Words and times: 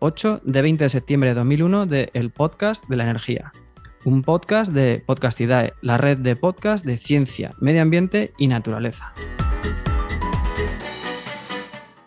8 0.00 0.42
de 0.44 0.62
20 0.62 0.84
de 0.84 0.90
septiembre 0.90 1.30
de 1.30 1.34
2001 1.34 1.86
de 1.86 2.10
El 2.14 2.30
Podcast 2.30 2.84
de 2.88 2.96
la 2.96 3.04
Energía. 3.04 3.52
Un 4.04 4.22
podcast 4.22 4.72
de 4.72 5.02
Podcastidae, 5.04 5.74
la 5.82 5.98
red 5.98 6.18
de 6.18 6.36
podcast 6.36 6.84
de 6.84 6.96
ciencia, 6.96 7.52
medio 7.58 7.82
ambiente 7.82 8.32
y 8.38 8.46
naturaleza. 8.46 9.12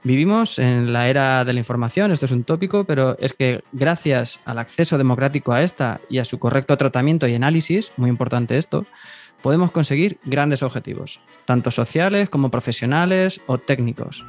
Vivimos 0.04 0.58
en 0.58 0.94
la 0.94 1.09
era 1.09 1.45
de 1.45 1.54
la 1.54 1.59
información, 1.59 2.12
esto 2.12 2.26
es 2.26 2.31
un 2.31 2.44
tópico, 2.44 2.86
pero 2.86 3.17
es 3.20 3.34
que 3.34 3.62
gracias 3.72 4.39
al 4.45 4.58
acceso 4.58 4.98
democrático 4.98 5.52
a 5.52 5.62
esta 5.62 6.02
y 6.09 6.17
a 6.17 6.26
su 6.26 6.39
correcto 6.39 6.76
tratamiento 6.78 7.28
y 7.28 7.36
análisis, 7.36 7.92
muy 7.98 8.09
importante 8.09 8.58
esto, 8.58 8.86
podemos 9.44 9.72
conseguir 9.72 10.17
grandes 10.23 10.64
objetivos, 10.64 11.20
tanto 11.45 11.70
sociales 11.70 12.30
como 12.30 12.50
profesionales 12.50 13.42
o 13.45 13.58
técnicos. 13.59 14.26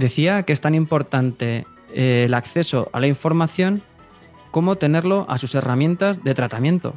Decía 0.00 0.44
que 0.44 0.54
es 0.54 0.62
tan 0.62 0.74
importante 0.74 1.66
eh, 1.92 2.22
el 2.24 2.32
acceso 2.32 2.88
a 2.94 3.00
la 3.00 3.06
información 3.06 3.82
como 4.50 4.76
tenerlo 4.76 5.26
a 5.28 5.36
sus 5.36 5.54
herramientas 5.54 6.24
de 6.24 6.34
tratamiento. 6.34 6.94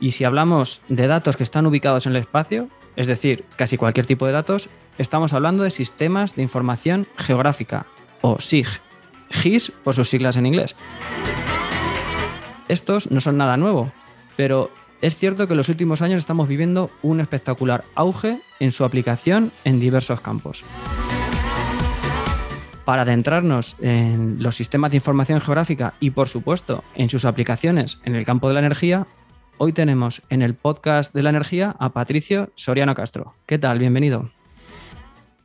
Y 0.00 0.10
si 0.10 0.24
hablamos 0.24 0.82
de 0.88 1.06
datos 1.06 1.36
que 1.36 1.44
están 1.44 1.66
ubicados 1.66 2.06
en 2.06 2.16
el 2.16 2.22
espacio, 2.22 2.68
es 2.96 3.06
decir, 3.06 3.44
casi 3.54 3.76
cualquier 3.76 4.06
tipo 4.06 4.26
de 4.26 4.32
datos, 4.32 4.68
estamos 4.98 5.32
hablando 5.32 5.62
de 5.62 5.70
sistemas 5.70 6.34
de 6.34 6.42
información 6.42 7.06
geográfica, 7.16 7.86
o 8.20 8.40
SIG, 8.40 8.66
GIS 9.30 9.70
por 9.84 9.94
sus 9.94 10.08
siglas 10.08 10.36
en 10.36 10.46
inglés. 10.46 10.74
Estos 12.66 13.12
no 13.12 13.20
son 13.20 13.36
nada 13.36 13.58
nuevo, 13.58 13.92
pero 14.36 14.72
es 15.02 15.14
cierto 15.14 15.46
que 15.46 15.52
en 15.52 15.58
los 15.58 15.68
últimos 15.68 16.02
años 16.02 16.18
estamos 16.18 16.48
viviendo 16.48 16.90
un 17.02 17.20
espectacular 17.20 17.84
auge 17.94 18.40
en 18.58 18.72
su 18.72 18.84
aplicación 18.84 19.52
en 19.62 19.78
diversos 19.78 20.20
campos. 20.20 20.64
Para 22.90 23.02
adentrarnos 23.02 23.76
en 23.78 24.42
los 24.42 24.56
sistemas 24.56 24.90
de 24.90 24.96
información 24.96 25.40
geográfica 25.40 25.94
y, 26.00 26.10
por 26.10 26.28
supuesto, 26.28 26.82
en 26.96 27.08
sus 27.08 27.24
aplicaciones 27.24 28.00
en 28.04 28.16
el 28.16 28.24
campo 28.24 28.48
de 28.48 28.54
la 28.54 28.58
energía, 28.58 29.06
hoy 29.58 29.72
tenemos 29.72 30.22
en 30.28 30.42
el 30.42 30.56
podcast 30.56 31.14
de 31.14 31.22
la 31.22 31.30
energía 31.30 31.76
a 31.78 31.90
Patricio 31.90 32.50
Soriano 32.56 32.96
Castro. 32.96 33.36
¿Qué 33.46 33.60
tal? 33.60 33.78
Bienvenido. 33.78 34.32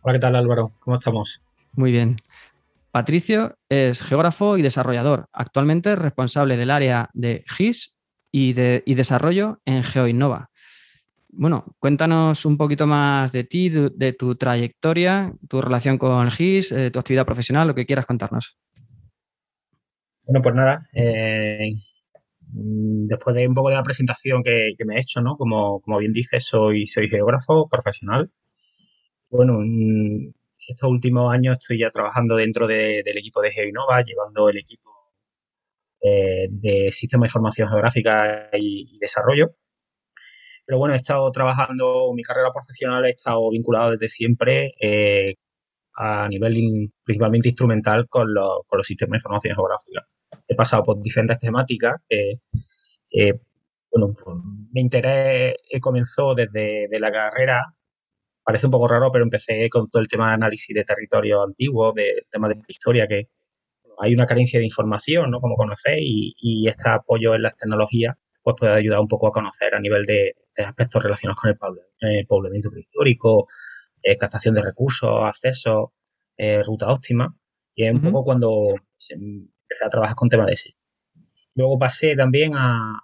Hola, 0.02 0.14
¿qué 0.14 0.20
tal 0.22 0.36
Álvaro? 0.36 0.72
¿Cómo 0.80 0.98
estamos? 0.98 1.44
Muy 1.74 1.92
bien. 1.92 2.20
Patricio 2.90 3.60
es 3.70 4.02
geógrafo 4.02 4.58
y 4.58 4.64
desarrollador, 4.64 5.30
actualmente 5.32 5.96
responsable 5.96 6.58
del 6.58 6.72
área 6.72 7.12
de 7.14 7.44
GIS 7.48 7.96
y, 8.32 8.54
de, 8.54 8.82
desarrollo 8.88 9.60
en 9.66 9.84
GeoInnova. 9.84 10.50
Bueno, 11.38 11.76
cuéntanos 11.80 12.46
un 12.46 12.58
poquito 12.58 12.88
más 12.88 13.32
de 13.32 13.44
ti, 13.44 13.70
de, 13.70 14.14
tu 14.14 14.36
trayectoria, 14.36 15.34
tu 15.50 15.62
relación 15.62 15.98
con 15.98 16.32
GIS, 16.32 16.72
eh, 16.72 16.92
tu 16.92 17.00
actividad 17.00 17.26
profesional, 17.26 17.68
lo 17.68 17.76
que 17.76 17.86
quieras 17.86 18.06
contarnos. 18.06 18.58
Bueno, 20.24 20.42
pues 20.42 20.56
nada, 20.56 20.88
eh, 20.94 21.74
después 22.40 23.36
de 23.36 23.48
un 23.48 23.54
poco 23.54 23.70
de 23.70 23.76
la 23.76 23.84
presentación 23.84 24.42
que, 24.44 24.74
me 24.86 24.96
he 24.96 25.00
hecho, 25.00 25.22
¿no? 25.22 25.36
Como, 25.36 25.82
bien 26.00 26.14
dices, 26.14 26.46
soy, 26.46 26.88
soy 26.88 27.10
geógrafo 27.10 27.68
profesional. 27.70 28.32
Bueno, 29.30 29.60
estos 30.68 30.90
últimos 30.90 31.34
años 31.34 31.58
estoy 31.60 31.80
ya 31.80 31.92
trabajando 31.92 32.36
dentro 32.36 32.66
del 32.66 33.18
equipo 33.18 33.42
de 33.42 33.52
GeoInnova, 33.52 34.02
llevando 34.02 34.50
el 34.50 34.58
equipo 34.58 34.92
eh, 36.02 36.48
de 36.50 36.92
Sistema 36.92 37.24
de 37.24 37.28
Información 37.28 37.70
Geográfica 37.70 38.50
y, 38.54 38.98
Desarrollo. 39.00 39.56
Pero 40.66 40.80
bueno, 40.80 40.94
he 40.96 40.98
estado 40.98 41.32
trabajando, 41.32 42.12
mi 42.14 42.24
carrera 42.24 42.52
profesional 42.52 43.06
he 43.06 43.12
estado 43.12 43.50
vinculado 43.52 43.92
desde 43.92 44.10
siempre 44.10 44.74
eh, 44.82 45.36
a 45.96 46.28
nivel 46.28 46.92
principalmente 47.04 47.50
instrumental 47.50 48.08
con, 48.10 48.34
los 48.34 48.66
sistemas 48.84 49.12
de 49.12 49.18
información 49.18 49.56
geográfica. 49.56 50.08
He 50.48 50.56
pasado 50.56 50.84
por 50.84 51.02
diferentes 51.02 51.40
temáticas. 51.40 51.96
bueno, 53.92 54.14
pues, 54.14 54.38
mi 54.74 54.82
interés 54.82 55.56
comenzó 55.82 56.36
desde 56.36 57.00
la 57.00 57.12
carrera. 57.12 57.64
Parece 58.44 58.68
un 58.68 58.72
poco 58.72 58.88
raro, 58.88 59.12
pero 59.12 59.24
empecé 59.24 59.70
con 59.70 59.90
todo 59.90 60.02
el 60.02 60.08
tema 60.08 60.30
de 60.30 60.34
análisis 60.36 60.76
de 60.76 60.84
territorio 60.84 61.44
antiguo, 61.44 61.94
del 61.94 62.26
tema 62.30 62.50
de 62.50 62.56
historia, 62.68 63.08
que, 63.08 63.30
hay 64.00 64.14
una 64.14 64.26
carencia 64.26 64.60
de 64.60 64.66
información, 64.66 65.32
¿no? 65.32 65.40
Como 65.40 65.56
conocéis, 65.56 66.34
y, 66.38 66.68
este 66.68 66.90
apoyo 66.90 67.36
en 67.36 67.42
las 67.44 67.56
tecnologías 67.56 68.16
pues 68.46 68.58
puede 68.60 68.74
ayudar 68.74 69.00
un 69.00 69.08
poco 69.08 69.28
a 69.28 69.32
conocer 69.32 69.74
a 69.74 69.80
nivel 69.80 70.04
de, 70.04 70.36
aspectos 70.64 71.02
relacionados 71.02 71.42
con 71.42 71.50
el, 72.02 72.28
poblamiento 72.28 72.70
prehistórico, 72.70 73.48
eh, 74.04 74.18
captación 74.18 74.54
de 74.54 74.62
recursos, 74.62 75.10
acceso, 75.28 75.94
eh, 76.38 76.62
ruta 76.62 76.92
óptima. 76.92 77.36
Y 77.74 77.88
es 77.88 77.94
un 77.94 78.04
poco 78.04 78.24
cuando 78.24 78.76
empecé 79.10 79.86
a 79.86 79.90
trabajar 79.90 80.16
con 80.16 80.30
temas 80.30 80.46
de 80.46 80.54
ese. 80.54 80.76
Luego 81.56 81.80
pasé 81.80 82.16
también 82.16 82.54
a, 82.56 83.02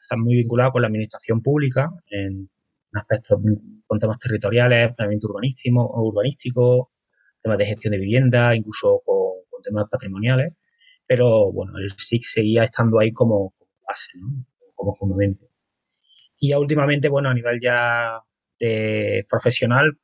estar 0.00 0.16
muy 0.16 0.36
vinculado 0.36 0.70
con 0.70 0.82
la 0.82 0.88
administración 0.88 1.42
pública 1.42 1.90
en 2.06 2.48
aspectos 2.92 3.40
con 3.86 3.98
temas 3.98 4.18
territoriales, 4.20 4.94
planeamiento 4.94 5.26
urbanístico, 5.26 5.90
urbanístico 6.02 6.92
temas 7.42 7.58
de 7.58 7.66
gestión 7.66 7.92
de 7.92 7.98
vivienda, 7.98 8.54
incluso 8.54 9.02
con 9.04 9.60
temas 9.62 9.88
patrimoniales, 9.90 10.52
pero 11.06 11.50
bueno, 11.52 11.78
el 11.78 11.90
SIG 11.90 12.24
seguía 12.26 12.62
estando 12.64 13.00
ahí 13.00 13.12
como, 13.12 13.54
base, 13.86 14.12
como 14.84 14.94
fundamento. 14.94 15.46
Y 16.38 16.52
últimamente, 16.54 17.08
bueno, 17.08 17.30
a 17.30 17.34
nivel 17.34 17.58
ya 17.60 18.20
de 18.58 19.26
profesional, 19.28 19.98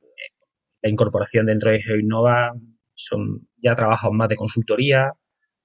la 0.82 0.90
incorporación 0.90 1.46
dentro 1.46 1.70
de 1.70 1.82
GeoInnova 1.82 2.54
son 2.94 3.48
ya 3.58 3.74
trabajos 3.74 4.10
más 4.12 4.28
de 4.28 4.36
consultoría, 4.36 5.12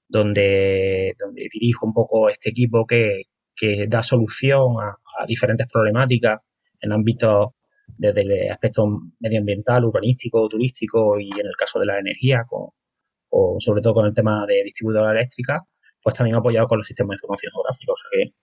donde, 0.08 1.16
donde 1.20 1.48
dirijo 1.52 1.86
un 1.86 1.94
poco 1.94 2.30
este 2.30 2.50
equipo 2.50 2.86
que, 2.86 3.24
que 3.56 3.86
da 3.88 4.04
solución 4.04 4.76
a, 4.82 4.98
diferentes 5.28 5.68
problemáticas 5.72 6.42
en 6.82 6.92
ámbitos 6.92 7.52
desde 7.88 8.22
el 8.22 8.52
aspecto 8.52 8.86
medioambiental, 9.20 9.86
urbanístico, 9.86 10.50
turístico 10.50 11.18
y 11.20 11.30
en 11.32 11.48
el 11.48 11.56
caso 11.58 11.80
de 11.80 11.86
la 11.86 12.00
energía, 12.00 12.44
con, 12.46 12.70
o 13.30 13.56
sobre 13.60 13.82
todo 13.82 13.94
con 13.94 14.06
el 14.08 14.14
tema 14.14 14.46
de 14.46 14.64
distribuidora 14.64 15.12
eléctrica, 15.12 15.64
pues 16.02 16.16
también 16.16 16.36
apoyado 16.36 16.68
con 16.68 16.80
los 16.80 16.88
sistemas 16.88 17.12
de 17.12 17.16
información 17.16 17.52
geográfica. 17.54 17.92
O 17.94 17.96
sea 17.96 18.10
que, 18.12 18.34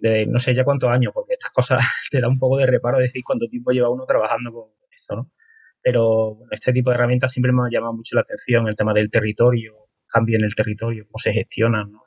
de, 0.00 0.26
no 0.26 0.38
sé 0.38 0.54
ya 0.54 0.64
cuántos 0.64 0.90
años, 0.90 1.12
porque 1.12 1.34
estas 1.34 1.50
cosas 1.50 1.82
te 2.10 2.20
da 2.20 2.28
un 2.28 2.36
poco 2.36 2.58
de 2.58 2.66
reparo 2.66 2.98
decir 2.98 3.22
cuánto 3.24 3.48
tiempo 3.48 3.70
lleva 3.70 3.90
uno 3.90 4.04
trabajando 4.04 4.52
con 4.52 4.70
esto, 4.90 5.16
¿no? 5.16 5.30
Pero 5.82 6.34
bueno, 6.34 6.50
este 6.50 6.72
tipo 6.72 6.90
de 6.90 6.96
herramientas 6.96 7.32
siempre 7.32 7.52
me 7.52 7.62
ha 7.62 7.70
llamado 7.70 7.94
mucho 7.94 8.14
la 8.16 8.22
atención, 8.22 8.68
el 8.68 8.76
tema 8.76 8.92
del 8.92 9.10
territorio, 9.10 9.74
cambio 10.06 10.36
en 10.36 10.44
el 10.44 10.54
territorio, 10.54 11.06
cómo 11.06 11.18
se 11.18 11.32
gestionan, 11.32 11.92
¿no? 11.92 12.02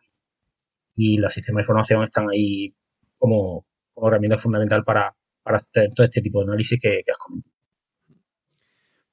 Y 0.96 1.18
los 1.18 1.34
sistemas 1.34 1.59
de 1.59 1.63
información 1.63 2.03
están 2.03 2.30
ahí 2.30 2.75
como, 3.18 3.66
herramienta 3.95 4.38
fundamental 4.38 4.83
para, 4.83 5.16
para 5.44 5.60
todo 5.95 6.06
este 6.06 6.21
tipo 6.21 6.39
de 6.39 6.45
análisis 6.45 6.80
que, 6.81 7.01
que 7.04 7.12
has 7.12 7.18
comentado. 7.18 7.51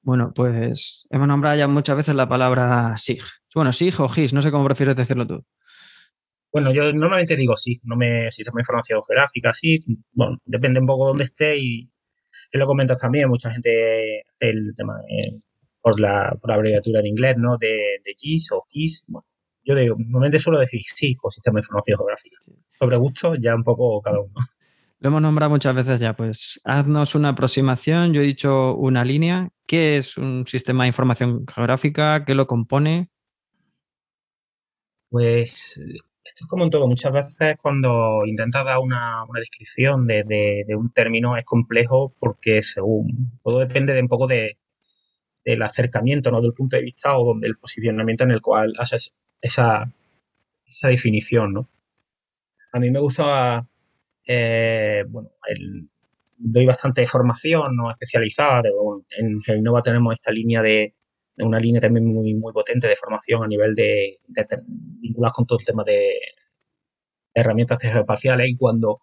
Bueno, 0.01 0.31
pues 0.33 1.05
hemos 1.11 1.27
nombrado 1.27 1.57
ya 1.57 1.67
muchas 1.67 1.95
veces 1.95 2.15
la 2.15 2.27
palabra 2.27 2.95
SIG. 2.97 3.21
Bueno, 3.53 3.71
SIG 3.73 3.99
o 4.01 4.07
GIS, 4.07 4.33
no 4.33 4.41
sé 4.41 4.51
cómo 4.51 4.65
prefieres 4.65 4.95
decirlo 4.95 5.27
tú. 5.27 5.45
Bueno, 6.51 6.73
yo 6.73 6.91
normalmente 6.93 7.35
digo 7.35 7.55
SIG, 7.55 7.81
no 7.83 7.95
me 7.95 8.31
sistema 8.31 8.57
de 8.57 8.61
información 8.61 9.01
geográfica, 9.03 9.53
SIG, 9.53 9.83
bueno, 10.13 10.37
depende 10.45 10.79
un 10.79 10.87
poco 10.87 11.05
de 11.05 11.09
dónde 11.09 11.23
esté 11.25 11.57
y 11.57 11.89
lo 12.53 12.65
comentas 12.65 12.99
también, 12.99 13.29
mucha 13.29 13.51
gente 13.51 14.23
hace 14.27 14.49
el 14.49 14.73
tema 14.75 14.95
por, 15.81 15.99
la, 15.99 16.35
por 16.41 16.49
la 16.49 16.55
abreviatura 16.55 17.01
en 17.01 17.07
inglés, 17.07 17.37
¿no? 17.37 17.57
De, 17.57 17.99
de 18.03 18.13
GIS 18.17 18.51
o 18.51 18.65
GIS, 18.67 19.03
bueno, 19.07 19.25
yo 19.63 19.75
digo, 19.75 19.95
normalmente 19.99 20.39
suelo 20.39 20.59
decir 20.59 20.81
SIG 20.83 21.17
o 21.21 21.29
sistema 21.29 21.57
de 21.57 21.61
información 21.61 21.97
geográfica. 21.97 22.37
Sobre 22.73 22.97
gusto, 22.97 23.35
ya 23.35 23.55
un 23.55 23.63
poco 23.63 24.01
cada 24.01 24.19
uno. 24.19 24.33
Lo 25.01 25.09
hemos 25.09 25.21
nombrado 25.21 25.51
muchas 25.51 25.75
veces 25.75 25.99
ya, 25.99 26.13
pues 26.13 26.59
haznos 26.65 27.15
una 27.15 27.29
aproximación, 27.29 28.13
yo 28.13 28.21
he 28.21 28.25
dicho 28.25 28.75
una 28.75 29.05
línea, 29.05 29.49
¿qué 29.65 29.97
es 29.97 30.17
un 30.17 30.45
sistema 30.45 30.83
de 30.83 30.87
información 30.87 31.45
geográfica? 31.47 32.25
¿Qué 32.25 32.35
lo 32.35 32.47
compone? 32.47 33.09
Pues 35.09 35.81
esto 36.29 36.45
es 36.45 36.47
como 36.47 36.63
en 36.63 36.69
todo, 36.69 36.87
muchas 36.87 37.11
veces 37.11 37.57
cuando 37.61 38.23
intentas 38.25 38.63
dar 38.63 38.77
una, 38.79 39.25
descripción 39.33 40.05
de, 40.05 40.63
un 40.77 40.91
término 40.93 41.35
es 41.37 41.45
complejo 41.45 42.13
porque 42.19 42.61
según 42.61 43.39
todo 43.43 43.59
depende 43.59 43.93
de 43.93 44.01
un 44.01 44.07
poco 44.07 44.27
de, 44.27 44.57
del 45.43 45.61
acercamiento, 45.63 46.31
¿no? 46.31 46.41
Del 46.41 46.53
punto 46.53 46.77
de 46.77 46.83
vista 46.83 47.17
o 47.17 47.37
del 47.39 47.57
posicionamiento 47.57 48.25
en 48.25 48.31
el 48.31 48.41
cual 48.41 48.73
haces 48.77 49.15
esa, 49.41 49.91
esa 50.67 50.87
definición, 50.89 51.53
¿no? 51.53 51.69
A 52.73 52.79
mí 52.79 52.91
me 52.91 52.99
gusta, 52.99 53.67
eh, 54.27 55.03
bueno, 55.07 55.31
doy 56.37 56.65
bastante 56.67 57.07
formación 57.07 57.75
no 57.75 57.89
especializada. 57.89 58.61
en 59.17 59.41
Genova 59.41 59.81
tenemos 59.81 60.13
esta 60.13 60.31
línea 60.31 60.61
de, 60.61 60.93
una 61.39 61.59
línea 61.59 61.81
también 61.81 62.05
muy, 62.05 62.33
muy 62.33 62.53
potente 62.53 62.87
de 62.87 62.95
formación 62.95 63.43
a 63.43 63.47
nivel 63.47 63.75
de, 63.75 64.19
de, 64.27 64.45
vinculadas 64.65 65.33
con 65.33 65.45
todo 65.45 65.59
el 65.59 65.65
tema 65.65 65.83
de 65.83 66.13
herramientas 67.33 67.83
espaciales 67.83 68.47
y 68.49 68.57
cuando 68.57 68.99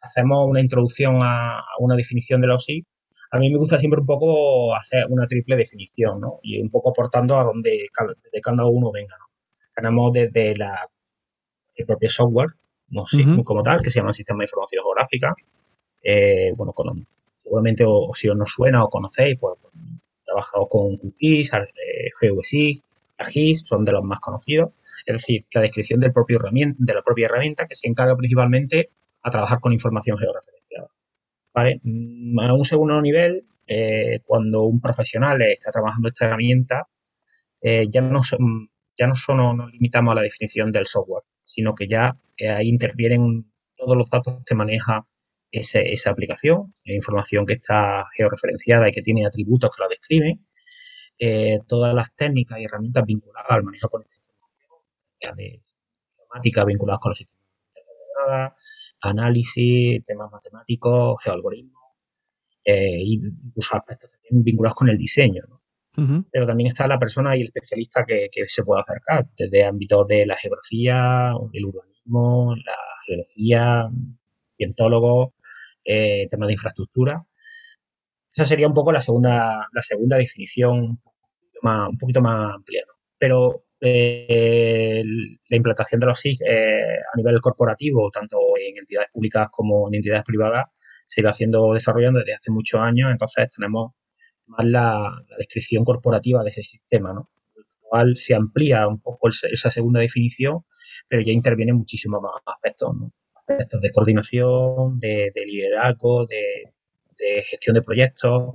hacemos 0.00 0.46
una 0.48 0.60
introducción 0.60 1.20
a, 1.22 1.62
una 1.78 1.96
definición 1.96 2.40
de 2.40 2.48
los 2.48 2.64
SIG, 2.64 2.84
a 3.30 3.38
mí 3.38 3.50
me 3.50 3.58
gusta 3.58 3.78
siempre 3.78 4.00
un 4.00 4.06
poco 4.06 4.74
hacer 4.74 5.06
una 5.08 5.26
triple 5.26 5.56
definición, 5.56 6.20
¿no? 6.20 6.40
Y 6.42 6.60
un 6.60 6.70
poco 6.70 6.90
aportando 6.90 7.38
a 7.38 7.44
donde 7.44 7.70
de 7.70 8.40
cada 8.40 8.66
uno 8.66 8.90
venga, 8.90 9.16
¿no? 9.18 9.26
Tenemos 9.74 10.12
desde 10.12 10.56
la, 10.56 10.88
el 11.74 11.86
propio 11.86 12.10
software, 12.10 12.50
no 12.88 13.06
sé, 13.06 13.22
como 13.44 13.62
tal, 13.62 13.82
que 13.82 13.90
se 13.90 14.00
llama 14.00 14.12
Sistema 14.12 14.38
de 14.38 14.44
Información 14.44 14.82
Geográfica. 14.82 15.34
Eh, 16.02 16.52
bueno, 16.56 16.72
con, 16.72 17.06
seguramente 17.36 17.84
o, 17.86 18.10
si 18.14 18.28
os 18.28 18.36
no 18.36 18.46
suena 18.46 18.84
o 18.84 18.88
conocéis, 18.88 19.38
pues 19.38 19.58
trabajado 20.28 20.68
con 20.68 20.96
cookies, 20.98 21.50
eh, 21.52 22.10
GeoSig, 22.20 22.82
ARGIS, 23.16 23.62
son 23.66 23.84
de 23.84 23.92
los 23.92 24.04
más 24.04 24.20
conocidos. 24.20 24.70
Es 25.06 25.14
decir, 25.14 25.46
la 25.52 25.62
descripción 25.62 26.00
del 26.00 26.12
propio 26.12 26.38
de 26.38 26.94
la 26.94 27.02
propia 27.02 27.26
herramienta 27.26 27.66
que 27.66 27.74
se 27.74 27.88
encarga 27.88 28.16
principalmente 28.16 28.90
a 29.22 29.30
trabajar 29.30 29.60
con 29.60 29.72
información 29.72 30.18
georreferenciada. 30.18 30.88
¿Vale? 31.54 31.80
Mm, 31.82 32.38
a 32.40 32.52
un 32.54 32.64
segundo 32.64 33.00
nivel, 33.00 33.46
eh, 33.66 34.20
cuando 34.24 34.62
un 34.64 34.80
profesional 34.80 35.42
está 35.42 35.70
trabajando 35.70 36.08
esta 36.08 36.26
herramienta, 36.26 36.88
eh, 37.60 37.86
ya, 37.90 38.00
no, 38.02 38.20
ya 38.96 39.06
no 39.06 39.14
solo 39.14 39.54
nos 39.54 39.72
limitamos 39.72 40.12
a 40.12 40.16
la 40.16 40.22
definición 40.22 40.70
del 40.70 40.86
software, 40.86 41.24
sino 41.42 41.74
que 41.74 41.88
ya 41.88 42.16
ahí 42.56 42.68
intervienen 42.68 43.50
todos 43.76 43.96
los 43.96 44.08
datos 44.08 44.42
que 44.46 44.54
maneja 44.54 45.06
esa 45.50 46.10
aplicación, 46.10 46.74
información 46.84 47.46
que 47.46 47.54
está 47.54 48.06
georreferenciada 48.16 48.88
y 48.88 48.92
que 48.92 49.02
tiene 49.02 49.26
atributos 49.26 49.70
que 49.74 49.82
la 49.82 49.88
describen, 49.88 50.46
eh, 51.18 51.60
todas 51.66 51.94
las 51.94 52.14
técnicas 52.14 52.60
y 52.60 52.64
herramientas 52.64 53.04
vinculadas 53.04 53.50
al 53.50 53.64
manejo 53.64 53.88
con 53.88 54.02
esta 54.02 54.14
información, 54.16 55.36
de 55.36 55.60
informática 56.16 56.64
vinculadas 56.64 57.00
con 57.00 57.10
los 57.10 57.18
sistemas 57.18 57.44
de 58.28 58.50
análisis, 59.02 60.04
temas 60.04 60.30
matemáticos, 60.30 61.22
geoalgoritmos, 61.22 61.82
eh, 62.64 63.00
y 63.00 63.14
incluso 63.14 63.76
aspectos 63.76 64.10
también 64.10 64.44
vinculados 64.44 64.74
con 64.74 64.88
el 64.88 64.96
diseño. 64.96 65.42
Pero 66.30 66.46
también 66.46 66.68
está 66.68 66.86
la 66.86 66.96
persona 66.96 67.36
y 67.36 67.40
el 67.40 67.48
especialista 67.48 68.04
que, 68.06 68.28
que 68.30 68.46
se 68.46 68.62
puede 68.62 68.82
acercar, 68.82 69.26
desde 69.36 69.64
ámbitos 69.64 70.06
de 70.06 70.26
la 70.26 70.36
geografía, 70.36 71.32
el 71.52 71.64
urbanismo, 71.64 72.54
la 72.54 72.76
geología, 73.04 73.90
cientólogos, 74.56 75.30
eh, 75.88 76.28
temas 76.28 76.48
de 76.48 76.52
infraestructura. 76.52 77.24
Esa 78.32 78.44
sería 78.44 78.68
un 78.68 78.74
poco 78.74 78.92
la 78.92 79.00
segunda, 79.00 79.66
la 79.72 79.82
segunda 79.82 80.18
definición 80.18 81.00
un 81.62 81.98
poquito 81.98 82.20
más 82.20 82.54
amplia. 82.54 82.84
Pero 83.18 83.64
eh, 83.80 85.02
la 85.48 85.56
implantación 85.56 86.00
de 86.00 86.06
los 86.06 86.20
SIG 86.20 86.38
eh, 86.46 86.98
a 87.12 87.16
nivel 87.16 87.40
corporativo, 87.40 88.10
tanto 88.10 88.38
en 88.60 88.76
entidades 88.76 89.08
públicas 89.12 89.48
como 89.50 89.88
en 89.88 89.94
entidades 89.94 90.24
privadas, 90.24 90.66
se 91.06 91.22
iba 91.22 91.30
haciendo 91.30 91.72
desarrollando 91.72 92.18
desde 92.20 92.34
hace 92.34 92.50
muchos 92.50 92.80
años, 92.80 93.10
entonces 93.10 93.48
tenemos 93.50 93.92
más 94.46 94.66
la, 94.66 95.24
descripción 95.38 95.84
corporativa 95.84 96.42
de 96.42 96.50
ese 96.50 96.62
sistema, 96.62 97.12
¿no? 97.14 97.30
Cual 97.80 98.16
se 98.16 98.34
amplía 98.34 98.86
un 98.86 99.00
poco 99.00 99.30
esa 99.30 99.70
segunda 99.70 100.00
definición, 100.00 100.64
pero 101.08 101.22
ya 101.22 101.32
intervienen 101.32 101.76
muchísimos 101.76 102.20
más 102.20 102.32
aspectos, 102.44 102.94
¿no? 102.94 103.12
De 103.48 103.90
coordinación, 103.92 104.98
de, 104.98 105.32
liderazgo, 105.46 106.26
de, 106.26 106.72
gestión 107.44 107.74
de 107.74 107.82
proyectos, 107.82 108.54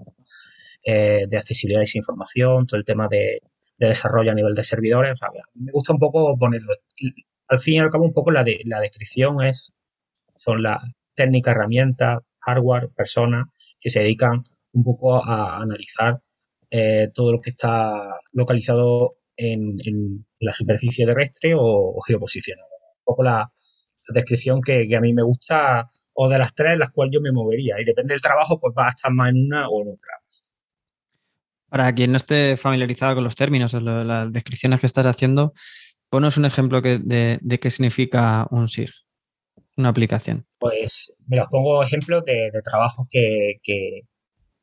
eh, 0.83 1.25
de 1.27 1.37
accesibilidad 1.37 1.81
a 1.81 1.83
esa 1.83 1.97
información, 1.97 2.67
todo 2.67 2.77
el 2.77 2.85
tema 2.85 3.07
de, 3.09 3.41
de 3.77 3.87
desarrollo 3.87 4.31
a 4.31 4.35
nivel 4.35 4.55
de 4.55 4.63
servidores. 4.63 5.19
O 5.21 5.25
me 5.55 5.71
gusta 5.71 5.93
un 5.93 5.99
poco 5.99 6.37
ponerlo. 6.37 6.73
Al 7.47 7.59
fin 7.59 7.75
y 7.75 7.79
al 7.79 7.89
cabo, 7.89 8.05
un 8.05 8.13
poco 8.13 8.31
la, 8.31 8.45
la 8.65 8.79
descripción 8.79 9.41
es, 9.43 9.73
son 10.37 10.63
las 10.63 10.81
técnicas, 11.15 11.55
herramientas, 11.55 12.19
hardware, 12.39 12.89
personas 12.95 13.47
que 13.79 13.89
se 13.89 13.99
dedican 13.99 14.43
un 14.73 14.83
poco 14.83 15.23
a 15.23 15.61
analizar 15.61 16.21
eh, 16.69 17.09
todo 17.13 17.31
lo 17.31 17.41
que 17.41 17.51
está 17.51 18.19
localizado 18.31 19.17
en, 19.37 20.25
la 20.39 20.53
superficie 20.53 21.05
terrestre 21.05 21.53
o, 21.55 21.99
geoposicionado. 22.01 22.67
Un 22.99 23.03
poco 23.05 23.23
la, 23.23 23.51
descripción 24.09 24.61
que, 24.61 24.87
a 24.95 25.01
mí 25.01 25.13
me 25.13 25.23
gusta 25.23 25.87
o 26.13 26.29
de 26.29 26.37
las 26.37 26.53
tres 26.53 26.77
las 26.77 26.91
cuales 26.91 27.13
yo 27.13 27.21
me 27.21 27.31
movería. 27.31 27.75
Y 27.79 27.85
depende 27.85 28.13
del 28.13 28.21
trabajo, 28.21 28.59
pues 28.59 28.73
va 28.77 28.87
a 28.87 28.89
estar 28.89 29.11
más 29.11 29.29
en 29.29 29.45
una 29.45 29.69
o 29.69 29.81
en 29.81 29.89
otra. 29.89 30.13
Para 31.69 31.93
quien 31.93 32.11
no 32.11 32.17
esté 32.17 32.55
familiarizado 32.55 33.15
con 33.15 33.23
los 33.23 33.35
términos 33.35 33.73
o 33.73 33.79
las 33.79 34.31
descripciones 34.31 34.79
que 34.79 34.85
estás 34.85 35.05
haciendo, 35.05 35.53
ponos 36.09 36.37
un 36.37 36.45
ejemplo 36.45 36.81
de, 36.81 37.59
qué 37.59 37.69
significa 37.71 38.45
un 38.51 38.67
SIG, 38.67 38.91
una 39.77 39.89
aplicación. 39.89 40.45
Pues 40.59 41.11
me 41.25 41.37
los 41.37 41.47
pongo 41.47 41.81
ejemplos 41.81 42.23
de, 42.25 42.51
trabajos 42.63 43.07
que, 43.09 43.59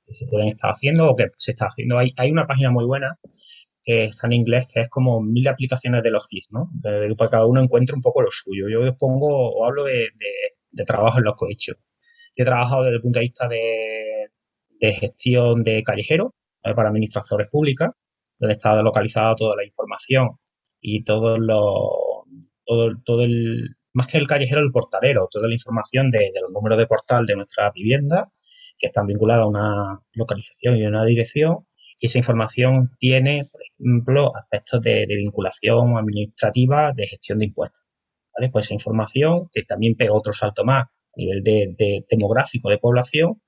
se 0.08 0.26
pueden 0.26 0.48
estar 0.48 0.70
haciendo 0.70 1.10
o 1.10 1.16
que 1.16 1.26
se 1.36 1.50
está 1.50 1.66
haciendo. 1.66 1.98
Hay, 1.98 2.30
una 2.30 2.46
página 2.46 2.70
muy 2.70 2.84
buena 2.84 3.18
que 3.82 4.04
está 4.04 4.26
en 4.26 4.34
inglés 4.34 4.68
que 4.72 4.80
es 4.80 4.88
como 4.88 5.20
mil 5.20 5.48
aplicaciones 5.48 6.02
de 6.02 6.10
los 6.10 6.28
GIS, 6.28 6.48
¿no? 6.52 6.70
para 7.16 7.30
cada 7.30 7.46
uno 7.46 7.62
encuentre 7.62 7.94
un 7.94 8.02
poco 8.02 8.22
lo 8.22 8.30
suyo. 8.30 8.68
Yo 8.68 8.80
os 8.80 8.96
pongo 8.96 9.28
o 9.28 9.64
hablo 9.64 9.84
de, 9.84 10.08
de 10.70 10.84
trabajos 10.84 11.18
en 11.18 11.24
los 11.24 11.34
que 11.36 11.46
he 11.46 11.52
hecho. 11.52 11.74
Yo 12.36 12.42
he 12.42 12.44
trabajado 12.44 12.84
desde 12.84 12.96
el 12.96 13.00
punto 13.02 13.18
de 13.18 13.24
vista 13.24 13.48
de, 13.48 14.92
gestión 14.92 15.62
de 15.62 15.82
callejero, 15.82 16.34
para 16.62 16.88
administraciones 16.88 17.48
públicas, 17.48 17.90
donde 18.38 18.52
está 18.52 18.82
localizada 18.82 19.34
toda 19.34 19.56
la 19.56 19.64
información 19.64 20.30
y 20.80 21.04
todo 21.04 21.38
lo, 21.38 22.24
todo, 22.64 22.96
todo 23.04 23.22
el, 23.22 23.76
más 23.92 24.06
que 24.06 24.18
el 24.18 24.26
callejero, 24.26 24.60
el 24.60 24.72
portalero, 24.72 25.28
toda 25.30 25.48
la 25.48 25.54
información 25.54 26.10
de, 26.10 26.32
los 26.40 26.50
números 26.50 26.78
de 26.78 26.86
portal 26.86 27.26
de 27.26 27.36
nuestra 27.36 27.70
vivienda, 27.72 28.30
que 28.78 28.86
están 28.86 29.06
vinculadas 29.06 29.44
a 29.44 29.48
una 29.48 30.00
localización 30.14 30.76
y 30.76 30.86
una 30.86 31.04
dirección, 31.04 31.66
y 32.00 32.06
esa 32.06 32.18
información 32.18 32.90
tiene, 32.98 33.48
por 33.52 33.60
ejemplo, 33.62 34.34
aspectos 34.34 34.80
de, 34.80 35.06
vinculación 35.06 35.96
administrativa, 35.98 36.92
de 36.92 37.06
gestión 37.06 37.38
de 37.38 37.46
impuestos. 37.46 37.84
¿vale? 38.34 38.50
Pues 38.50 38.64
esa 38.64 38.74
información, 38.74 39.48
que 39.52 39.62
también 39.62 39.94
pega 39.94 40.14
otro 40.14 40.32
salto 40.32 40.64
más 40.64 40.86
a 40.86 41.16
nivel 41.16 41.42
de 41.42 42.04
demográfico 42.10 42.70
de 42.70 42.78
población, 42.78 43.40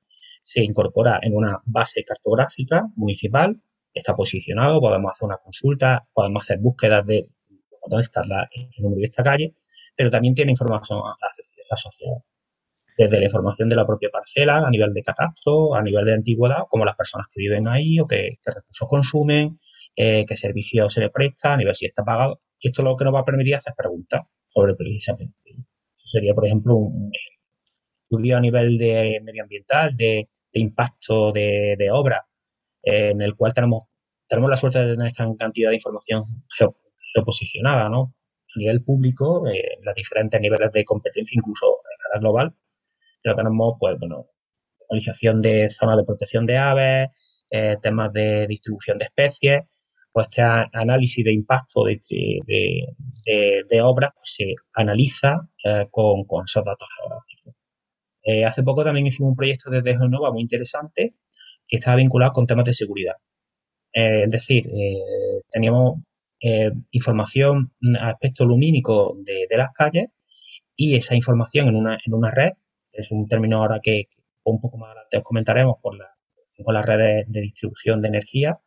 se 0.42 0.62
incorpora 0.62 1.20
en 1.22 1.34
una 1.34 1.62
base 1.64 2.04
cartográfica 2.04 2.88
municipal, 2.96 3.62
está 3.94 4.14
posicionado, 4.14 4.80
podemos 4.80 5.12
hacer 5.12 5.26
una 5.26 5.38
consulta, 5.38 6.06
podemos 6.12 6.42
hacer 6.42 6.58
búsquedas 6.58 7.06
de 7.06 7.28
dónde 7.86 8.02
está 8.02 8.22
el 8.22 8.82
número 8.82 9.00
de 9.00 9.04
esta 9.04 9.22
calle, 9.22 9.54
pero 9.96 10.10
también 10.10 10.34
tiene 10.34 10.50
información 10.50 11.00
asociada. 11.70 12.24
Desde 13.02 13.18
la 13.18 13.24
información 13.24 13.68
de 13.68 13.74
la 13.74 13.84
propia 13.84 14.10
parcela, 14.10 14.58
a 14.58 14.70
nivel 14.70 14.94
de 14.94 15.02
catastro, 15.02 15.74
a 15.74 15.82
nivel 15.82 16.04
de 16.04 16.12
antigüedad, 16.12 16.66
como 16.70 16.84
las 16.84 16.94
personas 16.94 17.26
que 17.26 17.40
viven 17.40 17.66
ahí 17.66 17.98
o 17.98 18.06
qué, 18.06 18.38
recursos 18.44 18.88
consumen, 18.88 19.58
eh, 19.96 20.24
qué 20.24 20.36
servicios 20.36 20.92
se 20.92 21.00
le 21.00 21.10
presta, 21.10 21.54
a 21.54 21.56
nivel 21.56 21.74
si 21.74 21.86
está 21.86 22.04
pagado. 22.04 22.40
Y 22.60 22.68
esto 22.68 22.84
lo 22.84 22.96
que 22.96 23.04
nos 23.04 23.12
va 23.12 23.20
a 23.20 23.24
permitir 23.24 23.56
hacer 23.56 23.74
preguntas 23.76 24.22
sobre 24.46 24.76
precisamente. 24.76 25.34
Eso 25.50 26.06
sería, 26.06 26.32
por 26.32 26.46
ejemplo, 26.46 26.76
un, 26.76 27.10
estudio 28.04 28.36
a 28.36 28.40
nivel 28.40 28.78
de 28.78 29.20
medioambiental, 29.24 29.96
de, 29.96 30.28
impacto 30.52 31.32
de, 31.32 31.88
obra, 31.90 32.24
en 32.84 33.20
el 33.20 33.34
cual 33.34 33.52
tenemos, 33.52 33.86
tenemos 34.28 34.48
la 34.48 34.56
suerte 34.56 34.78
de 34.78 34.94
tener 34.94 35.12
cantidad 35.12 35.70
de 35.70 35.74
información 35.74 36.26
geoposicionada, 37.12 37.88
¿no? 37.88 38.14
A 38.54 38.58
nivel 38.60 38.84
público, 38.84 39.44
eh, 39.48 39.78
los 39.82 39.94
diferentes 39.96 40.40
niveles 40.40 40.70
de 40.70 40.84
competencia, 40.84 41.36
incluso 41.36 41.66
a 41.66 41.94
escala 41.98 42.20
global, 42.20 42.54
pero 43.22 43.34
tenemos, 43.36 43.76
pues, 43.78 43.98
bueno, 43.98 44.26
localización 44.92 45.40
de 45.40 45.70
zonas 45.70 45.96
de 45.96 46.04
protección 46.04 46.46
de 46.46 46.58
aves, 46.58 47.08
eh, 47.50 47.76
temas 47.82 48.12
de 48.12 48.46
distribución 48.46 48.98
de 48.98 49.04
especies, 49.04 49.60
pues 50.10 50.28
este 50.30 50.42
análisis 50.42 51.24
de 51.24 51.32
impacto 51.32 51.84
de, 51.84 52.00
de, 53.68 53.82
obras 53.82 54.12
pues, 54.14 54.34
se 54.36 54.54
analiza 54.74 55.48
eh, 55.64 55.86
con, 55.90 56.24
con 56.24 56.44
esos 56.44 56.64
datos 56.64 56.88
geográficos. 56.96 57.54
Eh, 58.24 58.44
hace 58.44 58.62
poco 58.62 58.84
también 58.84 59.06
hicimos 59.06 59.30
un 59.30 59.36
proyecto 59.36 59.70
desde 59.70 59.96
Genova 59.96 60.32
muy 60.32 60.42
interesante 60.42 61.14
que 61.66 61.76
estaba 61.76 61.96
vinculado 61.96 62.32
con 62.32 62.46
temas 62.46 62.64
de 62.66 62.74
seguridad. 62.74 63.14
Es 63.92 64.30
decir, 64.30 64.64
teníamos 65.50 66.00
información, 66.90 67.74
aspecto 68.00 68.46
lumínico 68.46 69.18
de, 69.22 69.46
las 69.56 69.70
calles 69.72 70.08
y 70.74 70.96
esa 70.96 71.14
información 71.14 71.68
en 71.68 71.76
una, 71.76 71.98
en 72.04 72.14
una 72.14 72.30
red, 72.30 72.52
es 72.92 73.10
un 73.10 73.26
término 73.28 73.58
ahora 73.58 73.80
que, 73.82 74.08
un 74.44 74.60
poco 74.60 74.76
más 74.76 74.90
adelante 74.90 75.18
os 75.18 75.22
comentaremos 75.22 75.76
por 75.80 75.96
la, 75.96 76.08
con 76.64 76.74
las 76.74 76.84
redes 76.84 77.26
de 77.28 77.40
distribución 77.40 78.00
de 78.00 78.08
energía. 78.08 78.58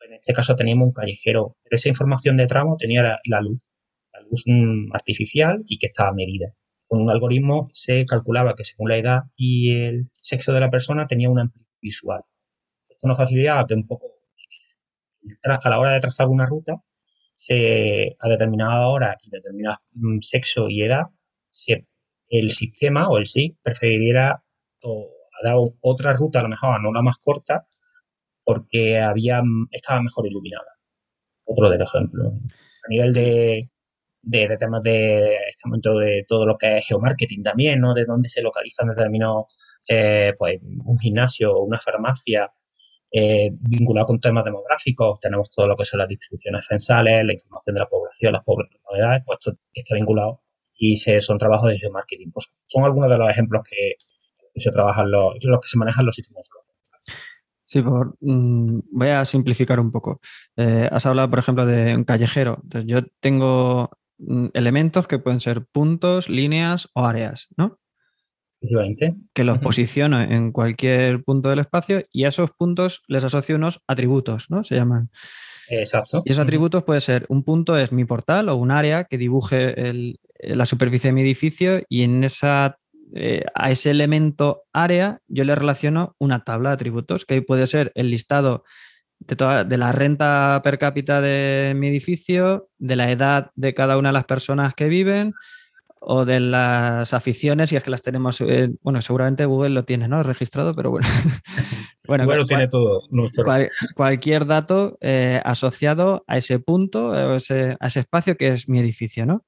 En 0.00 0.14
este 0.14 0.32
caso 0.32 0.56
teníamos 0.56 0.88
un 0.88 0.92
callejero, 0.92 1.56
pero 1.62 1.76
esa 1.76 1.88
información 1.88 2.36
de 2.36 2.46
tramo 2.46 2.76
tenía 2.76 3.02
la, 3.02 3.40
luz, 3.40 3.70
la 4.12 4.20
luz 4.20 4.42
mm, 4.46 4.94
artificial 4.94 5.62
y 5.66 5.78
que 5.78 5.86
estaba 5.86 6.12
medida 6.12 6.54
con 6.92 7.00
un 7.00 7.10
algoritmo 7.10 7.70
se 7.72 8.04
calculaba 8.04 8.54
que 8.54 8.64
según 8.64 8.90
la 8.90 8.98
edad 8.98 9.20
y 9.34 9.74
el 9.76 10.10
sexo 10.20 10.52
de 10.52 10.60
la 10.60 10.70
persona 10.70 11.06
tenía 11.06 11.30
una 11.30 11.40
amplitud 11.40 11.72
visual. 11.80 12.20
Esto 12.86 13.08
nos 13.08 13.16
facilitaba 13.16 13.66
que 13.66 13.72
un 13.72 13.86
poco 13.86 14.08
a 15.42 15.70
la 15.70 15.78
hora 15.78 15.92
de 15.92 16.00
trazar 16.00 16.28
una 16.28 16.44
ruta, 16.44 16.74
se, 17.34 18.14
a 18.20 18.28
determinada 18.28 18.88
hora 18.88 19.16
y 19.22 19.30
determinado 19.30 19.78
mm, 19.92 20.18
sexo 20.20 20.68
y 20.68 20.82
edad, 20.82 21.04
el 22.32 22.50
sistema 22.50 23.08
o 23.08 23.18
el 23.18 23.26
SIG 23.26 23.58
preferiría 23.62 24.42
o 24.82 25.10
dar 25.44 25.56
otra 25.80 26.14
ruta, 26.14 26.40
a 26.40 26.42
lo 26.42 26.48
mejor 26.48 26.82
no 26.82 26.92
la 26.92 27.02
más 27.02 27.18
corta, 27.18 27.66
porque 28.42 28.98
había, 28.98 29.42
estaba 29.70 30.00
mejor 30.02 30.26
iluminada. 30.26 30.78
Otro 31.44 31.68
del 31.68 31.82
ejemplo. 31.82 32.32
A 32.84 32.88
nivel 32.88 33.12
de, 33.12 33.70
de, 34.22 34.56
temas 34.56 34.80
de 34.82 35.36
este 35.50 35.68
momento 35.68 35.98
de 35.98 36.24
todo 36.26 36.46
lo 36.46 36.56
que 36.56 36.78
es 36.78 36.86
geomarketing 36.86 37.42
también, 37.42 37.80
¿no? 37.80 37.92
De 37.92 38.04
dónde 38.06 38.30
se 38.30 38.40
localizan 38.40 38.88
determinados, 38.88 39.44
eh, 39.86 40.32
pues, 40.38 40.58
un 40.62 40.98
gimnasio 40.98 41.52
o 41.52 41.64
una 41.64 41.78
farmacia 41.78 42.50
eh, 43.12 43.50
vinculado 43.52 44.06
con 44.06 44.20
temas 44.20 44.44
demográficos. 44.44 45.20
Tenemos 45.20 45.50
todo 45.50 45.66
lo 45.66 45.76
que 45.76 45.84
son 45.84 45.98
las 45.98 46.08
distribuciones 46.08 46.64
censales, 46.66 47.26
la 47.26 47.32
información 47.34 47.74
de 47.74 47.80
la 47.80 47.88
población, 47.88 48.32
las 48.32 48.42
novedades, 48.46 49.22
pues 49.26 49.38
esto 49.38 49.58
está 49.74 49.96
vinculado 49.96 50.40
y 50.84 50.96
se, 50.96 51.20
son 51.20 51.38
trabajos 51.38 51.70
de 51.70 51.78
geomarketing. 51.78 52.32
Pues 52.32 52.52
son 52.66 52.82
algunos 52.82 53.08
de 53.08 53.16
los 53.16 53.30
ejemplos 53.30 53.62
que, 53.62 53.94
se 54.56 54.70
trabajan 54.72 55.10
los, 55.12 55.34
los 55.44 55.60
que 55.60 55.68
se 55.68 55.78
manejan 55.78 56.04
los 56.04 56.16
sistemas 56.16 56.50
Sí, 57.62 57.80
por, 57.80 58.16
mm, 58.20 58.80
voy 58.90 59.08
a 59.08 59.24
simplificar 59.24 59.78
un 59.78 59.92
poco. 59.92 60.20
Eh, 60.56 60.88
has 60.90 61.06
hablado, 61.06 61.30
por 61.30 61.38
ejemplo, 61.38 61.66
de 61.66 61.94
un 61.94 62.02
callejero. 62.02 62.58
Entonces, 62.64 62.90
yo 62.90 63.06
tengo 63.20 63.90
mm, 64.18 64.48
elementos 64.54 65.06
que 65.06 65.20
pueden 65.20 65.38
ser 65.38 65.64
puntos, 65.66 66.28
líneas 66.28 66.88
o 66.94 67.06
áreas, 67.06 67.46
¿no? 67.56 67.78
Que 69.34 69.44
los 69.44 69.58
posiciono 69.58 70.20
en 70.20 70.50
cualquier 70.50 71.22
punto 71.22 71.48
del 71.48 71.60
espacio 71.60 72.04
y 72.12 72.24
a 72.24 72.28
esos 72.28 72.50
puntos 72.50 73.02
les 73.06 73.22
asocio 73.22 73.54
unos 73.54 73.80
atributos, 73.86 74.50
¿no? 74.50 74.64
Se 74.64 74.74
llaman. 74.74 75.10
Exacto. 75.68 76.22
Y 76.24 76.32
esos 76.32 76.42
atributos 76.42 76.84
puede 76.84 77.00
ser, 77.00 77.26
un 77.28 77.44
punto 77.44 77.76
es 77.76 77.92
mi 77.92 78.04
portal 78.04 78.48
o 78.48 78.56
un 78.56 78.70
área 78.70 79.04
que 79.04 79.18
dibuje 79.18 79.74
la 80.40 80.66
superficie 80.66 81.08
de 81.08 81.14
mi 81.14 81.22
edificio 81.22 81.82
y 81.88 82.02
en 82.02 82.24
esa 82.24 82.78
eh, 83.14 83.44
a 83.54 83.70
ese 83.70 83.90
elemento 83.90 84.62
área 84.72 85.20
yo 85.28 85.44
le 85.44 85.54
relaciono 85.54 86.16
una 86.18 86.44
tabla 86.44 86.70
de 86.70 86.74
atributos, 86.74 87.26
que 87.26 87.42
puede 87.42 87.66
ser 87.66 87.92
el 87.94 88.10
listado 88.10 88.64
de, 89.18 89.36
toda, 89.36 89.64
de 89.64 89.76
la 89.76 89.92
renta 89.92 90.62
per 90.64 90.78
cápita 90.78 91.20
de 91.20 91.74
mi 91.76 91.88
edificio, 91.88 92.68
de 92.78 92.96
la 92.96 93.10
edad 93.10 93.50
de 93.54 93.74
cada 93.74 93.98
una 93.98 94.08
de 94.08 94.14
las 94.14 94.24
personas 94.24 94.74
que 94.74 94.88
viven 94.88 95.34
o 96.04 96.24
de 96.24 96.40
las 96.40 97.14
aficiones, 97.14 97.72
y 97.72 97.76
es 97.76 97.82
que 97.82 97.90
las 97.90 98.02
tenemos, 98.02 98.40
eh, 98.40 98.70
bueno, 98.82 99.00
seguramente 99.02 99.44
Google 99.44 99.70
lo 99.70 99.84
tiene, 99.84 100.08
¿no? 100.08 100.22
Registrado, 100.22 100.74
pero 100.74 100.90
bueno. 100.90 101.06
bueno, 102.08 102.24
Google 102.24 102.44
tiene 102.44 102.68
todo. 102.68 103.02
cualquier 103.94 104.46
dato 104.46 104.98
eh, 105.00 105.40
asociado 105.44 106.24
a 106.26 106.38
ese 106.38 106.58
punto, 106.58 107.12
a 107.12 107.36
ese, 107.36 107.76
espacio 107.80 108.36
que 108.36 108.48
es 108.48 108.68
mi 108.68 108.78
edificio, 108.78 109.26
¿no? 109.26 109.44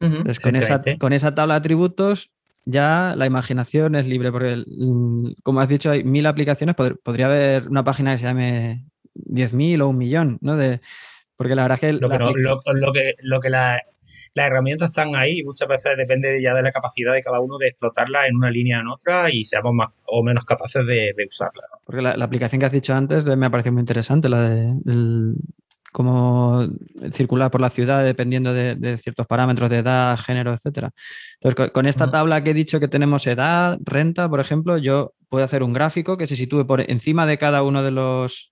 Entonces, 0.00 0.40
con 0.40 0.56
esa, 0.56 0.80
con 0.98 1.12
esa 1.12 1.32
tabla 1.32 1.54
de 1.54 1.58
atributos 1.58 2.32
ya 2.64 3.14
la 3.16 3.26
imaginación 3.26 3.94
es 3.94 4.06
libre, 4.06 4.30
porque 4.30 4.64
mm, 4.66 5.32
como 5.42 5.60
has 5.60 5.68
dicho, 5.68 5.90
hay 5.90 6.04
mil 6.04 6.26
aplicaciones, 6.26 6.76
podría 6.76 7.26
haber 7.26 7.68
una 7.68 7.84
página 7.84 8.12
que 8.12 8.18
se 8.18 8.24
llame 8.24 8.86
10.000 9.14 9.82
o 9.82 9.88
un 9.88 9.98
millón, 9.98 10.38
¿no? 10.40 10.56
De, 10.56 10.80
porque 11.36 11.54
la 11.54 11.62
verdad 11.62 11.78
es 11.80 11.80
que... 11.80 11.92
Lo, 11.94 12.08
que, 12.08 12.18
lo, 13.20 13.40
que, 13.40 13.50
las 14.34 14.46
herramientas 14.46 14.90
están 14.90 15.14
ahí 15.14 15.40
y 15.40 15.44
muchas 15.44 15.68
veces 15.68 15.96
depende 15.96 16.40
ya 16.40 16.54
de 16.54 16.62
la 16.62 16.72
capacidad 16.72 17.12
de 17.12 17.20
cada 17.20 17.40
uno 17.40 17.58
de 17.58 17.68
explotarla 17.68 18.26
en 18.26 18.36
una 18.36 18.50
línea 18.50 18.80
en 18.80 18.88
otra 18.88 19.30
y 19.30 19.44
seamos 19.44 19.74
más 19.74 19.90
o 20.06 20.22
menos 20.22 20.44
capaces 20.44 20.86
de, 20.86 21.14
usarla. 21.26 21.62
Porque 21.84 22.02
la, 22.02 22.12
aplicación 22.12 22.60
que 22.60 22.66
has 22.66 22.72
dicho 22.72 22.94
antes 22.94 23.24
me 23.24 23.46
ha 23.46 23.50
parecido 23.50 23.74
muy 23.74 23.80
interesante, 23.80 24.28
la 24.28 24.48
de, 24.48 24.72
del, 24.84 25.34
cómo 25.92 26.66
circular 27.12 27.50
por 27.50 27.60
la 27.60 27.70
ciudad 27.70 28.04
dependiendo 28.04 28.52
de, 28.52 28.98
ciertos 28.98 29.26
parámetros 29.26 29.70
de 29.70 29.78
edad, 29.78 30.18
género, 30.18 30.52
etcétera. 30.52 30.90
Entonces, 31.40 31.70
con, 31.70 31.86
esta 31.86 32.10
tabla 32.10 32.42
que 32.42 32.50
he 32.50 32.54
dicho 32.54 32.80
que 32.80 32.88
tenemos 32.88 33.26
edad, 33.26 33.78
renta, 33.84 34.28
por 34.28 34.40
ejemplo, 34.40 34.78
yo 34.78 35.12
puedo 35.28 35.44
hacer 35.44 35.62
un 35.62 35.72
gráfico 35.72 36.16
que 36.16 36.26
se 36.26 36.36
sitúe 36.36 36.66
por 36.66 36.90
encima 36.90 37.26
de 37.26 37.38
cada 37.38 37.62
uno 37.62 37.82
de 37.82 37.90
los 37.90 38.51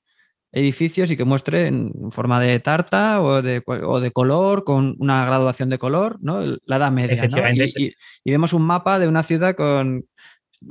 edificios 0.53 1.11
y 1.11 1.17
que 1.17 1.25
muestre 1.25 1.67
en 1.67 2.11
forma 2.11 2.41
de 2.41 2.59
tarta 2.61 3.21
o 3.21 3.43
de, 3.43 3.63
color, 4.13 4.65
con 4.65 4.97
una 4.99 5.25
graduación 5.25 5.69
de 5.69 5.79
color, 5.79 6.19
¿no? 6.21 6.43
La 6.65 6.77
edad 6.77 6.91
media. 6.91 7.27
Y, 7.77 8.31
vemos 8.31 8.53
un 8.53 8.63
mapa 8.63 8.99
de 8.99 9.09
una 9.09 9.23
ciudad 9.23 9.55
con 9.55 10.07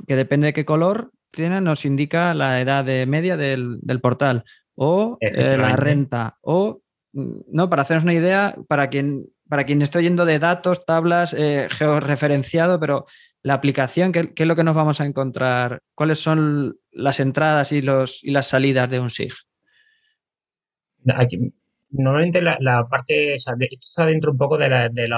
que 0.06 0.16
depende 0.16 0.48
de 0.48 0.52
qué 0.52 0.64
color 0.64 1.12
tiene, 1.30 1.60
nos 1.60 1.84
indica 1.84 2.34
la 2.34 2.60
edad 2.60 2.84
de 2.84 3.06
media 3.06 3.36
del, 3.36 3.78
del 3.82 4.00
portal 4.00 4.44
o 4.74 5.18
eh, 5.20 5.56
la 5.56 5.76
renta, 5.76 6.38
o, 6.40 6.80
¿no? 7.12 7.68
Para 7.68 7.82
hacernos 7.82 8.04
una 8.04 8.14
idea, 8.14 8.56
para 8.68 8.88
quien, 8.88 9.26
para 9.48 9.64
quien 9.64 9.82
esté 9.82 9.98
oyendo 9.98 10.24
de 10.24 10.38
datos, 10.38 10.84
tablas, 10.86 11.34
eh, 11.36 11.68
georreferenciado, 11.70 12.80
pero 12.80 13.04
la 13.42 13.54
aplicación, 13.54 14.12
¿qué, 14.12 14.32
es 14.34 14.46
lo 14.46 14.56
que 14.56 14.64
nos 14.64 14.74
vamos 14.74 15.00
a 15.00 15.06
encontrar? 15.06 15.80
¿Cuáles 15.94 16.18
son 16.18 16.76
las 16.92 17.20
entradas 17.20 17.72
y, 17.72 17.82
los, 17.82 18.22
y 18.22 18.30
las 18.30 18.46
salidas 18.46 18.88
de 18.88 19.00
un 19.00 19.10
SIG? 19.10 19.34
Normalmente 21.90 22.42
la, 22.42 22.86
parte, 22.88 23.34
esto 23.34 23.52
está 23.80 24.06
dentro 24.06 24.32
un 24.32 24.38
poco 24.38 24.58
de, 24.58 24.68
la, 24.68 24.88
de 24.88 25.08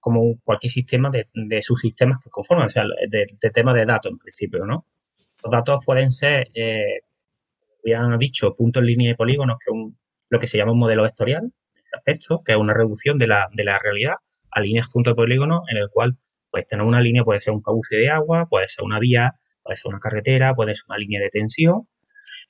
como 0.00 0.38
cualquier 0.44 0.70
sistema 0.70 1.10
de, 1.10 1.28
de 1.34 1.62
subsistemas 1.62 2.18
que 2.22 2.30
conforman, 2.30 2.66
o 2.66 2.70
sea, 2.70 2.84
de, 3.08 3.26
tema 3.50 3.74
de 3.74 3.86
datos 3.86 4.12
en 4.12 4.18
principio, 4.18 4.64
¿no? 4.64 4.86
Los 5.42 5.52
datos 5.52 5.84
pueden 5.84 6.10
ser 6.10 6.48
eh, 6.54 7.00
han 7.94 8.16
dicho, 8.16 8.54
puntos, 8.54 8.82
línea 8.82 9.12
y 9.12 9.14
polígonos, 9.14 9.56
que 9.58 9.70
es 9.70 9.92
lo 10.28 10.38
que 10.38 10.46
se 10.46 10.58
llama 10.58 10.72
un 10.72 10.78
modelo 10.78 11.02
vectorial, 11.02 11.44
en 11.44 11.82
ese 11.82 11.96
aspecto, 11.96 12.42
que 12.44 12.52
es 12.52 12.58
una 12.58 12.74
reducción 12.74 13.18
de 13.18 13.28
la, 13.28 13.48
de 13.52 13.64
la 13.64 13.78
realidad 13.78 14.14
a 14.50 14.60
líneas, 14.60 14.88
puntos 14.88 15.12
y 15.12 15.16
polígonos, 15.16 15.62
en 15.70 15.78
el 15.78 15.88
cual 15.90 16.16
pues 16.50 16.66
tener 16.66 16.84
una 16.84 17.00
línea 17.00 17.24
puede 17.24 17.40
ser 17.40 17.52
un 17.52 17.62
cauce 17.62 17.96
de 17.96 18.10
agua, 18.10 18.46
puede 18.48 18.68
ser 18.68 18.84
una 18.84 18.98
vía, 18.98 19.34
puede 19.62 19.76
ser 19.76 19.90
una 19.90 20.00
carretera, 20.00 20.54
puede 20.54 20.74
ser 20.74 20.84
una 20.88 20.98
línea 20.98 21.20
de 21.20 21.28
tensión, 21.28 21.88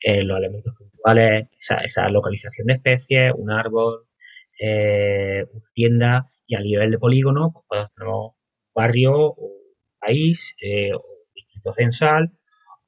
los 0.03 0.39
elementos 0.39 0.75
puntuales, 0.77 1.49
esa, 1.59 2.09
localización 2.09 2.67
de 2.67 2.75
especies, 2.75 3.33
un 3.37 3.51
árbol, 3.51 4.07
eh, 4.61 5.45
una 5.53 5.71
tienda, 5.73 6.27
y 6.47 6.57
a 6.57 6.61
nivel 6.61 6.91
de 6.91 6.99
polígono, 6.99 7.51
pues 7.53 7.65
podemos 7.69 7.93
tener 7.93 8.09
un 8.09 8.31
barrio, 8.75 9.15
o 9.17 9.53
país, 10.01 10.55
eh, 10.63 10.93
o 10.95 11.05
distrito 11.35 11.73
censal, 11.73 12.33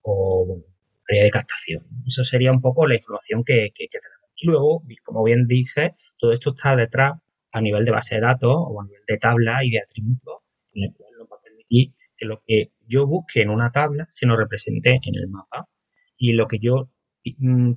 o 0.03 0.63
de 1.09 1.31
captación. 1.31 1.87
Eso 2.07 2.25
sería 2.25 2.53
un 2.53 2.61
poco 2.61 2.87
la 2.87 2.95
información 2.95 3.45
que, 3.45 3.73
tenemos. 3.77 4.31
Y 4.37 4.47
luego, 4.47 4.83
como 5.05 5.25
bien 5.25 5.47
dice, 5.47 5.95
todo 6.19 6.33
esto 6.33 6.51
está 6.51 6.77
detrás 6.77 7.15
a 7.53 7.61
nivel 7.61 7.85
de 7.85 7.91
base 7.91 8.15
de 8.15 8.21
datos 8.23 8.55
o 8.55 8.81
a 8.81 8.85
nivel 8.85 9.03
de 9.07 9.19
tabla 9.19 9.65
y 9.65 9.71
de 9.71 9.81
atributos, 9.81 10.39
en 10.73 10.85
el 10.85 10.95
cual 10.95 11.11
nos 11.19 11.29
va 11.29 11.37
a 11.37 11.43
permitir 11.43 11.95
que 12.17 12.27
lo 12.27 12.43
que 12.47 12.73
yo 12.87 13.07
busque 13.07 13.43
en 13.43 13.51
una 13.51 13.71
tabla 13.73 14.07
se 14.09 14.27
nos 14.27 14.39
represente 14.39 15.01
en 15.03 15.15
el 15.15 15.29
mapa 15.29 15.69
y 16.17 16.33
lo 16.33 16.47
que 16.47 16.59
yo 16.59 16.91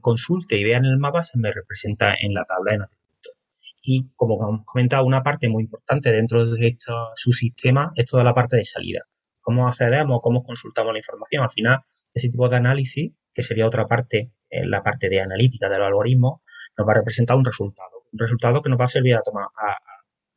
consulte 0.01 0.57
y 0.57 0.63
vea 0.63 0.77
en 0.77 0.85
el 0.85 0.97
mapa 0.97 1.21
se 1.21 1.37
me 1.37 1.51
representa 1.51 2.13
en 2.19 2.33
la 2.33 2.45
tabla 2.45 2.75
en 2.75 2.81
atributos. 2.83 3.33
Y 3.81 4.09
como 4.15 4.35
hemos 4.47 4.65
comentado, 4.65 5.05
una 5.05 5.23
parte 5.23 5.49
muy 5.49 5.63
importante 5.63 6.11
dentro 6.11 6.45
de 6.45 6.67
este 6.67 6.91
subsistema 7.15 7.91
es 7.95 8.05
toda 8.05 8.23
la 8.23 8.33
parte 8.33 8.57
de 8.57 8.65
salida. 8.65 9.01
Cómo 9.41 9.67
accedemos, 9.67 10.21
cómo 10.21 10.41
consultamos 10.43 10.93
la 10.93 10.99
información. 10.99 11.43
Al 11.43 11.51
final, 11.51 11.79
ese 12.13 12.29
tipo 12.29 12.47
de 12.47 12.55
análisis 12.55 13.11
que 13.33 13.43
sería 13.43 13.67
otra 13.67 13.85
parte, 13.85 14.31
en 14.49 14.69
la 14.69 14.83
parte 14.83 15.09
de 15.09 15.19
analítica 15.19 15.67
del 15.67 15.81
algoritmo, 15.81 16.41
nos 16.77 16.87
va 16.87 16.91
a 16.93 16.95
representar 16.95 17.35
un 17.35 17.43
resultado. 17.43 18.05
Un 18.11 18.19
resultado 18.19 18.61
que 18.61 18.69
nos 18.69 18.79
va 18.79 18.85
a 18.85 18.87
servir 18.87 19.15
a, 19.15 19.21
tomar, 19.21 19.47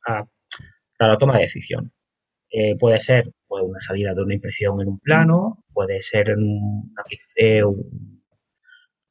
a, 0.07 0.25
la 0.99 1.17
toma 1.17 1.35
de 1.35 1.43
decisión. 1.43 1.93
Eh, 2.49 2.75
puede 2.77 2.99
ser 2.99 3.31
pues, 3.47 3.63
una 3.63 3.79
salida 3.79 4.13
de 4.13 4.23
una 4.23 4.33
impresión 4.33 4.81
en 4.81 4.87
un 4.87 4.99
plano, 4.99 5.63
puede 5.73 6.01
ser 6.01 6.35
una, 6.35 7.03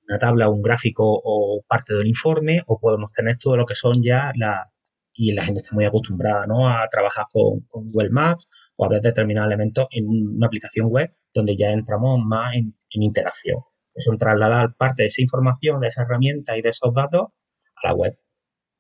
una 0.09 0.19
tabla, 0.19 0.49
un 0.49 0.63
gráfico 0.63 1.05
o 1.07 1.63
parte 1.67 1.95
de 1.95 2.01
un 2.01 2.07
informe, 2.07 2.63
o 2.67 2.79
podemos 2.79 3.13
tener 3.13 3.39
todo 3.39 3.57
lo 3.57 3.67
que 3.67 3.75
son 3.75 3.95
ya 4.03 4.33
la, 4.37 4.71
y 5.15 5.33
la 5.33 5.45
gente 5.45 5.61
está 5.61 5.75
muy 5.75 5.85
acostumbrada 5.85 6.47
¿no? 6.47 6.69
a 6.69 6.87
trabajar 6.91 7.27
con, 7.33 7.67
Google 7.71 8.11
Maps 8.11 8.47
o 8.77 8.85
a 8.85 8.89
ver 8.89 9.01
determinados 9.03 9.49
elementos 9.49 9.87
en 9.91 10.07
una 10.09 10.47
aplicación 10.47 10.89
web 10.89 11.13
donde 11.35 11.57
ya 11.57 11.71
entramos 11.71 12.21
más 12.25 12.55
en 12.55 12.75
interacción 12.91 13.59
es 13.97 14.07
un 14.09 14.19
trasladar 14.19 14.75
parte 14.77 15.03
de 15.03 15.09
esa 15.09 15.23
información, 15.23 15.81
de 15.81 15.89
esa 15.89 16.03
herramienta 16.03 16.57
y 16.57 16.63
de 16.63 16.69
esos 16.69 16.93
datos 16.95 17.29
a 17.83 17.89
la 17.89 17.95
web. 17.95 18.19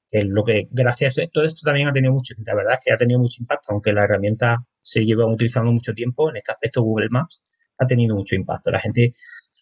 Que 0.08 0.18
es 0.18 0.26
lo 0.26 0.44
que, 0.44 0.68
gracias 0.70 1.18
a 1.18 1.26
todo 1.32 1.44
esto 1.44 1.62
también 1.64 1.88
ha 1.88 1.92
tenido 1.92 2.12
mucho, 2.12 2.34
la 2.44 2.54
verdad 2.54 2.74
es 2.74 2.80
que 2.84 2.92
ha 2.92 2.96
tenido 2.96 3.18
mucho 3.18 3.42
impacto, 3.42 3.72
aunque 3.72 3.92
la 3.92 4.04
herramienta 4.04 4.58
se 4.82 5.04
lleva 5.04 5.26
utilizando 5.26 5.72
mucho 5.72 5.92
tiempo, 5.94 6.30
en 6.30 6.36
este 6.36 6.52
aspecto 6.52 6.82
Google 6.82 7.08
Maps 7.10 7.42
ha 7.78 7.86
tenido 7.86 8.14
mucho 8.14 8.36
impacto. 8.36 8.70
La 8.70 8.78
gente 8.78 9.12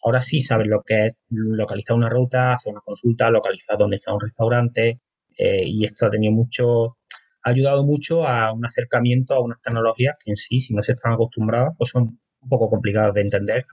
ahora 0.03 0.23
sí 0.23 0.41
sabe 0.41 0.65
lo 0.67 0.83
que 0.83 1.07
es 1.07 1.25
localizar 1.29 1.97
una 1.97 2.09
ruta, 2.09 2.55
hacer 2.55 2.73
una 2.73 2.81
consulta, 2.81 3.31
localizar 3.31 3.79
dónde 3.79 3.97
está 3.97 4.13
un 4.13 4.21
restaurante, 4.21 5.01
eh, 5.37 5.63
y 5.65 5.85
esto 5.85 6.07
ha 6.07 6.11
tenido 6.11 6.33
mucho, 6.33 6.97
ha 7.43 7.51
ayudado 7.51 7.85
mucho 7.85 8.27
a 8.27 8.53
un 8.53 8.65
acercamiento 8.65 9.35
a 9.35 9.41
unas 9.41 9.61
tecnologías 9.61 10.17
que 10.23 10.31
en 10.31 10.37
sí, 10.37 10.61
si 10.61 10.75
no 10.75 10.83
se 10.83 10.93
están 10.93 11.13
acostumbradas, 11.13 11.75
pues 11.77 11.91
son 11.91 12.19
un 12.41 12.49
poco 12.49 12.69
complicadas 12.69 13.15
de 13.15 13.21
entender. 13.23 13.65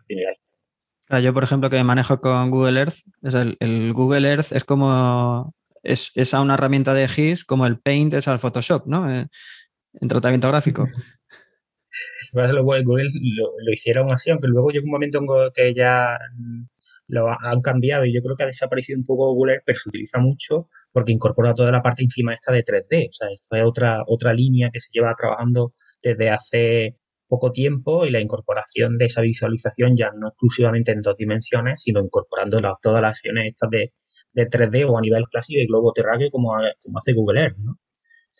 Yo, 1.21 1.33
por 1.33 1.43
ejemplo, 1.43 1.69
que 1.69 1.83
manejo 1.83 2.21
con 2.21 2.51
Google 2.51 2.79
Earth, 2.79 2.99
el, 3.59 3.93
Google 3.93 4.29
Earth 4.29 4.53
es 4.53 4.63
como 4.63 5.53
es, 5.83 6.33
a 6.33 6.41
una 6.41 6.53
herramienta 6.53 6.93
de 6.93 7.07
GIS 7.07 7.43
como 7.43 7.65
el 7.65 7.79
Paint 7.79 8.13
es 8.13 8.27
al 8.27 8.39
Photoshop, 8.39 8.87
¿no? 8.87 9.11
Eh, 9.11 9.27
en 9.99 10.07
tratamiento 10.07 10.47
gráfico. 10.47 10.85
Google 12.31 12.53
lo, 12.53 13.53
lo, 13.65 13.71
hicieron 13.71 14.11
así, 14.11 14.29
aunque 14.31 14.47
luego 14.47 14.69
llegó 14.71 14.85
un 14.85 14.91
momento 14.91 15.19
en 15.19 15.27
que 15.53 15.73
ya 15.73 16.17
lo 17.07 17.27
han 17.29 17.61
cambiado 17.61 18.05
y 18.05 18.13
yo 18.13 18.21
creo 18.21 18.35
que 18.35 18.43
ha 18.43 18.47
desaparecido 18.47 18.97
un 18.97 19.05
poco 19.05 19.33
Google, 19.33 19.61
pero 19.65 19.77
se 19.77 19.89
utiliza 19.89 20.19
mucho 20.19 20.67
porque 20.93 21.11
incorpora 21.11 21.53
toda 21.53 21.71
la 21.71 21.81
parte 21.81 22.03
encima 22.03 22.33
esta 22.33 22.53
de 22.53 22.63
3D. 22.63 23.09
O 23.09 23.13
sea, 23.13 23.27
esto 23.29 23.55
es 23.55 23.63
otra, 23.65 24.03
otra 24.07 24.33
línea 24.33 24.69
que 24.71 24.79
se 24.79 24.89
lleva 24.93 25.13
trabajando 25.15 25.73
desde 26.01 26.29
hace 26.29 26.95
poco 27.27 27.51
tiempo 27.51 28.05
y 28.05 28.11
la 28.11 28.19
incorporación 28.19 28.97
de 28.97 29.05
esa 29.05 29.21
visualización 29.21 29.95
ya 29.95 30.11
no 30.11 30.29
exclusivamente 30.29 30.91
en 30.91 31.01
dos 31.01 31.15
dimensiones, 31.17 31.81
sino 31.81 32.01
incorporando 32.01 32.59
todas 32.81 33.01
las 33.01 33.17
acciones 33.17 33.47
estas 33.47 33.69
de, 33.69 33.93
3D 34.33 34.89
o 34.89 34.97
a 34.97 35.01
nivel 35.01 35.25
clásico 35.25 35.59
de 35.59 35.65
globo 35.65 35.93
terráqueo 35.93 36.29
como, 36.29 36.53
como 36.81 36.97
hace 36.97 37.13
Google 37.13 37.41
Earth, 37.41 37.57
¿no? 37.57 37.77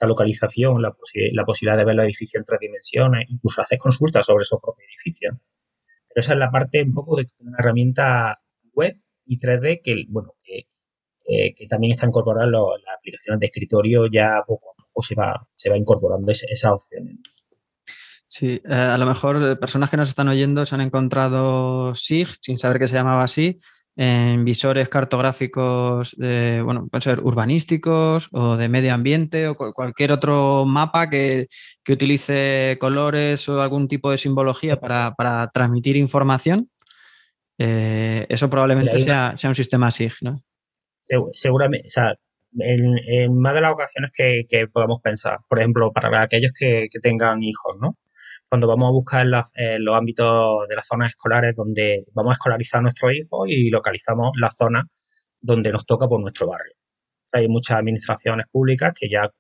Esa 0.01 0.08
localización, 0.08 0.81
la, 0.81 0.96
la 1.34 1.46
posibilidad 1.46 1.77
de 1.77 1.86
ver 1.86 1.96
los 1.96 2.05
edificios 2.05 2.39
en 2.39 2.46
tres 2.46 2.60
dimensiones, 2.60 3.29
incluso 3.29 3.62
hacer 3.62 3.77
consultas 3.77 4.25
sobre 4.25 4.41
esos 4.41 4.60
propios 4.60 4.88
edificios. 4.89 5.36
Pero 6.08 6.20
esa 6.22 6.34
es 6.34 6.39
la 6.39 6.50
parte 6.50 6.81
un 6.81 6.93
poco 6.93 7.17
de 7.17 7.29
una 7.38 7.58
herramienta 7.60 8.41
web 8.74 8.98
y 9.25 9.39
3D 9.39 9.81
que, 9.84 10.05
bueno, 10.10 10.34
que, 10.43 10.65
que 11.55 11.67
también 11.67 11.91
está 11.91 12.08
incorporada 12.08 12.46
en 12.46 12.51
las 12.51 12.98
aplicaciones 12.98 13.39
de 13.39 13.46
escritorio 13.46 14.08
ya 14.08 14.41
poco 14.48 14.72
a 14.72 14.84
poco 14.84 15.03
se 15.03 15.13
va, 15.13 15.48
se 15.55 15.70
va 15.70 15.77
incorporando 15.77 16.31
esa, 16.31 16.48
esas 16.50 16.72
opciones. 16.72 17.17
Sí, 18.25 18.62
eh, 18.63 18.74
a 18.74 18.98
lo 18.98 19.05
mejor 19.05 19.43
eh, 19.43 19.55
personas 19.58 19.89
que 19.89 19.98
nos 19.98 20.08
están 20.08 20.29
oyendo 20.29 20.65
se 20.65 20.74
han 20.74 20.79
encontrado 20.79 21.93
SIG 21.93 22.29
sin 22.39 22.58
saber 22.58 22.79
que 22.79 22.88
se 22.88 22.96
llamaba 22.96 23.24
así 23.24 23.58
en 23.96 24.46
visores 24.46 24.90
cartográficos 24.90 26.16
de, 26.18 26.62
bueno, 26.64 26.88
pueden 26.90 27.02
ser 27.02 27.20
urbanísticos 27.20 28.30
o 28.32 28.56
de 28.56 28.70
medio 28.70 28.94
ambiente 28.94 29.48
o 29.48 29.56
cualquier 29.56 30.12
otro 30.12 30.66
mapa 30.66 31.10
que, 31.10 31.48
que, 31.84 31.94
utilice 31.94 32.78
colores 32.80 33.48
o 33.50 33.62
algún 33.62 33.88
tipo 33.88 34.10
de 34.10 34.18
simbología 34.18 34.80
para, 34.80 35.14
para 35.16 35.50
transmitir 35.52 35.98
información. 35.98 36.70
Eh, 37.58 38.26
eso 38.30 38.50
probablemente 38.50 38.98
sea, 39.00 39.38
sea, 39.38 39.50
un 39.50 39.56
sistema 39.56 39.92
SIG, 39.92 40.14
¿no? 40.22 40.42
Seguramente, 41.34 41.88
o 41.88 41.90
sea, 41.90 42.16
en, 42.60 43.38
más 43.38 43.54
de 43.54 43.62
las 43.62 43.74
ocasiones 43.74 44.12
que, 44.14 44.68
podamos 44.72 45.02
pensar, 45.02 45.40
por 45.48 45.60
ejemplo, 45.60 45.92
para 45.92 46.22
aquellos 46.22 46.52
que, 46.58 46.88
tengan 47.02 47.44
hijos, 47.44 47.76
¿no? 47.80 47.98
Cuando 48.51 48.67
vamos 48.67 48.89
a 48.89 48.91
buscar 48.91 49.25
en, 49.55 49.86
los 49.86 49.96
ámbitos 49.96 50.67
de 50.67 50.75
las 50.75 50.86
zonas 50.86 51.12
escolares 51.12 51.55
donde 51.55 52.03
vamos 52.13 52.31
a 52.31 52.34
escolarizar 52.34 52.79
a 52.79 52.81
nuestros 52.81 53.13
hijos 53.13 53.48
y 53.48 53.70
localizamos 53.70 54.31
la 54.38 54.51
zona 54.51 54.89
donde 55.39 55.72
nos 55.72 55.86
toca 55.86 56.05
por 56.10 56.20
nuestro 56.20 56.48
barrio. 56.48 56.74
Hay 57.31 57.48
muchas 57.48 57.77
administraciones 57.77 58.48
públicas 58.51 58.91
que 58.93 59.08
ya 59.08 59.31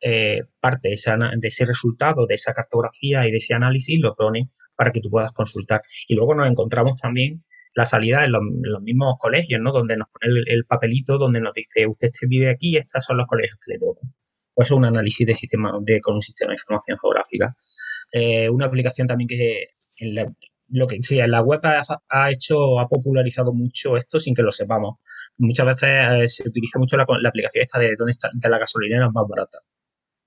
eh, 0.00 0.44
parte 0.60 0.88
de 0.88 0.94
ese, 0.94 1.10
de 1.12 1.48
ese, 1.48 1.66
resultado, 1.66 2.26
de 2.26 2.36
esa 2.36 2.54
cartografía 2.54 3.28
y 3.28 3.32
de 3.32 3.36
ese 3.36 3.52
análisis 3.52 4.00
lo 4.00 4.14
ponen 4.14 4.48
para 4.74 4.92
que 4.92 5.02
tú 5.02 5.10
puedas 5.10 5.34
consultar. 5.34 5.82
Y 6.08 6.14
luego 6.14 6.34
nos 6.34 6.48
encontramos 6.48 6.96
también 6.96 7.40
la 7.74 7.84
salida 7.84 8.24
en 8.24 8.32
los, 8.32 8.80
mismos 8.80 9.18
colegios, 9.18 9.60
¿no? 9.60 9.72
Donde 9.72 9.98
nos 9.98 10.08
pone 10.08 10.40
el, 10.46 10.64
papelito 10.64 11.18
donde 11.18 11.42
nos 11.42 11.52
dice, 11.52 11.86
usted 11.86 12.12
vive 12.26 12.48
aquí 12.48 12.70
y 12.70 12.76
estos 12.78 13.04
son 13.04 13.18
los 13.18 13.26
colegios 13.26 13.58
que 13.62 13.74
le 13.74 13.78
tocan. 13.78 14.10
Pues 14.54 14.68
es 14.68 14.72
un 14.72 14.86
análisis 14.86 15.26
de 15.26 15.34
sistema, 15.34 15.70
de, 15.82 16.00
con 16.00 16.14
un 16.14 16.22
sistema 16.22 16.52
de 16.52 16.54
información 16.54 16.96
geográfica. 16.98 17.54
Eh, 18.16 18.48
una 18.48 18.66
aplicación 18.66 19.08
también 19.08 19.26
que 19.26 19.70
en 19.96 20.36
lo 20.68 20.86
que 20.86 21.02
sí, 21.02 21.18
en 21.18 21.32
la 21.32 21.42
web 21.42 21.60
ha, 21.64 22.30
hecho, 22.30 22.78
ha 22.78 22.88
popularizado 22.88 23.52
mucho 23.52 23.96
esto 23.96 24.20
sin 24.20 24.36
que 24.36 24.42
lo 24.42 24.52
sepamos. 24.52 24.98
Muchas 25.36 25.66
veces 25.66 25.90
eh, 26.12 26.28
se 26.28 26.48
utiliza 26.48 26.78
mucho 26.78 26.96
la, 26.96 27.02
aplicación 27.02 27.62
esta 27.62 27.80
de 27.80 27.96
dónde 27.98 28.12
está 28.12 28.30
de 28.32 28.48
la 28.48 28.58
gasolinera 28.58 29.10
más 29.10 29.24
barata. 29.28 29.58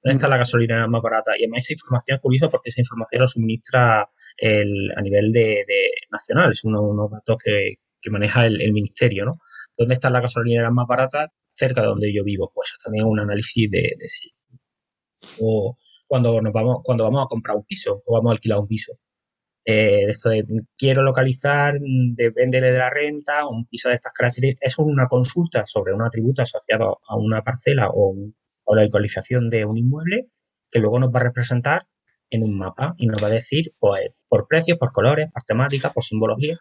¿Dónde 0.03 0.17
está 0.17 0.27
la 0.27 0.37
gasolina 0.37 0.85
más 0.87 1.01
barata? 1.01 1.31
Y 1.37 1.43
además 1.43 1.59
esa 1.59 1.73
información 1.73 2.15
es 2.15 2.21
curiosa 2.21 2.49
porque 2.49 2.69
esa 2.71 2.81
información 2.81 3.21
lo 3.21 3.27
suministra 3.29 4.09
el, 4.35 4.91
a 4.95 5.01
nivel 5.01 5.31
de, 5.31 5.65
nacional, 6.11 6.51
es 6.51 6.63
uno, 6.65 6.81
unos 6.81 7.09
datos 7.09 7.37
que, 7.43 7.75
maneja 8.09 8.45
el, 8.45 8.71
ministerio, 8.73 9.25
¿no? 9.25 9.39
¿Dónde 9.77 9.93
está 9.93 10.09
la 10.09 10.21
gasolina 10.21 10.69
más 10.71 10.87
barata? 10.87 11.31
Cerca 11.51 11.81
de 11.81 11.87
donde 11.87 12.13
yo 12.13 12.23
vivo. 12.23 12.51
Pues 12.53 12.75
también 12.83 13.05
es 13.05 13.11
un 13.11 13.19
análisis 13.19 13.69
de, 13.69 13.95
sí. 14.07 14.29
O 15.41 15.77
cuando 16.07 16.41
nos 16.41 16.53
vamos, 16.53 16.77
cuando 16.83 17.03
vamos 17.03 17.25
a 17.25 17.27
comprar 17.27 17.57
un 17.57 17.65
piso 17.65 18.01
o 18.05 18.13
vamos 18.13 18.31
a 18.31 18.33
alquilar 18.33 18.59
un 18.59 18.67
piso. 18.67 18.93
Eh, 19.65 20.05
esto 20.09 20.29
de 20.29 20.45
quiero 20.77 21.03
localizar, 21.03 21.77
depende 22.15 22.61
de 22.61 22.71
la 22.71 22.89
renta, 22.89 23.47
un 23.47 23.65
piso 23.65 23.89
de 23.89 23.95
estas 23.95 24.13
características. 24.13 24.71
Es 24.73 24.79
una 24.79 25.05
consulta 25.07 25.65
sobre 25.65 25.93
un 25.93 26.01
atributo 26.01 26.41
asociado 26.41 26.99
a 27.07 27.17
una 27.17 27.43
parcela 27.43 27.89
o 27.93 28.15
o 28.67 28.75
la 28.75 28.83
localización 28.83 29.49
de 29.49 29.65
un 29.65 29.77
inmueble 29.77 30.27
que 30.69 30.79
luego 30.79 30.99
nos 30.99 31.09
va 31.09 31.21
a 31.21 31.23
representar 31.23 31.87
en 32.29 32.43
un 32.43 32.57
mapa 32.57 32.93
y 32.97 33.07
nos 33.07 33.23
va 33.23 33.27
a 33.27 33.31
decir 33.31 33.73
pues, 33.79 34.09
por 34.27 34.47
precios, 34.47 34.77
por 34.77 34.91
colores, 34.91 35.31
por 35.33 35.43
temática, 35.43 35.91
por 35.91 36.03
simbología. 36.03 36.59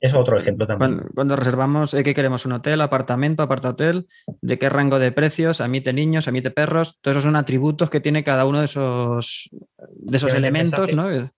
Eso 0.00 0.16
es 0.16 0.20
otro 0.20 0.38
ejemplo 0.38 0.66
también. 0.66 1.02
Cuando, 1.14 1.34
reservamos, 1.34 1.90
¿qué 1.90 2.14
queremos? 2.14 2.46
¿Un 2.46 2.52
hotel, 2.52 2.80
apartamento, 2.80 3.42
apartahotel? 3.42 4.06
¿De 4.40 4.58
qué 4.58 4.68
rango 4.68 4.98
de 5.00 5.10
precios? 5.10 5.60
¿Amite 5.60 5.92
niños, 5.92 6.28
amite 6.28 6.52
perros? 6.52 6.98
Todos 7.00 7.16
esos 7.16 7.24
son 7.24 7.36
atributos 7.36 7.90
que 7.90 8.00
tiene 8.00 8.22
cada 8.22 8.44
uno 8.44 8.60
de 8.60 8.66
esos, 8.66 9.50
de 9.52 10.16
esos 10.16 10.34
elementos, 10.34 10.92
¿no? 10.92 11.30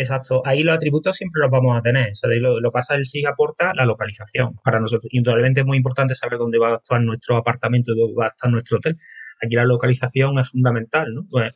Exacto. 0.00 0.40
Ahí 0.46 0.62
los 0.62 0.74
atributos 0.74 1.14
siempre 1.14 1.42
los 1.42 1.50
vamos 1.50 1.76
a 1.76 1.82
tener. 1.82 2.12
O 2.12 2.14
sea, 2.14 2.30
lo, 2.30 2.58
lo 2.58 2.72
pasa 2.72 2.94
el 2.94 3.04
SIG 3.04 3.26
aporta 3.26 3.72
la 3.74 3.84
localización. 3.84 4.56
Para 4.64 4.80
nosotros, 4.80 5.12
indudablemente 5.12 5.60
es 5.60 5.66
muy 5.66 5.76
importante 5.76 6.14
saber 6.14 6.38
dónde 6.38 6.58
va 6.58 6.72
a 6.72 6.74
estar 6.76 7.00
nuestro 7.02 7.36
apartamento, 7.36 7.92
dónde 7.94 8.14
va 8.14 8.24
a 8.24 8.28
estar 8.28 8.50
nuestro 8.50 8.78
hotel. 8.78 8.96
Aquí 9.44 9.56
la 9.56 9.66
localización 9.66 10.38
es 10.38 10.50
fundamental, 10.50 11.14
¿no? 11.14 11.26
Pues, 11.30 11.54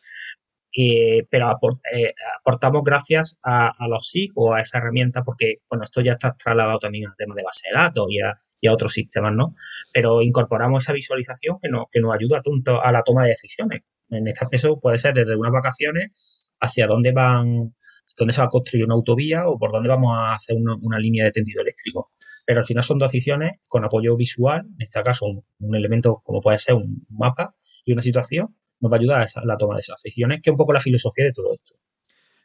eh, 0.76 1.26
pero 1.30 1.58
eh, 1.92 2.14
aportamos 2.40 2.82
gracias 2.82 3.38
a, 3.42 3.72
los 3.88 4.08
SIG 4.08 4.32
o 4.34 4.54
a 4.54 4.60
esa 4.60 4.78
herramienta 4.78 5.22
porque, 5.22 5.56
bueno, 5.68 5.84
esto 5.84 6.00
ya 6.00 6.12
está 6.12 6.34
trasladado 6.36 6.78
también 6.78 7.08
al 7.08 7.16
tema 7.16 7.34
de 7.34 7.42
base 7.42 7.68
de 7.68 7.78
datos 7.78 8.06
y 8.10 8.20
a, 8.20 8.72
otros 8.72 8.92
sistemas, 8.92 9.32
¿no? 9.32 9.54
Pero 9.92 10.22
incorporamos 10.22 10.84
esa 10.84 10.92
visualización 10.92 11.58
que 11.60 11.68
nos, 11.68 11.86
que 11.90 12.00
nos 12.00 12.14
ayuda 12.14 12.42
a 12.82 12.92
la 12.92 13.02
toma 13.02 13.24
de 13.24 13.30
decisiones. 13.30 13.82
En 14.10 14.26
este 14.26 14.46
caso 14.50 14.80
puede 14.80 14.98
ser 14.98 15.14
desde 15.14 15.36
unas 15.36 15.52
vacaciones 15.52 16.50
hacia 16.60 16.86
dónde 16.86 17.12
van 17.12 17.72
dónde 18.16 18.32
se 18.32 18.40
va 18.40 18.46
a 18.46 18.50
construir 18.50 18.84
una 18.84 18.94
autovía 18.94 19.48
o 19.48 19.58
por 19.58 19.72
dónde 19.72 19.88
vamos 19.88 20.14
a 20.16 20.34
hacer 20.34 20.56
una, 20.56 20.98
línea 20.98 21.24
de 21.24 21.32
tendido 21.32 21.62
eléctrico. 21.62 22.10
Pero 22.46 22.60
al 22.60 22.66
final 22.66 22.84
son 22.84 22.98
decisiones 22.98 23.52
con 23.68 23.84
apoyo 23.84 24.16
visual, 24.16 24.66
en 24.66 24.82
este 24.82 25.02
caso 25.02 25.26
un, 25.26 25.74
elemento 25.74 26.22
como 26.24 26.40
puede 26.40 26.58
ser 26.58 26.74
un 26.74 27.06
mapa 27.10 27.54
y 27.84 27.92
una 27.92 28.02
situación, 28.02 28.56
nos 28.84 28.92
va 28.92 28.96
a 28.96 29.00
ayudar 29.00 29.22
a, 29.22 29.44
la 29.44 29.56
toma 29.56 29.74
de 29.74 29.80
esas 29.80 30.00
decisiones, 30.02 30.40
que 30.42 30.50
es 30.50 30.52
un 30.52 30.58
poco 30.58 30.72
la 30.72 30.80
filosofía 30.80 31.24
de 31.24 31.32
todo 31.32 31.52
esto. 31.52 31.74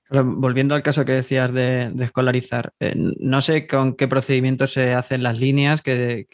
volviendo 0.10 0.74
al 0.74 0.82
caso 0.82 1.06
que 1.06 1.12
decías 1.12 1.54
de, 1.54 1.94
escolarizar, 2.00 2.74
eh, 2.80 2.94
no 2.96 3.42
sé 3.42 3.68
con 3.68 3.96
qué 3.96 4.08
procedimientos 4.08 4.74
se 4.74 4.94
hacen 4.94 5.22
las 5.22 5.40
líneas 5.40 5.82
que, 5.82 6.26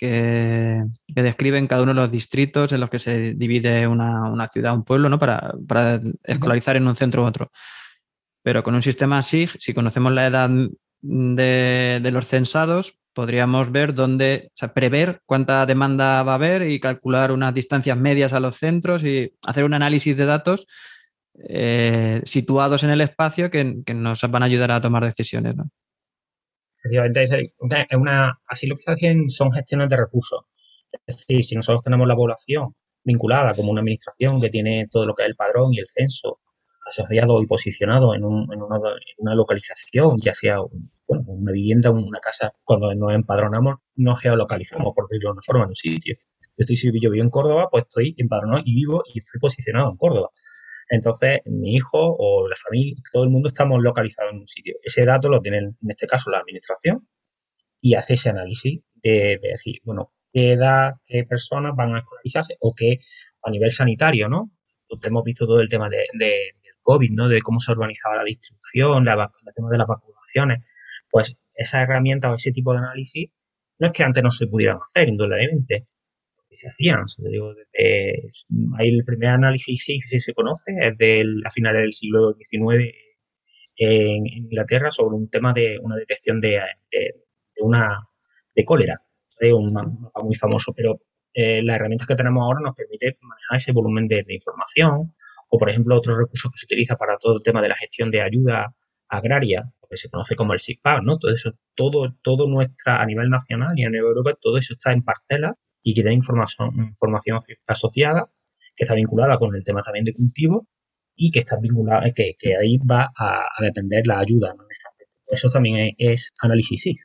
describen 1.07 1.67
cada 1.67 1.81
uno 1.83 1.93
de 1.93 2.01
los 2.01 2.11
distritos 2.11 2.71
en 2.71 2.79
los 2.79 2.89
que 2.89 2.99
se 2.99 3.33
divide 3.33 3.87
una, 3.87 4.47
ciudad, 4.49 4.73
un 4.73 4.85
pueblo, 4.85 5.09
¿no? 5.09 5.19
Para, 5.19 5.53
para 5.67 6.01
escolarizar 6.23 6.77
en 6.77 6.87
un 6.87 6.95
centro 6.95 7.23
u 7.23 7.25
otro. 7.25 7.51
Pero 8.43 8.61
con 8.61 8.75
un 8.75 8.83
sistema 8.83 9.23
SIG, 9.23 9.57
si 9.59 9.73
conocemos 9.73 10.13
la 10.13 10.27
edad 10.27 10.49
de, 11.01 12.09
los 12.11 12.27
censados, 12.27 12.97
podríamos 13.15 13.71
ver 13.71 13.93
dónde, 13.93 14.49
o 14.49 14.57
sea, 14.57 14.73
prever 14.73 15.21
cuánta 15.25 15.65
demanda 15.65 16.21
va 16.21 16.33
a 16.33 16.35
haber 16.35 16.63
y 16.69 16.79
calcular 16.79 17.31
unas 17.31 17.53
distancias 17.53 17.97
medias 17.97 18.33
a 18.33 18.39
los 18.39 18.57
centros 18.57 19.03
y 19.03 19.33
hacer 19.47 19.63
un 19.63 19.73
análisis 19.73 20.15
de 20.15 20.25
datos 20.25 20.67
eh, 21.47 22.21
situados 22.25 22.83
en 22.83 22.89
el 22.91 23.01
espacio 23.01 23.49
que, 23.49 23.63
nos 23.95 24.21
van 24.29 24.43
a 24.43 24.45
ayudar 24.45 24.71
a 24.71 24.81
tomar 24.81 25.03
decisiones. 25.05 25.55
¿no? 25.55 25.69
Efectivamente, 26.83 27.53
una, 27.93 28.39
así 28.47 28.67
lo 28.67 28.75
que 28.75 28.83
se 28.83 28.91
hacen 28.91 29.29
son 29.29 29.51
gestiones 29.51 29.89
de 29.89 29.97
recursos. 29.97 30.41
Es 31.07 31.17
decir, 31.17 31.43
si 31.43 31.55
nosotros 31.55 31.81
tenemos 31.81 32.07
la 32.07 32.15
población 32.15 32.75
vinculada 33.03 33.53
como 33.53 33.71
una 33.71 33.81
administración 33.81 34.41
que 34.41 34.49
tiene 34.49 34.87
todo 34.91 35.05
lo 35.05 35.15
que 35.15 35.23
es 35.23 35.29
el 35.29 35.35
padrón 35.35 35.73
y 35.73 35.79
el 35.79 35.87
censo 35.87 36.39
asociado 36.85 37.41
y 37.41 37.47
posicionado 37.47 38.13
en, 38.13 38.23
una, 38.23 39.35
localización, 39.35 40.17
ya 40.17 40.33
sea 40.33 40.57
una 41.07 41.51
vivienda, 41.51 41.91
una 41.91 42.19
casa, 42.19 42.53
cuando 42.63 42.93
nos 42.95 43.13
empadronamos, 43.13 43.75
nos 43.95 44.19
geolocalizamos, 44.19 44.93
por 44.95 45.07
decirlo 45.07 45.29
de 45.29 45.33
una 45.33 45.41
forma, 45.41 45.63
en 45.63 45.69
un 45.69 45.75
sitio. 45.75 46.15
Yo 46.17 46.53
estoy, 46.57 46.75
si 46.75 46.87
yo 46.99 47.11
vivo 47.11 47.23
en 47.23 47.29
Córdoba, 47.29 47.69
pues 47.69 47.83
estoy 47.83 48.15
empadronado 48.17 48.61
y 48.65 48.75
vivo 48.75 49.03
y 49.13 49.19
estoy 49.19 49.39
posicionado 49.39 49.89
en 49.91 49.97
Córdoba. 49.97 50.29
Entonces, 50.89 51.41
mi 51.45 51.75
hijo 51.75 52.15
o 52.17 52.47
la 52.47 52.55
familia, 52.55 52.95
todo 53.11 53.23
el 53.23 53.29
mundo 53.29 53.49
estamos 53.49 53.81
localizados 53.81 54.33
en 54.33 54.39
un 54.39 54.47
sitio. 54.47 54.75
Ese 54.83 55.03
dato 55.05 55.29
lo 55.29 55.41
tiene, 55.41 55.57
en 55.57 55.75
este 55.87 56.07
caso, 56.07 56.29
la 56.29 56.39
administración 56.39 57.07
y 57.81 57.95
hace 57.95 58.13
ese 58.13 58.29
análisis 58.29 58.81
de, 58.93 59.39
de 59.41 59.49
decir, 59.49 59.79
bueno, 59.83 60.13
qué 60.31 60.53
edad, 60.53 60.93
qué 61.05 61.23
personas 61.23 61.73
van 61.75 61.95
a 61.95 61.99
escolarizarse 61.99 62.57
o 62.59 62.73
qué 62.73 62.99
a 63.43 63.49
nivel 63.49 63.71
sanitario, 63.71 64.29
¿no? 64.29 64.51
hemos 65.03 65.23
visto 65.23 65.45
todo 65.45 65.59
el 65.59 65.69
tema 65.69 65.89
de, 65.89 66.05
del 66.13 66.51
COVID, 66.81 67.11
¿no? 67.11 67.27
De 67.27 67.41
cómo 67.41 67.59
se 67.59 67.71
organizaba 67.71 68.17
la 68.17 68.23
distribución, 68.23 69.05
la, 69.05 69.13
el 69.13 69.53
tema 69.53 69.69
de 69.69 69.77
las 69.77 69.87
vacunaciones. 69.87 70.65
Pues 71.15 71.33
esa 71.53 71.81
herramienta 71.81 72.29
o 72.29 72.35
ese 72.35 72.51
tipo 72.51 72.73
de 72.73 72.79
análisis 72.79 73.29
no 73.79 73.87
es 73.87 73.93
que 73.93 74.03
antes 74.03 74.21
no 74.21 74.31
se 74.31 74.47
pudieran 74.47 74.79
hacer, 74.83 75.07
indudablemente, 75.07 75.85
porque 76.35 76.57
se 76.57 76.67
hacían. 76.67 77.05
digo, 77.31 77.53
hay 78.77 78.89
el 78.89 79.05
primer 79.05 79.29
análisis 79.29 79.81
sí 79.81 79.97
que 80.11 80.19
se 80.19 80.33
conoce, 80.33 80.73
es 80.77 80.97
de 80.97 81.23
a 81.45 81.49
finales 81.51 81.83
del 81.83 81.93
siglo 81.93 82.33
XIX 82.33 82.93
en, 83.77 84.25
Inglaterra 84.27 84.91
sobre 84.91 85.15
un 85.15 85.29
tema 85.29 85.53
de 85.53 85.79
una 85.81 85.95
detección 85.95 86.41
de, 86.41 86.59
de, 86.91 87.13
una 87.61 88.09
de 88.53 88.65
cólera, 88.65 89.01
de 89.39 89.53
un 89.53 89.71
mapa 89.71 90.21
muy 90.21 90.35
famoso, 90.35 90.73
pero 90.75 90.99
eh, 91.33 91.63
las 91.63 91.77
herramientas 91.77 92.09
que 92.09 92.15
tenemos 92.15 92.41
ahora 92.43 92.59
nos 92.59 92.75
permiten 92.75 93.15
manejar 93.21 93.55
ese 93.55 93.71
volumen 93.71 94.09
de, 94.09 94.25
información 94.27 95.13
o, 95.47 95.57
por 95.57 95.69
ejemplo, 95.69 95.95
otros 95.95 96.17
recursos 96.19 96.51
que 96.51 96.57
se 96.57 96.65
utiliza 96.65 96.97
para 96.97 97.17
todo 97.17 97.37
el 97.37 97.41
tema 97.41 97.61
de 97.61 97.69
la 97.69 97.75
gestión 97.75 98.11
de 98.11 98.21
ayuda 98.21 98.75
agraria, 99.07 99.63
que 99.95 100.01
se 100.01 100.09
conoce 100.09 100.35
como 100.35 100.53
el 100.53 100.59
SIGPAC, 100.59 101.03
¿no? 101.03 101.17
Todo 101.17 101.31
eso, 101.31 101.53
todo, 101.73 102.15
todo 102.21 102.47
nuestra, 102.47 103.01
a 103.01 103.05
nivel 103.05 103.29
nacional 103.29 103.73
y 103.75 103.85
a 103.85 103.89
nivel 103.89 104.07
europeo, 104.07 104.37
todo 104.39 104.57
eso 104.57 104.73
está 104.73 104.91
en 104.91 105.03
parcela 105.03 105.55
y 105.81 105.93
que 105.93 106.01
tiene 106.01 106.15
información, 106.15 106.69
información 106.89 107.39
asociada, 107.67 108.29
que 108.75 108.83
está 108.83 108.95
vinculada 108.95 109.37
con 109.37 109.55
el 109.55 109.63
tema 109.63 109.81
también 109.81 110.03
de 110.03 110.13
cultivo 110.13 110.67
y 111.15 111.31
que 111.31 111.39
está 111.39 111.57
vinculada, 111.61 112.11
que, 112.13 112.33
que 112.37 112.55
ahí 112.57 112.77
va 112.77 113.09
a, 113.17 113.45
depender 113.61 114.05
la 114.05 114.19
ayuda 114.19 114.49
aspecto. 114.49 115.17
Eso 115.27 115.49
también 115.49 115.93
es, 115.97 116.33
análisis 116.41 116.81
SIG. 116.81 116.97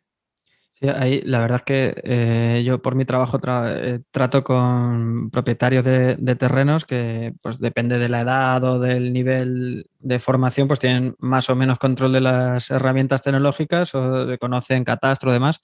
Sí, 0.81 0.89
ahí 0.89 1.21
la 1.27 1.41
verdad 1.41 1.59
es 1.59 1.63
que 1.65 1.95
eh, 2.05 2.63
yo 2.65 2.81
por 2.81 2.95
mi 2.95 3.05
trabajo 3.05 3.39
eh, 3.45 4.01
trato 4.11 4.43
con 4.43 5.31
propietarios 5.31 5.85
de, 5.85 6.17
terrenos 6.39 6.87
que 6.87 7.35
pues 7.43 7.59
depende 7.59 7.99
de 7.99 8.09
la 8.09 8.23
edad 8.23 8.65
o 8.65 8.81
del 8.81 9.13
nivel 9.13 9.91
de 9.99 10.19
formación, 10.19 10.69
pues 10.69 10.81
tienen 10.81 11.15
más 11.19 11.51
o 11.51 11.57
menos 11.57 11.79
control 11.79 12.13
de 12.13 12.23
las 12.23 12.71
herramientas 12.71 13.21
tecnológicas 13.21 13.95
o 13.95 14.25
de, 14.25 14.39
conocen 14.39 14.85
catastro 14.85 15.31
y 15.31 15.35
demás. 15.35 15.61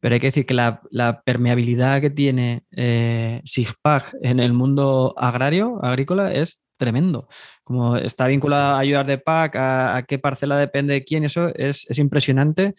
Pero 0.00 0.14
hay 0.14 0.20
que 0.20 0.28
decir 0.28 0.46
que 0.46 0.54
la, 0.54 0.80
permeabilidad 1.24 2.00
que 2.00 2.10
tiene 2.10 2.64
eh, 2.70 3.42
SIGPAG 3.44 4.14
en 4.22 4.40
el 4.40 4.52
mundo 4.52 5.14
agrario, 5.18 5.78
agrícola, 5.84 6.32
es 6.32 6.60
tremendo. 6.78 7.28
Como 7.64 7.96
está 7.96 8.26
vinculado 8.28 8.76
a 8.76 8.78
ayudar 8.78 9.06
de 9.06 9.18
PAC, 9.18 9.56
a, 9.56 10.04
qué 10.08 10.18
parcela 10.18 10.56
depende 10.56 10.94
de 10.94 11.04
quién, 11.04 11.24
eso 11.24 11.48
es, 11.54 11.86
impresionante. 11.98 12.74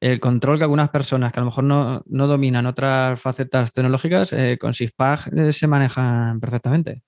El 0.00 0.18
control 0.18 0.56
que 0.56 0.64
algunas 0.64 0.88
personas 0.88 1.32
que 1.32 1.40
a 1.40 1.42
lo 1.42 1.46
mejor 1.46 1.64
no, 1.64 2.02
dominan 2.06 2.66
otras 2.66 3.20
facetas 3.20 3.70
tecnológicas, 3.70 4.32
eh, 4.32 4.56
con 4.58 4.72
SIGPAG 4.72 5.38
eh, 5.38 5.52
se 5.52 5.66
manejan 5.66 6.40
perfectamente. 6.40 7.02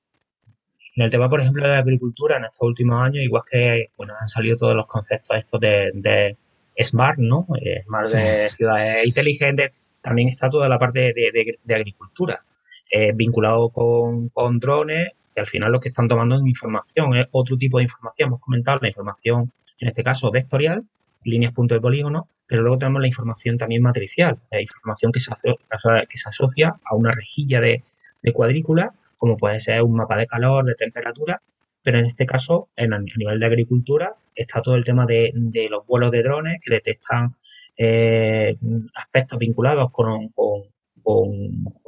En 0.94 1.05
el 1.05 1.11
tema, 1.11 1.26
por 1.28 1.40
ejemplo, 1.40 1.62
de 1.62 1.70
la 1.70 1.78
agricultura, 1.78 2.37
en 2.37 2.44
estos 2.44 2.68
últimos 2.68 3.02
años, 3.02 3.24
igual 3.24 3.42
que 3.50 3.87
bueno, 3.96 4.12
han 4.20 4.28
salido 4.28 4.59
todos 4.59 4.76
los 4.76 4.87
conceptos 4.87 5.38
estos 5.38 5.59
de, 5.59 6.37
smart, 6.78 7.18
¿no? 7.18 7.46
Eh, 7.62 7.83
smart 7.87 8.11
de 8.11 8.50
ciudades 8.50 9.07
inteligentes, 9.07 9.96
también 10.02 10.28
está 10.28 10.50
toda 10.50 10.68
la 10.68 10.78
parte 10.78 11.14
de, 11.14 11.74
agricultura, 11.74 12.44
vinculado 13.14 13.70
con, 13.70 14.28
con 14.28 14.59
drones 14.59 15.12
que 15.35 15.40
al 15.40 15.46
final 15.46 15.72
lo 15.72 15.81
que 15.81 15.88
están 15.88 16.09
tomando 16.09 16.37
es 16.37 16.42
información, 16.42 17.16
es 17.16 17.26
otro 17.31 17.57
tipo 17.57 17.78
de 17.78 17.85
información. 17.85 18.28
Hemos 18.28 18.40
comentado 18.40 18.78
la 18.83 18.88
información, 18.88 19.52
en 19.78 19.88
este 19.88 20.02
caso 20.02 20.31
vectorial, 20.31 20.85
líneas 21.24 21.52
punto 21.52 21.74
de 21.74 21.80
polígono, 21.80 22.28
pero 22.46 22.62
luego 22.62 22.78
tenemos 22.78 23.00
la 23.00 23.06
información 23.08 23.56
también 23.56 23.82
matricial, 23.82 24.38
la 24.50 24.61
información 24.61 25.11
que 25.12 25.20
se, 25.20 25.32
asocia 26.26 26.76
a 26.85 26.94
una 26.94 27.11
rejilla 27.11 27.61
de, 27.61 27.82
cuadrícula, 28.32 28.94
como 29.16 29.37
puede 29.37 29.58
ser 29.61 29.82
un 29.82 29.94
mapa 29.94 30.16
de 30.16 30.26
calor, 30.26 30.64
de 30.64 30.74
temperatura, 30.74 31.40
pero 31.82 31.98
en 31.98 32.04
este 32.04 32.26
caso, 32.26 32.68
en, 32.76 32.92
a 32.92 32.98
nivel 32.98 33.40
de 33.40 33.46
agricultura, 33.46 34.14
está 34.35 34.61
todo 34.61 34.74
el 34.74 34.85
tema 34.85 35.06
de, 35.06 35.32
los 35.70 35.87
vuelos 35.87 36.11
de 36.11 36.22
drones 36.22 36.61
que 36.61 36.74
detectan 36.74 37.32
eh, 37.76 38.56
aspectos 38.94 39.38
vinculados 39.38 39.90
con, 39.90 40.30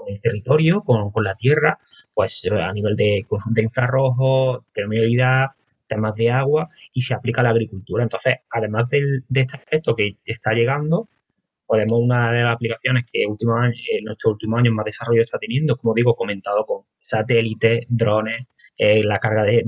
el 0.07 0.21
territorio, 0.21 0.83
con, 0.83 1.13
la 1.23 1.35
tierra, 1.35 1.79
pues 2.15 2.43
a 2.51 2.73
nivel 2.73 2.97
de 2.97 3.25
consumo 3.29 3.55
de 3.55 3.63
infrarrojo, 3.63 4.65
permeabilidad, 4.73 5.49
temas 5.95 6.15
de 6.15 6.31
agua 6.31 6.69
y 6.93 7.03
se 7.03 7.15
aplica 7.15 7.41
a 7.41 7.45
la 7.45 7.51
agricultura. 7.51 8.03
Entonces, 8.03 8.35
además 8.51 8.89
de 8.91 9.41
este 9.41 9.57
aspecto 9.57 9.95
que 9.95 10.17
está 10.25 10.53
llegando, 10.53 11.09
podemos 11.67 12.01
una 12.01 12.33
de 12.33 12.43
las 12.43 12.55
aplicaciones 12.55 13.05
que 13.11 13.27
último 13.27 13.63
en 13.63 14.05
nuestros 14.05 14.33
últimos 14.33 14.59
años 14.59 14.75
más 14.75 14.85
desarrollo 14.85 15.23
está 15.23 15.39
teniendo, 15.39 15.77
como 15.77 15.95
digo, 15.95 16.15
comentado 16.15 16.65
con 16.65 16.83
satélites, 17.01 17.87
drones, 17.89 18.47
eh, 18.77 19.03
la 19.05 19.19
carga 19.19 19.45
de, 19.45 19.63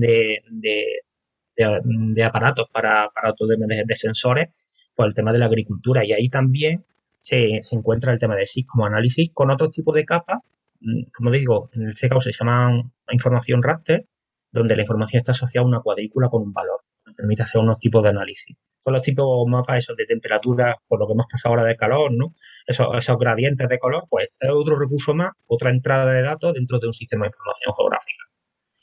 de, 1.56 2.24
aparatos 2.24 2.68
para, 2.72 3.08
para 3.14 3.32
de, 3.38 3.84
de, 3.86 3.96
sensores, 3.96 4.48
pues 4.94 5.08
el 5.08 5.14
tema 5.14 5.32
de 5.32 5.38
la 5.38 5.46
agricultura. 5.46 6.04
Y 6.04 6.12
ahí 6.12 6.28
también 6.28 6.84
se, 7.20 7.60
encuentra 7.72 8.12
el 8.12 8.18
tema 8.18 8.36
de 8.36 8.46
SIG 8.46 8.66
como 8.66 8.86
análisis 8.86 9.30
con 9.32 9.50
otro 9.50 9.70
tipo 9.70 9.92
de 9.92 10.04
capas, 10.04 10.40
mm, 10.80 11.04
como 11.14 11.30
digo, 11.30 11.70
en 11.72 11.88
este 11.88 12.08
caso 12.08 12.20
se 12.20 12.32
llaman 12.32 12.92
información 13.10 13.62
raster, 13.62 14.06
donde 14.50 14.76
la 14.76 14.82
información 14.82 15.18
está 15.18 15.32
asociada 15.32 15.64
a 15.64 15.68
una 15.68 15.80
cuadrícula 15.80 16.28
con 16.28 16.42
un 16.42 16.52
valor, 16.52 16.80
que 17.04 17.12
permite 17.12 17.42
hacer 17.42 17.60
unos 17.60 17.78
tipos 17.78 18.02
de 18.02 18.10
análisis. 18.10 18.56
Son 18.78 18.92
los 18.92 19.02
tipos 19.02 19.46
mapas 19.48 19.78
esos 19.78 19.96
de 19.96 20.04
temperatura, 20.04 20.76
por 20.86 21.00
lo 21.00 21.06
que 21.06 21.12
hemos 21.12 21.26
pasado 21.30 21.54
ahora 21.54 21.64
de 21.64 21.76
calor, 21.76 22.12
¿no? 22.12 22.32
Esos, 22.66 22.86
esos 22.96 23.18
gradientes 23.18 23.68
de 23.68 23.78
color, 23.78 24.04
pues 24.08 24.28
es 24.38 24.50
otro 24.50 24.78
recurso 24.78 25.14
más, 25.14 25.32
otra 25.46 25.70
entrada 25.70 26.12
de 26.12 26.22
datos 26.22 26.54
dentro 26.54 26.78
de 26.78 26.86
un 26.86 26.94
sistema 26.94 27.24
de 27.24 27.28
información 27.28 27.74
geográfica. 27.76 28.24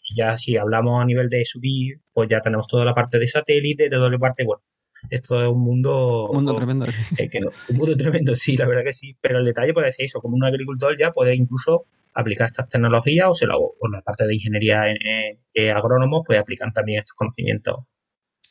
Y 0.09 0.17
ya 0.17 0.37
si 0.37 0.57
hablamos 0.57 1.01
a 1.01 1.05
nivel 1.05 1.29
de 1.29 1.45
subir, 1.45 2.01
pues 2.11 2.27
ya 2.29 2.41
tenemos 2.41 2.67
toda 2.67 2.85
la 2.85 2.93
parte 2.93 3.19
de 3.19 3.27
satélite, 3.27 3.89
de 3.89 3.95
doble 3.95 4.19
parte, 4.19 4.43
bueno, 4.43 4.61
esto 5.09 5.41
es 5.41 5.47
un 5.49 5.61
mundo... 5.61 6.27
Un 6.29 6.35
mundo 6.37 6.55
tremendo. 6.55 6.85
Eh, 7.17 7.29
un 7.69 7.77
mundo 7.77 7.95
tremendo, 7.95 8.35
sí, 8.35 8.55
la 8.55 8.67
verdad 8.67 8.83
que 8.83 8.93
sí. 8.93 9.15
Pero 9.21 9.39
el 9.39 9.45
detalle 9.45 9.73
puede 9.73 9.91
ser 9.91 10.05
eso, 10.05 10.19
como 10.19 10.35
un 10.35 10.43
agricultor 10.43 10.97
ya 10.97 11.11
puede 11.11 11.35
incluso 11.35 11.85
aplicar 12.13 12.47
estas 12.47 12.69
tecnologías 12.69 13.27
o, 13.27 13.33
se 13.33 13.45
lo, 13.45 13.59
o 13.59 13.87
la 13.91 14.01
parte 14.01 14.25
de 14.25 14.35
ingeniería 14.35 14.83
en, 14.89 15.75
agrónomos 15.75 16.23
puede 16.25 16.39
aplicar 16.39 16.71
también 16.73 16.99
estos 16.99 17.15
conocimientos 17.15 17.85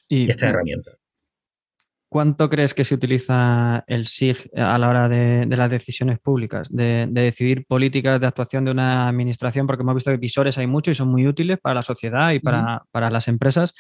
y, 0.09 0.31
estas 0.31 0.51
herramientas. 0.51 0.97
¿Cuánto 2.09 2.51
crees 2.51 2.75
que 2.75 2.85
se 2.85 2.95
utiliza 2.95 3.85
el 3.87 4.05
SIG 4.05 4.51
a 4.55 4.77
la 4.77 4.91
hora 4.91 5.09
de, 5.09 5.47
las 5.47 5.71
decisiones 5.71 6.19
públicas, 6.19 6.69
de, 6.71 7.07
decidir 7.11 7.65
políticas 7.67 8.21
de 8.21 8.27
actuación 8.27 8.67
de 8.67 8.71
una 8.71 9.09
administración? 9.09 9.67
Porque 9.67 9.83
hemos 9.83 9.95
visto 9.95 10.11
que 10.11 10.19
visores 10.19 10.59
hay 10.59 10.67
muchos 10.67 10.93
y 10.93 10.95
son 10.95 11.09
muy 11.09 11.27
útiles 11.27 11.59
para 11.59 11.77
la 11.77 11.83
sociedad 11.83 12.33
y 12.33 12.41
para, 12.41 12.83
para 12.91 13.09
las 13.09 13.29
empresas, 13.29 13.73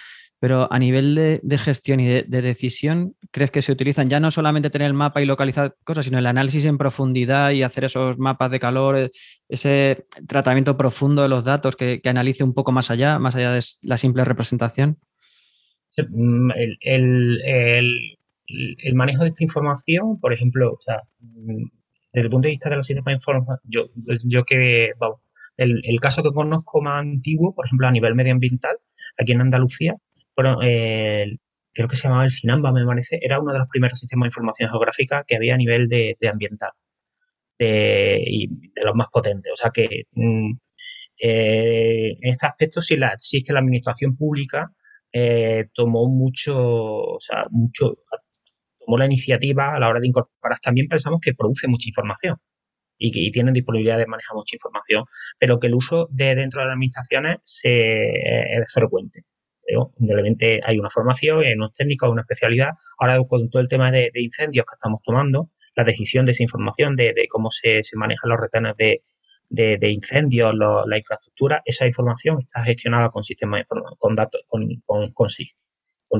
pero 0.42 0.66
a 0.72 0.78
nivel 0.80 1.40
de, 1.40 1.58
gestión 1.58 2.00
y 2.00 2.08
de, 2.08 2.42
decisión, 2.42 3.14
¿crees 3.30 3.52
que 3.52 3.62
se 3.62 3.70
utilizan 3.70 4.08
ya 4.08 4.18
no 4.18 4.32
solamente 4.32 4.70
tener 4.70 4.88
el 4.88 4.92
mapa 4.92 5.22
y 5.22 5.24
localizar 5.24 5.76
cosas, 5.84 6.04
sino 6.04 6.18
el 6.18 6.26
análisis 6.26 6.64
en 6.64 6.78
profundidad 6.78 7.52
y 7.52 7.62
hacer 7.62 7.84
esos 7.84 8.18
mapas 8.18 8.50
de 8.50 8.58
calor, 8.58 9.12
ese 9.48 10.04
tratamiento 10.26 10.76
profundo 10.76 11.22
de 11.22 11.28
los 11.28 11.44
datos 11.44 11.76
que, 11.76 12.00
analice 12.04 12.42
un 12.42 12.54
poco 12.54 12.72
más 12.72 12.90
allá, 12.90 13.20
más 13.20 13.36
allá 13.36 13.52
de 13.52 13.62
la 13.82 13.96
simple 13.96 14.24
representación? 14.24 14.98
Mm, 16.10 16.50
el, 16.80 18.18
manejo 18.94 19.22
de 19.22 19.28
esta 19.28 19.44
información, 19.44 20.18
por 20.18 20.32
ejemplo, 20.32 20.72
o 20.72 20.80
sea, 20.80 21.02
mm, 21.20 21.66
desde 22.14 22.24
el 22.24 22.30
punto 22.30 22.46
de 22.46 22.50
vista 22.50 22.68
de 22.68 22.78
los 22.78 22.86
sistemas 22.88 23.14
información, 23.14 23.60
yo, 23.62 23.84
yo 24.24 24.42
que, 24.42 24.90
el, 25.56 25.80
el 25.84 26.00
caso 26.00 26.24
que 26.24 26.32
conozco 26.32 26.82
más 26.82 26.98
antiguo, 26.98 27.54
por 27.54 27.66
ejemplo, 27.66 27.86
a 27.86 27.92
nivel 27.92 28.16
medioambiental, 28.16 28.74
aquí 29.16 29.30
en 29.30 29.40
Andalucía, 29.40 29.94
bueno, 30.36 30.58
creo 30.60 31.88
que 31.88 31.96
se 31.96 32.04
llamaba 32.04 32.24
el 32.24 32.30
SINAMBA, 32.30 32.72
me 32.72 32.84
parece, 32.84 33.18
era 33.22 33.40
uno 33.40 33.52
de 33.52 33.58
los 33.58 33.68
primeros 33.68 33.98
sistemas 33.98 34.26
de 34.26 34.28
información 34.28 34.70
geográfica 34.70 35.24
que 35.26 35.36
había 35.36 35.54
a 35.54 35.58
nivel 35.58 35.88
de, 35.88 36.16
ambiental 36.30 36.70
y 37.58 38.48
de 38.48 38.82
los 38.84 38.94
más 38.94 39.08
potentes. 39.10 39.52
O 39.52 39.56
sea 39.56 39.70
que 39.70 40.04
mm, 40.12 40.52
eh, 41.20 42.16
en 42.20 42.30
este 42.30 42.46
aspecto 42.46 42.80
sí, 42.80 42.96
la, 42.96 43.14
sí 43.18 43.38
es 43.38 43.44
que 43.46 43.52
la 43.52 43.60
administración 43.60 44.16
pública 44.16 44.72
eh, 45.12 45.66
tomó 45.74 46.08
mucho, 46.08 46.56
o 46.56 47.20
sea, 47.20 47.46
mucho, 47.50 47.98
tomó 48.80 48.96
la 48.98 49.06
iniciativa 49.06 49.74
a 49.74 49.78
la 49.78 49.88
hora 49.88 50.00
de 50.00 50.08
incorporar. 50.08 50.58
También 50.60 50.88
pensamos 50.88 51.20
que 51.22 51.34
produce 51.34 51.68
mucha 51.68 51.88
información 51.88 52.36
y 52.98 53.12
que 53.12 53.30
tienen 53.32 53.54
disponibilidad 53.54 53.98
de 53.98 54.06
manejar 54.06 54.34
mucha 54.36 54.56
información, 54.56 55.04
pero 55.38 55.58
que 55.60 55.68
el 55.68 55.74
uso 55.74 56.08
de 56.10 56.34
dentro 56.34 56.60
de 56.60 56.66
las 56.66 56.74
administraciones 56.74 57.38
es 57.64 58.72
frecuente. 58.72 59.22
Indudablemente 59.66 60.60
hay 60.64 60.78
una 60.78 60.90
formación, 60.90 61.42
hay 61.42 61.54
unos 61.54 61.72
técnicos, 61.72 62.10
una 62.10 62.22
especialidad. 62.22 62.70
Ahora 62.98 63.18
con 63.28 63.48
todo 63.50 63.62
el 63.62 63.68
tema 63.68 63.90
de, 63.90 64.10
incendios 64.14 64.66
que 64.66 64.74
estamos 64.74 65.00
tomando, 65.02 65.48
la 65.74 65.84
decisión 65.84 66.24
de 66.24 66.32
esa 66.32 66.42
información, 66.42 66.96
de, 66.96 67.14
cómo 67.28 67.50
se, 67.50 67.80
manejan 67.96 68.30
los 68.30 68.40
retenes 68.40 68.74
de, 68.76 69.90
incendios, 69.90 70.54
la 70.54 70.98
infraestructura, 70.98 71.62
esa 71.64 71.86
información 71.86 72.38
está 72.38 72.62
gestionada 72.62 73.10
con 73.10 73.22
sistemas 73.22 73.60
de 73.60 73.66
con 73.98 74.14
datos, 74.14 74.42
con, 74.48 74.66
con, 74.84 75.12
con 75.12 75.28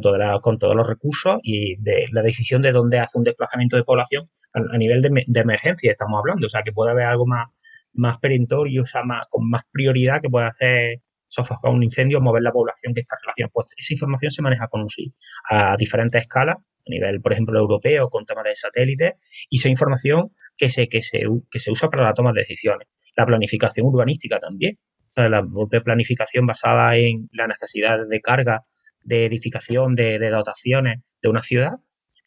con, 0.00 0.40
con 0.40 0.58
todos 0.58 0.74
los 0.74 0.88
recursos 0.88 1.36
y 1.42 1.76
de 1.76 2.06
la 2.12 2.22
decisión 2.22 2.62
de 2.62 2.72
dónde 2.72 2.98
hace 2.98 3.18
un 3.18 3.24
desplazamiento 3.24 3.76
de 3.76 3.84
población 3.84 4.30
a, 4.54 4.78
nivel 4.78 5.02
de, 5.02 5.40
emergencia 5.40 5.90
estamos 5.90 6.18
hablando, 6.18 6.46
o 6.46 6.50
sea 6.50 6.62
que 6.62 6.72
puede 6.72 6.92
haber 6.92 7.04
algo 7.04 7.26
más, 7.26 7.48
más 7.92 8.18
perentorio, 8.18 8.82
o 8.82 8.86
sea, 8.86 9.02
más, 9.02 9.26
con 9.28 9.48
más 9.50 9.64
prioridad 9.70 10.20
que 10.22 10.30
puede 10.30 10.46
hacer 10.46 11.02
sofocar 11.32 11.72
un 11.72 11.82
incendio, 11.82 12.20
mover 12.20 12.42
la 12.42 12.52
población 12.52 12.92
que 12.92 13.00
está 13.00 13.16
relacionada. 13.22 13.50
Pues 13.52 13.66
esa 13.76 13.94
información 13.94 14.30
se 14.30 14.42
maneja 14.42 14.68
con 14.68 14.82
un 14.82 14.90
SIG 14.90 15.12
a 15.48 15.76
diferentes 15.76 16.22
escalas, 16.22 16.56
a 16.58 16.90
nivel, 16.90 17.20
por 17.22 17.32
ejemplo, 17.32 17.58
europeo, 17.58 18.08
con 18.10 18.26
temas 18.26 18.44
de 18.44 18.54
satélites, 18.54 19.46
y 19.48 19.58
esa 19.58 19.70
información 19.70 20.32
que 20.56 20.68
se, 20.68 20.88
que 20.88 21.00
se, 21.00 21.20
que 21.50 21.58
se 21.58 21.70
usa 21.70 21.88
para 21.88 22.04
la 22.04 22.12
toma 22.12 22.32
de 22.32 22.40
decisiones. 22.40 22.88
La 23.16 23.24
planificación 23.24 23.86
urbanística 23.86 24.38
también. 24.38 24.78
O 25.08 25.10
sea, 25.10 25.28
la 25.28 25.42
planificación 25.84 26.46
basada 26.46 26.96
en 26.96 27.22
la 27.32 27.46
necesidad 27.46 27.96
de 28.08 28.20
carga, 28.20 28.60
de 29.02 29.26
edificación, 29.26 29.94
de, 29.94 30.18
dotaciones 30.30 31.16
de 31.20 31.28
una 31.28 31.42
ciudad, 31.42 31.72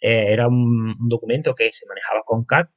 eh, 0.02 0.28
era 0.30 0.48
un, 0.48 0.96
documento 1.08 1.54
que 1.56 1.72
se 1.72 1.86
manejaba 1.88 2.22
con 2.26 2.46
CAD, 2.46 2.68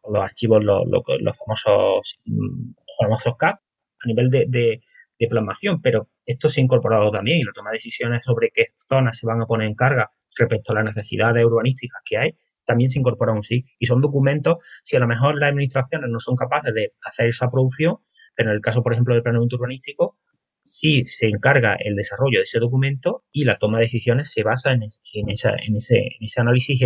con 0.00 0.14
los 0.14 0.24
archivos, 0.24 0.62
los, 0.62 0.82
los, 0.86 1.38
famosos, 1.38 2.20
los 2.24 2.96
famosos 2.98 3.36
CAD, 3.38 3.54
a 3.54 4.06
nivel 4.06 4.28
de, 4.30 4.80
de 5.18 5.28
plasmación, 5.28 5.80
pero 5.80 6.08
esto 6.24 6.48
se 6.48 6.60
ha 6.60 6.64
incorporado 6.64 7.10
también 7.10 7.40
y 7.40 7.44
la 7.44 7.52
toma 7.52 7.70
de 7.70 7.76
decisiones 7.76 8.24
sobre 8.24 8.50
qué 8.52 8.68
zonas 8.76 9.18
se 9.18 9.26
van 9.26 9.40
a 9.40 9.46
poner 9.46 9.68
en 9.68 9.74
carga 9.74 10.10
respecto 10.38 10.72
a 10.72 10.76
las 10.76 10.84
necesidades 10.84 11.44
urbanísticas 11.44 12.02
que 12.04 12.18
hay, 12.18 12.36
también 12.64 12.90
se 12.90 12.98
incorpora 12.98 13.32
un 13.32 13.42
sí. 13.42 13.64
Y 13.78 13.86
son 13.86 14.00
documentos, 14.00 14.56
si 14.82 14.96
a 14.96 15.00
lo 15.00 15.06
mejor 15.06 15.38
las 15.38 15.50
administraciones 15.50 16.10
no 16.10 16.18
son 16.18 16.36
capaces 16.36 16.74
de 16.74 16.92
hacer 17.02 17.28
esa 17.28 17.50
producción, 17.50 17.98
pero 18.34 18.50
en 18.50 18.56
el 18.56 18.62
caso, 18.62 18.82
por 18.82 18.92
ejemplo, 18.92 19.14
del 19.14 19.22
planeamiento 19.22 19.56
urbanístico, 19.56 20.18
sí 20.62 21.04
se 21.06 21.28
encarga 21.28 21.76
el 21.78 21.94
desarrollo 21.94 22.38
de 22.38 22.44
ese 22.44 22.58
documento 22.58 23.24
y 23.30 23.44
la 23.44 23.58
toma 23.58 23.78
de 23.78 23.84
decisiones 23.84 24.30
se 24.32 24.42
basa 24.42 24.72
en 24.72 24.82
ese, 24.82 26.40
análisis 26.40 26.80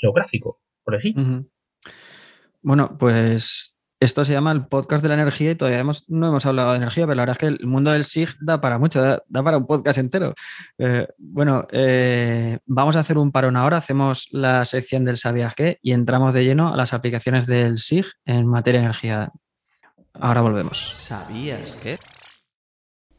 geográfico, 0.00 0.60
por 0.84 0.94
así. 0.94 1.14
Bueno, 2.62 2.96
pues 2.98 3.73
esto 4.04 4.24
se 4.24 4.32
llama 4.32 4.52
el 4.52 4.66
podcast 4.66 5.02
de 5.02 5.08
la 5.08 5.14
energía 5.14 5.52
y 5.52 5.54
todavía 5.54 5.82
no 6.08 6.28
hemos 6.28 6.46
hablado 6.46 6.70
de 6.70 6.76
energía, 6.76 7.06
pero 7.06 7.14
la 7.14 7.22
verdad 7.22 7.36
es 7.36 7.38
que 7.38 7.46
el 7.46 7.66
mundo 7.66 7.90
del 7.90 8.04
SIG 8.04 8.36
da 8.40 8.60
para 8.60 8.78
mucho, 8.78 9.00
da, 9.00 9.42
para 9.42 9.56
un 9.56 9.66
podcast 9.66 9.98
entero. 9.98 10.34
Eh, 10.78 11.06
bueno, 11.18 11.66
eh, 11.72 12.58
vamos 12.66 12.96
a 12.96 13.00
hacer 13.00 13.18
un 13.18 13.32
parón 13.32 13.56
ahora, 13.56 13.78
hacemos 13.78 14.28
la 14.30 14.64
sección 14.64 15.04
del 15.04 15.16
¿Sabías 15.16 15.54
qué? 15.54 15.78
y 15.82 15.92
entramos 15.92 16.34
de 16.34 16.44
lleno 16.44 16.72
a 16.72 16.76
las 16.76 16.92
aplicaciones 16.92 17.46
del 17.46 17.78
SIG 17.78 18.06
en 18.24 18.46
materia 18.46 18.80
de 18.80 18.84
energía. 18.84 19.32
Ahora 20.12 20.42
volvemos. 20.42 20.92
¿Sabías 20.96 21.76
qué? 21.82 21.98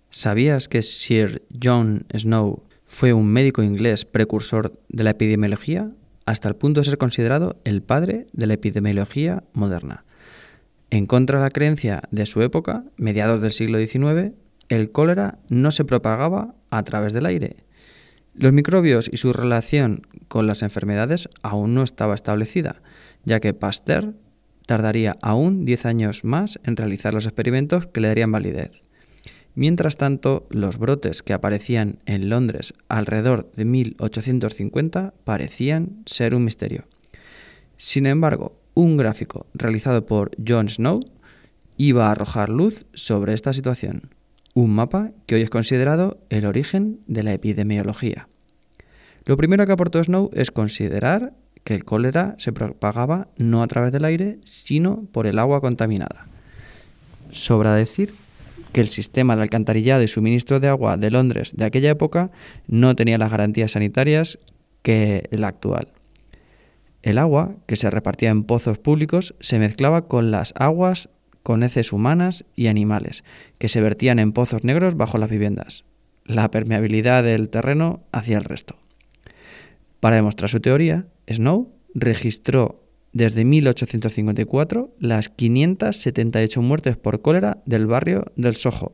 ¿Sabías 0.09 0.69
que 0.69 0.81
Sir 0.81 1.43
John 1.61 2.05
Snow 2.15 2.63
fue 2.85 3.11
un 3.11 3.27
médico 3.27 3.63
inglés 3.63 4.05
precursor 4.05 4.79
de 4.87 5.03
la 5.03 5.09
epidemiología 5.09 5.91
hasta 6.25 6.47
el 6.47 6.55
punto 6.55 6.79
de 6.79 6.85
ser 6.85 6.97
considerado 6.97 7.57
el 7.65 7.81
padre 7.81 8.27
de 8.31 8.47
la 8.47 8.53
epidemiología 8.53 9.43
moderna? 9.53 10.04
En 10.89 11.07
contra 11.07 11.39
de 11.39 11.45
la 11.45 11.51
creencia 11.51 12.03
de 12.11 12.25
su 12.25 12.41
época, 12.41 12.83
mediados 12.97 13.41
del 13.41 13.51
siglo 13.51 13.79
XIX, 13.79 14.33
el 14.69 14.91
cólera 14.91 15.39
no 15.49 15.71
se 15.71 15.85
propagaba 15.85 16.55
a 16.69 16.83
través 16.83 17.13
del 17.13 17.25
aire. 17.25 17.57
Los 18.33 18.53
microbios 18.53 19.09
y 19.11 19.17
su 19.17 19.33
relación 19.33 20.07
con 20.27 20.47
las 20.47 20.61
enfermedades 20.61 21.29
aún 21.41 21.73
no 21.73 21.83
estaba 21.83 22.15
establecida, 22.15 22.81
ya 23.23 23.39
que 23.39 23.53
Pasteur 23.53 24.15
tardaría 24.65 25.17
aún 25.21 25.65
10 25.65 25.85
años 25.85 26.23
más 26.23 26.59
en 26.63 26.75
realizar 26.75 27.13
los 27.13 27.25
experimentos 27.25 27.87
que 27.87 28.01
le 28.01 28.09
darían 28.09 28.31
validez. 28.31 28.83
Mientras 29.53 29.95
tanto, 29.95 30.47
los 30.49 30.77
brotes 30.77 31.23
que 31.23 31.31
aparecían 31.31 31.99
en 32.05 32.29
Londres 32.29 32.73
alrededor 32.89 33.49
de 33.53 33.63
1850 33.63 35.13
parecían 35.23 36.03
ser 36.05 36.35
un 36.35 36.43
misterio. 36.43 36.83
Sin 37.77 38.05
embargo, 38.05 38.59
un 38.75 38.97
gráfico 38.97 39.47
realizado 39.55 40.05
por 40.05 40.31
John 40.45 40.69
Snow 40.69 40.99
iba 41.77 42.07
a 42.07 42.11
arrojar 42.11 42.49
luz 42.49 42.85
sobre 42.93 43.33
esta 43.33 43.53
situación, 43.53 44.11
un 44.53 44.69
mapa 44.69 45.11
que 45.25 45.35
hoy 45.35 45.41
es 45.41 45.49
considerado 45.49 46.19
el 46.29 46.45
origen 46.45 46.99
de 47.07 47.23
la 47.23 47.33
epidemiología. 47.33 48.27
Lo 49.25 49.37
primero 49.37 49.65
que 49.65 49.71
aportó 49.71 50.03
Snow 50.03 50.29
es 50.33 50.51
considerar 50.51 51.33
que 51.63 51.73
el 51.73 51.83
cólera 51.83 52.35
se 52.37 52.53
propagaba 52.53 53.27
no 53.37 53.63
a 53.63 53.67
través 53.67 53.91
del 53.91 54.05
aire, 54.05 54.37
sino 54.43 55.05
por 55.11 55.25
el 55.25 55.39
agua 55.39 55.61
contaminada. 55.61 56.27
Sobra 57.31 57.73
decir 57.73 58.13
que 58.71 58.81
el 58.81 58.87
sistema 58.87 59.35
de 59.35 59.41
alcantarillado 59.41 60.03
y 60.03 60.07
suministro 60.07 60.59
de 60.59 60.67
agua 60.67 60.95
de 60.95 61.09
Londres 61.09 61.53
de 61.55 61.65
aquella 61.65 61.89
época 61.89 62.29
no 62.67 62.95
tenía 62.95 63.17
las 63.17 63.31
garantías 63.31 63.71
sanitarias 63.71 64.37
que 64.83 65.27
el 65.31 65.43
actual. 65.43 65.87
El 67.05 67.19
agua, 67.19 67.55
que 67.67 67.75
se 67.75 67.91
repartía 67.91 68.31
en 68.31 68.45
pozos 68.45 68.79
públicos, 68.79 69.35
se 69.39 69.59
mezclaba 69.59 70.07
con 70.07 70.31
las 70.31 70.55
aguas 70.57 71.09
con 71.43 71.61
heces 71.61 71.93
humanas 71.93 72.45
y 72.55 72.65
animales, 72.65 73.23
que 73.59 73.69
se 73.69 73.79
vertían 73.79 74.17
en 74.17 74.31
pozos 74.31 74.63
negros 74.63 74.97
bajo 74.97 75.19
las 75.19 75.29
viviendas. 75.29 75.85
La 76.25 76.49
permeabilidad 76.49 77.23
del 77.23 77.49
terreno 77.49 78.01
hacía 78.11 78.39
el 78.39 78.43
resto. 78.43 78.79
Para 79.99 80.15
demostrar 80.15 80.49
su 80.49 80.61
teoría, 80.61 81.05
Snow 81.29 81.75
registró 81.93 82.81
desde 83.13 83.45
1854 83.45 84.95
las 84.97 85.29
578 85.29 86.59
muertes 86.63 86.97
por 86.97 87.21
cólera 87.21 87.61
del 87.67 87.85
barrio 87.85 88.31
del 88.35 88.55
Soho 88.55 88.93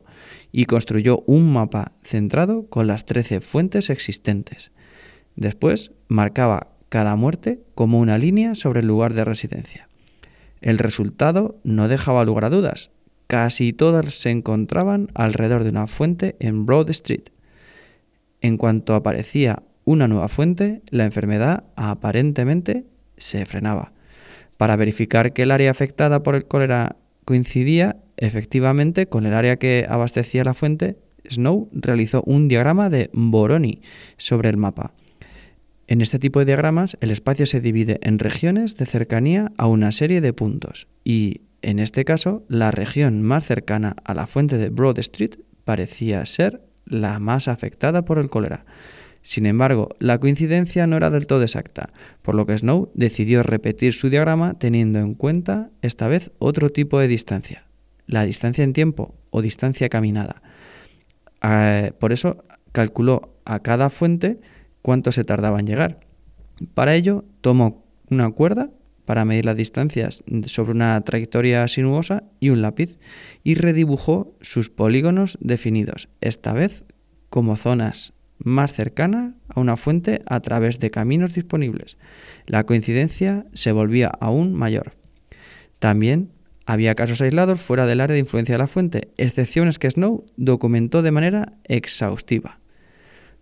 y 0.52 0.66
construyó 0.66 1.24
un 1.26 1.50
mapa 1.50 1.92
centrado 2.02 2.66
con 2.66 2.86
las 2.86 3.06
13 3.06 3.40
fuentes 3.40 3.88
existentes. 3.88 4.70
Después 5.34 5.92
marcaba 6.08 6.71
cada 6.92 7.16
muerte 7.16 7.58
como 7.74 8.00
una 8.00 8.18
línea 8.18 8.54
sobre 8.54 8.80
el 8.80 8.86
lugar 8.86 9.14
de 9.14 9.24
residencia. 9.24 9.88
El 10.60 10.76
resultado 10.76 11.58
no 11.64 11.88
dejaba 11.88 12.26
lugar 12.26 12.44
a 12.44 12.50
dudas. 12.50 12.90
Casi 13.28 13.72
todas 13.72 14.14
se 14.14 14.28
encontraban 14.28 15.08
alrededor 15.14 15.64
de 15.64 15.70
una 15.70 15.86
fuente 15.86 16.36
en 16.38 16.66
Broad 16.66 16.90
Street. 16.90 17.30
En 18.42 18.58
cuanto 18.58 18.94
aparecía 18.94 19.62
una 19.86 20.06
nueva 20.06 20.28
fuente, 20.28 20.82
la 20.90 21.06
enfermedad 21.06 21.64
aparentemente 21.76 22.84
se 23.16 23.46
frenaba. 23.46 23.92
Para 24.58 24.76
verificar 24.76 25.32
que 25.32 25.44
el 25.44 25.50
área 25.50 25.70
afectada 25.70 26.22
por 26.22 26.34
el 26.34 26.44
cólera 26.44 26.96
coincidía 27.24 27.96
efectivamente 28.18 29.06
con 29.06 29.24
el 29.24 29.32
área 29.32 29.56
que 29.56 29.86
abastecía 29.88 30.44
la 30.44 30.52
fuente, 30.52 30.98
Snow 31.26 31.70
realizó 31.72 32.22
un 32.26 32.48
diagrama 32.48 32.90
de 32.90 33.08
Boroni 33.14 33.80
sobre 34.18 34.50
el 34.50 34.58
mapa. 34.58 34.92
En 35.86 36.00
este 36.00 36.18
tipo 36.18 36.38
de 36.38 36.46
diagramas, 36.46 36.96
el 37.00 37.10
espacio 37.10 37.46
se 37.46 37.60
divide 37.60 37.98
en 38.02 38.18
regiones 38.18 38.76
de 38.76 38.86
cercanía 38.86 39.52
a 39.56 39.66
una 39.66 39.92
serie 39.92 40.20
de 40.20 40.32
puntos 40.32 40.86
y, 41.04 41.42
en 41.60 41.78
este 41.78 42.04
caso, 42.04 42.44
la 42.48 42.70
región 42.70 43.22
más 43.22 43.44
cercana 43.44 43.96
a 44.04 44.14
la 44.14 44.26
fuente 44.26 44.58
de 44.58 44.68
Broad 44.68 44.98
Street 45.00 45.36
parecía 45.64 46.24
ser 46.26 46.62
la 46.86 47.18
más 47.18 47.48
afectada 47.48 48.04
por 48.04 48.18
el 48.18 48.30
cólera. 48.30 48.64
Sin 49.22 49.46
embargo, 49.46 49.90
la 50.00 50.18
coincidencia 50.18 50.86
no 50.86 50.96
era 50.96 51.10
del 51.10 51.28
todo 51.28 51.42
exacta, 51.42 51.90
por 52.22 52.34
lo 52.34 52.44
que 52.44 52.58
Snow 52.58 52.90
decidió 52.94 53.42
repetir 53.42 53.92
su 53.92 54.10
diagrama 54.10 54.58
teniendo 54.58 54.98
en 54.98 55.14
cuenta 55.14 55.70
esta 55.80 56.08
vez 56.08 56.32
otro 56.38 56.70
tipo 56.70 56.98
de 56.98 57.06
distancia, 57.06 57.62
la 58.06 58.24
distancia 58.24 58.64
en 58.64 58.72
tiempo 58.72 59.14
o 59.30 59.42
distancia 59.42 59.88
caminada. 59.88 60.42
Eh, 61.42 61.92
por 61.98 62.12
eso 62.12 62.44
calculó 62.72 63.36
a 63.44 63.60
cada 63.60 63.90
fuente 63.90 64.40
cuánto 64.82 65.12
se 65.12 65.24
tardaba 65.24 65.60
en 65.60 65.66
llegar. 65.66 66.00
Para 66.74 66.94
ello, 66.94 67.24
tomó 67.40 67.84
una 68.10 68.30
cuerda 68.30 68.70
para 69.04 69.24
medir 69.24 69.46
las 69.46 69.56
distancias 69.56 70.22
sobre 70.46 70.72
una 70.72 71.00
trayectoria 71.00 71.66
sinuosa 71.66 72.24
y 72.40 72.50
un 72.50 72.62
lápiz 72.62 72.98
y 73.42 73.54
redibujó 73.54 74.36
sus 74.40 74.70
polígonos 74.70 75.38
definidos, 75.40 76.08
esta 76.20 76.52
vez 76.52 76.84
como 77.28 77.56
zonas 77.56 78.12
más 78.38 78.72
cercanas 78.72 79.34
a 79.48 79.60
una 79.60 79.76
fuente 79.76 80.22
a 80.26 80.40
través 80.40 80.78
de 80.78 80.90
caminos 80.90 81.34
disponibles. 81.34 81.96
La 82.46 82.64
coincidencia 82.64 83.46
se 83.52 83.72
volvía 83.72 84.08
aún 84.20 84.52
mayor. 84.52 84.94
También 85.78 86.30
había 86.66 86.94
casos 86.94 87.20
aislados 87.20 87.60
fuera 87.60 87.86
del 87.86 88.00
área 88.00 88.14
de 88.14 88.20
influencia 88.20 88.54
de 88.54 88.58
la 88.58 88.66
fuente, 88.66 89.08
excepciones 89.16 89.78
que 89.78 89.90
Snow 89.90 90.24
documentó 90.36 91.02
de 91.02 91.10
manera 91.10 91.54
exhaustiva. 91.64 92.60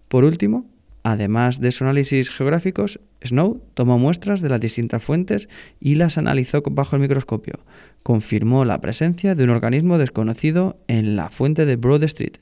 Por 0.08 0.24
último, 0.24 0.66
Además 1.02 1.60
de 1.60 1.72
su 1.72 1.84
análisis 1.84 2.28
geográficos, 2.28 3.00
Snow 3.24 3.62
tomó 3.74 3.98
muestras 3.98 4.42
de 4.42 4.50
las 4.50 4.60
distintas 4.60 5.02
fuentes 5.02 5.48
y 5.80 5.94
las 5.94 6.18
analizó 6.18 6.62
bajo 6.62 6.96
el 6.96 7.02
microscopio. 7.02 7.60
Confirmó 8.02 8.64
la 8.64 8.80
presencia 8.80 9.34
de 9.34 9.44
un 9.44 9.50
organismo 9.50 9.98
desconocido 9.98 10.78
en 10.88 11.16
la 11.16 11.30
fuente 11.30 11.64
de 11.64 11.76
Broad 11.76 12.02
Street. 12.04 12.34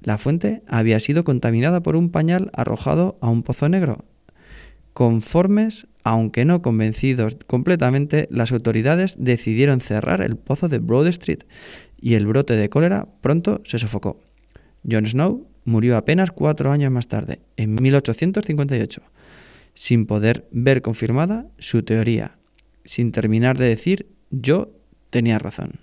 La 0.00 0.18
fuente 0.18 0.62
había 0.68 1.00
sido 1.00 1.24
contaminada 1.24 1.82
por 1.82 1.96
un 1.96 2.10
pañal 2.10 2.50
arrojado 2.54 3.18
a 3.20 3.28
un 3.28 3.42
pozo 3.42 3.68
negro. 3.68 4.04
Conformes, 4.92 5.86
aunque 6.04 6.44
no 6.44 6.62
convencidos 6.62 7.36
completamente, 7.46 8.28
las 8.30 8.52
autoridades 8.52 9.16
decidieron 9.18 9.80
cerrar 9.80 10.20
el 10.20 10.36
pozo 10.36 10.68
de 10.68 10.78
Broad 10.78 11.08
Street 11.08 11.40
y 12.00 12.14
el 12.14 12.26
brote 12.26 12.54
de 12.54 12.68
cólera 12.68 13.08
pronto 13.20 13.60
se 13.64 13.78
sofocó. 13.78 14.20
John 14.88 15.06
Snow 15.06 15.46
murió 15.64 15.96
apenas 15.96 16.30
cuatro 16.32 16.72
años 16.72 16.92
más 16.92 17.08
tarde, 17.08 17.40
en 17.56 17.74
1858, 17.74 19.02
sin 19.74 20.06
poder 20.06 20.48
ver 20.50 20.82
confirmada 20.82 21.46
su 21.58 21.82
teoría, 21.82 22.38
sin 22.84 23.12
terminar 23.12 23.58
de 23.58 23.68
decir 23.68 24.06
yo 24.30 24.72
tenía 25.10 25.38
razón. 25.38 25.80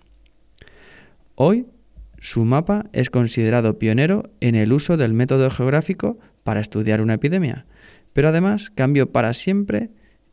Hoy 1.35 1.67
Su 2.21 2.43
mapa 2.43 2.89
es 2.91 3.09
considerado 3.09 3.79
pionero 3.79 4.29
en 4.41 4.55
el 4.55 4.73
uso 4.73 4.97
del 4.97 5.13
método 5.13 5.49
geográfico 5.49 6.19
para 6.43 6.59
estudiar 6.59 7.01
una 7.01 7.13
epidemia, 7.13 7.65
pero 8.11 8.27
además 8.27 8.69
cambió 8.69 9.13
para 9.13 9.33
siempre 9.33 9.89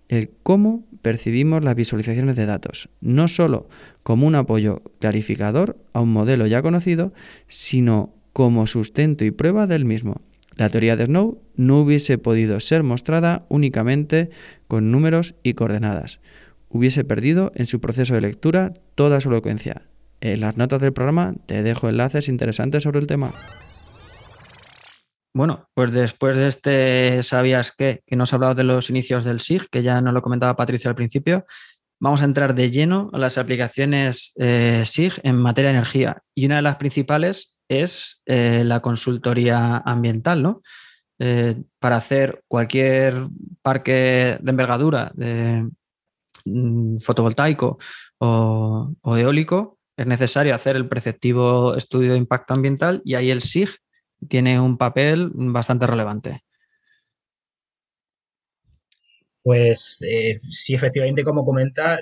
el 0.09 0.31
cómo 0.43 0.85
percibimos 1.03 1.63
las 1.63 1.77
visualizaciones 1.77 2.35
de 2.35 2.47
datos, 2.47 2.89
no 3.01 3.29
solo 3.29 3.69
como 4.03 4.27
un 4.27 4.35
apoyo 4.35 4.83
clarificador 4.99 5.77
a 5.93 6.01
un 6.01 6.13
modelo 6.13 6.49
ya 6.49 6.61
conocido, 6.61 7.13
sino 7.47 8.16
como 8.37 8.67
sustento 8.67 9.25
y 9.25 9.31
prueba 9.31 9.67
del 9.67 9.87
mismo. 9.87 10.21
La 10.57 10.69
teoría 10.69 10.95
de 10.95 11.07
Snow 11.07 11.41
no 11.55 11.81
hubiese 11.81 12.19
podido 12.19 12.61
ser 12.61 12.83
mostrada 12.83 13.47
únicamente 13.49 14.29
con 14.69 14.93
números 14.93 15.35
y 15.43 15.55
coordenadas. 15.55 16.21
Hubiese 16.69 17.03
perdido 17.03 17.51
en 17.55 17.65
su 17.65 17.81
proceso 17.81 18.13
de 18.13 18.21
lectura 18.21 18.75
toda 18.95 19.23
su 19.23 19.31
elocuencia. 19.31 19.89
En 20.21 20.41
las 20.41 20.59
notas 20.59 20.83
del 20.83 20.93
programa 20.93 21.33
te 21.47 21.63
dejo 21.63 21.89
enlaces 21.89 22.29
interesantes 22.29 22.83
sobre 22.83 22.99
el 22.99 23.07
tema. 23.07 23.33
Bueno, 25.33 25.71
pues 25.73 25.93
después 25.93 26.37
de 26.37 26.49
este 26.49 27.23
¿Sabías 27.23 27.73
qué? 27.73 28.03
que 28.07 28.17
nos 28.17 28.35
ha 28.35 28.37
hablado 28.37 28.55
de 28.55 28.65
los 28.65 28.91
inicios 28.91 29.25
del 29.25 29.41
SIG, 29.41 29.71
que 29.71 29.83
ya 29.83 30.03
nos 30.03 30.13
lo 30.13 30.21
comentaba 30.21 30.57
Patricia 30.57 30.91
al 30.91 30.95
principio, 30.95 31.47
vamos 31.99 32.21
a 32.21 32.27
entrar 32.27 32.55
de 32.55 32.71
lleno 32.71 33.09
a 33.15 33.19
las 33.19 33.39
aplicaciones 33.39 34.35
eh, 34.37 34.83
SIG 34.85 35.21
en 35.23 35.37
materia 35.37 35.71
de 35.71 35.79
energía. 35.79 36.23
Y 36.35 36.45
una 36.45 36.57
de 36.57 36.63
las 36.63 36.77
principales 36.77 37.56
es 37.69 38.23
eh, 38.27 38.63
la 38.65 38.81
consultoría 38.81 39.79
ambiental, 39.79 40.43
¿no? 40.43 40.63
Eh, 41.19 41.63
para 41.79 41.97
hacer 41.97 42.45
cualquier 42.47 43.15
parque 43.63 44.39
de 44.41 44.51
envergadura 44.51 45.13
de 45.15 45.67
mm, 46.45 46.99
fotovoltaico 46.99 47.79
o, 48.19 48.95
eólico, 49.17 49.79
es 49.97 50.07
necesario 50.07 50.55
hacer 50.55 50.77
el 50.77 50.89
preceptivo 50.89 51.75
estudio 51.75 52.13
de 52.13 52.19
impacto 52.19 52.53
ambiental 52.53 53.01
y 53.05 53.15
ahí 53.15 53.31
el 53.31 53.41
SIG 53.41 53.71
tiene 54.29 54.61
un 54.61 54.77
papel 54.77 55.31
bastante 55.33 55.87
relevante. 55.87 56.43
Pues 59.43 60.05
eh, 60.07 60.39
sí, 60.43 60.75
efectivamente, 60.75 61.23
como 61.23 61.45
comenta, 61.45 61.99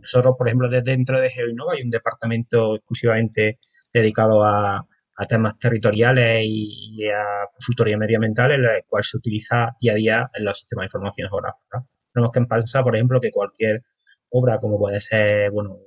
nosotros, 0.00 0.34
por 0.38 0.48
ejemplo, 0.48 0.68
desde 0.68 0.92
dentro 0.92 1.20
de 1.20 1.30
GeoInnova 1.30 1.74
hay 1.74 1.82
un 1.82 1.90
departamento 1.90 2.76
exclusivamente 2.76 3.58
dedicado 3.92 4.44
a, 4.44 4.86
temas 5.28 5.58
territoriales 5.58 6.44
y, 6.46 7.08
a 7.08 7.48
consultoría 7.50 7.96
medioambiental, 7.96 8.52
en 8.52 8.64
el 8.64 8.82
cual 8.86 9.02
se 9.02 9.16
utiliza 9.16 9.72
día 9.80 9.92
a 9.92 9.94
día 9.94 10.30
en 10.34 10.44
los 10.44 10.58
sistemas 10.58 10.82
de 10.82 10.86
información 10.86 11.30
geográfica. 11.30 11.86
Tenemos 12.12 12.32
que 12.32 12.42
pensar, 12.42 12.82
por 12.82 12.94
ejemplo, 12.96 13.18
que 13.20 13.30
cualquier 13.30 13.82
obra, 14.28 14.58
como 14.58 14.78
puede 14.78 15.00
ser, 15.00 15.50
bueno, 15.52 15.78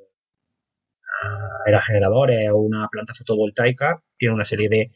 aerogeneradores 1.65 2.49
o 2.51 2.57
una 2.57 2.87
planta 2.87 3.13
fotovoltaica, 3.13 4.01
tiene 4.17 4.35
una 4.35 4.45
serie 4.45 4.69
de, 4.69 4.91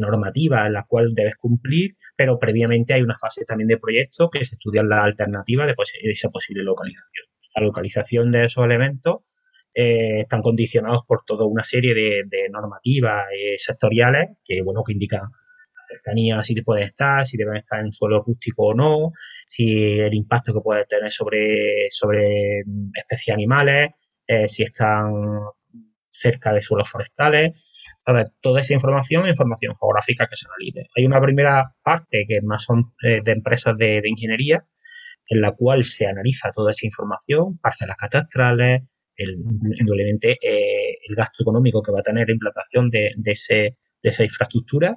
normativas 0.00 0.66
en 0.66 0.72
las 0.72 0.86
cuales 0.86 1.14
debes 1.14 1.36
cumplir, 1.36 1.96
pero 2.16 2.38
previamente 2.38 2.94
hay 2.94 3.02
una 3.02 3.18
fase 3.18 3.44
también 3.44 3.68
de 3.68 3.76
proyecto 3.76 4.30
que 4.30 4.42
se 4.42 4.54
estudian 4.54 4.88
las 4.88 5.04
alternativas 5.04 5.66
de, 5.66 5.74
esa 6.10 6.30
posible 6.30 6.62
localización. 6.62 7.26
La 7.54 7.62
localización 7.62 8.30
de 8.30 8.44
esos 8.44 8.64
elementos 8.64 9.20
eh, 9.74 10.20
están 10.20 10.42
condicionados 10.42 11.02
por 11.06 11.24
toda 11.24 11.46
una 11.46 11.62
serie 11.62 11.94
de, 11.94 12.48
normativas 12.50 13.24
eh, 13.34 13.54
sectoriales 13.56 14.36
que, 14.44 14.62
bueno, 14.62 14.82
que 14.84 14.92
indican 14.92 15.22
la 15.22 15.84
cercanía, 15.88 16.42
si 16.42 16.60
pueden 16.60 16.84
estar, 16.84 17.26
si 17.26 17.38
deben 17.38 17.56
estar 17.56 17.80
en 17.80 17.90
suelo 17.90 18.18
rústico 18.20 18.66
o 18.66 18.74
no, 18.74 19.12
si 19.46 19.98
el 19.98 20.12
impacto 20.12 20.52
que 20.52 20.60
puede 20.60 20.84
tener 20.84 21.10
sobre, 21.10 21.86
sobre 21.90 22.60
especies 22.94 23.34
animales, 23.34 23.92
eh, 24.26 24.46
si 24.46 24.62
están 24.62 25.10
cerca 26.10 26.52
de 26.52 26.60
suelos 26.60 26.90
forestales. 26.90 27.96
Toda 28.40 28.60
esa 28.60 28.74
información 28.74 29.26
información 29.28 29.74
geográfica 29.80 30.26
que 30.26 30.36
se 30.36 30.46
analice. 30.48 30.90
Hay 30.96 31.06
una 31.06 31.20
primera 31.20 31.74
parte 31.82 32.24
que 32.28 32.42
más 32.42 32.64
son 32.64 32.92
de 33.00 33.32
empresas 33.32 33.78
de, 33.78 34.02
ingeniería, 34.04 34.66
en 35.28 35.40
la 35.40 35.52
cual 35.52 35.84
se 35.84 36.06
analiza 36.06 36.50
toda 36.52 36.72
esa 36.72 36.86
información, 36.86 37.58
parcelas 37.58 37.96
catastrales, 37.96 38.82
el, 39.16 39.36
indudablemente 39.78 40.38
eh, 40.42 40.98
el 41.08 41.14
gasto 41.14 41.42
económico 41.42 41.82
que 41.82 41.92
va 41.92 42.00
a 42.00 42.02
tener 42.02 42.28
la 42.28 42.34
implantación 42.34 42.90
de, 42.90 43.12
ese, 43.24 43.54
de 44.02 44.08
esa 44.10 44.24
infraestructura, 44.24 44.96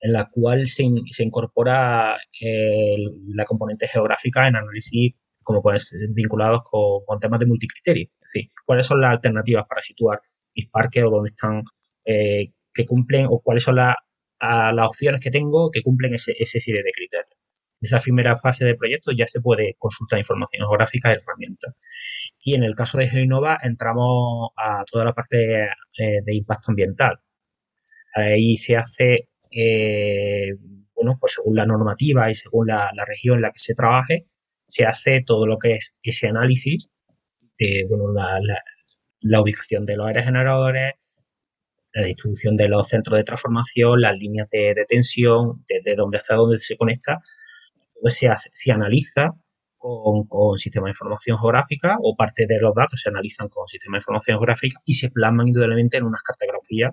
en 0.00 0.12
la 0.12 0.28
cual 0.30 0.66
se, 0.68 0.84
se 1.10 1.24
incorpora 1.24 2.16
la 2.40 3.44
componente 3.44 3.88
geográfica 3.88 4.46
en 4.46 4.56
análisis 4.56 5.14
como 5.46 5.62
vinculados 6.10 6.62
con, 6.64 7.20
temas 7.20 7.38
de 7.38 7.46
multicriterio. 7.46 8.08
Es 8.20 8.32
decir, 8.32 8.50
cuáles 8.66 8.86
son 8.86 9.00
las 9.00 9.12
alternativas 9.12 9.64
para 9.68 9.80
situar 9.80 10.20
mis 10.56 10.68
parques 10.68 11.04
o 11.04 11.10
dónde 11.10 11.28
están, 11.28 11.62
eh, 12.04 12.52
que 12.74 12.84
cumplen, 12.84 13.26
o 13.30 13.40
cuáles 13.40 13.62
son 13.62 13.76
las 13.76 13.94
opciones 14.88 15.20
que 15.20 15.30
tengo 15.30 15.70
que 15.70 15.82
cumplen 15.82 16.14
ese, 16.14 16.34
ese 16.36 16.60
serie 16.60 16.82
de 16.82 16.90
criterios. 16.90 17.45
Esa 17.86 17.98
primera 17.98 18.36
fase 18.36 18.64
del 18.64 18.76
proyecto 18.76 19.12
ya 19.12 19.26
se 19.26 19.40
puede 19.40 19.76
consultar 19.78 20.18
información 20.18 20.66
geográfica 20.66 21.10
y 21.10 21.16
herramientas. 21.16 21.74
Y 22.42 22.54
en 22.54 22.64
el 22.64 22.74
caso 22.74 22.98
de 22.98 23.08
GeoInnova 23.08 23.58
entramos 23.62 24.50
a 24.56 24.84
toda 24.90 25.04
la 25.04 25.12
parte 25.12 25.64
eh, 25.98 26.20
de 26.24 26.34
impacto 26.34 26.72
ambiental. 26.72 27.18
Ahí 28.14 28.56
se 28.56 28.76
hace, 28.76 29.28
eh, 29.50 30.54
bueno, 30.94 31.16
pues 31.20 31.34
según 31.34 31.56
la 31.56 31.66
normativa 31.66 32.30
y 32.30 32.34
según 32.34 32.68
la, 32.68 32.90
la, 32.94 33.04
región 33.04 33.36
en 33.36 33.42
la 33.42 33.52
que 33.52 33.58
se 33.58 33.74
trabaje, 33.74 34.24
se 34.66 34.84
hace 34.84 35.22
todo 35.24 35.46
lo 35.46 35.58
que 35.58 35.74
es 35.74 35.94
ese 36.02 36.28
análisis 36.28 36.90
de 37.58 37.86
bueno, 37.88 38.12
la, 38.12 39.40
ubicación 39.40 39.86
de 39.86 39.96
los 39.96 40.06
aerogeneradores, 40.06 40.94
la 41.92 42.06
distribución 42.06 42.56
de 42.56 42.68
los 42.68 42.88
centros 42.88 43.16
de 43.16 43.24
transformación, 43.24 44.00
las 44.00 44.16
líneas 44.18 44.48
de, 44.50 44.84
tensión, 44.86 45.64
desde 45.68 45.94
dónde 45.94 46.18
hasta 46.18 46.34
dónde 46.34 46.58
se 46.58 46.76
conecta, 46.76 47.22
se, 48.04 48.72
analiza 48.72 49.34
con, 49.76 50.26
con 50.26 50.58
sistema 50.58 50.86
de 50.86 50.90
información 50.90 51.38
geográfica 51.38 51.96
o 52.02 52.16
parte 52.16 52.46
de 52.46 52.60
los 52.60 52.74
datos 52.74 53.00
se 53.00 53.08
analizan 53.08 53.48
con 53.48 53.66
sistema 53.68 53.96
de 53.96 54.00
información 54.00 54.38
geográfica 54.38 54.80
y 54.84 54.94
se 54.94 55.10
plasman 55.10 55.48
indudablemente 55.48 55.96
en 55.96 56.04
unas 56.04 56.22
cartografías 56.22 56.92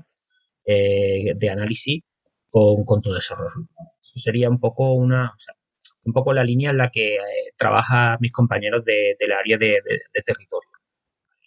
eh, 0.65 1.33
de 1.35 1.49
análisis 1.49 2.03
con, 2.49 2.83
con 2.85 3.01
todos 3.01 3.19
esos 3.19 3.37
resultados. 3.37 3.93
Eso 4.01 4.19
sería 4.19 4.49
un 4.49 4.59
poco 4.59 4.93
una, 4.93 5.33
un 6.05 6.13
poco 6.13 6.33
la 6.33 6.43
línea 6.43 6.71
en 6.71 6.77
la 6.77 6.89
que 6.89 7.15
eh, 7.15 7.19
trabajan 7.57 8.17
mis 8.19 8.31
compañeros 8.31 8.83
de, 8.83 9.15
del 9.19 9.31
área 9.31 9.57
de, 9.57 9.81
territorio. 10.25 10.69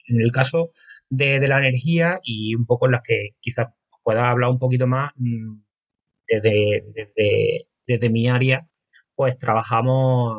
En 0.09 0.21
el 0.21 0.33
caso 0.33 0.71
de, 1.09 1.47
la 1.47 1.59
energía 1.59 2.21
y 2.23 2.55
un 2.55 2.67
poco 2.67 2.87
en 2.87 2.93
las 2.93 3.03
que 3.03 3.31
quizás 3.41 3.69
pueda 4.03 4.31
hablar 4.31 4.51
un 4.51 4.59
poquito 4.59 4.87
más 4.87 5.11
mm, 5.17 5.59
desde, 6.29 6.85
desde, 7.87 8.11
mi 8.11 8.29
área, 8.29 8.69
pues 9.17 9.39
trabajamos, 9.39 10.39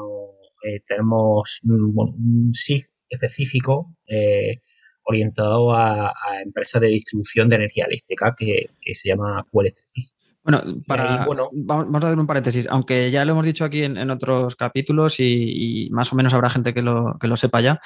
eh, 0.64 0.82
tenemos 0.86 1.60
un, 1.64 2.52
SIG 2.54 2.86
específico 3.10 3.96
eh, 4.08 4.62
orientado 5.04 5.74
a, 5.74 6.14
empresas 6.46 6.82
de 6.82 6.90
distribución 6.90 7.50
de 7.50 7.56
energía 7.56 7.86
eléctrica 7.86 8.34
que, 8.38 8.70
se 8.94 9.10
llama 9.10 9.44
QElectricis. 9.52 10.16
Bueno, 10.44 10.62
para, 10.86 11.26
vamos 11.52 12.04
a 12.04 12.08
hacer 12.08 12.20
un 12.20 12.28
paréntesis, 12.28 12.68
aunque 12.70 13.12
ya 13.12 13.26
lo 13.26 13.34
hemos 13.34 13.46
dicho 13.46 13.66
aquí 13.66 13.84
en, 13.84 14.10
otros 14.10 14.56
capítulos 14.56 15.20
y, 15.20 15.90
más 15.92 16.14
o 16.14 16.16
menos 16.16 16.34
habrá 16.34 16.50
gente 16.50 16.74
que 16.74 16.82
lo, 16.82 17.18
que 17.20 17.28
lo 17.28 17.36
sepa 17.36 17.60
ya, 17.60 17.82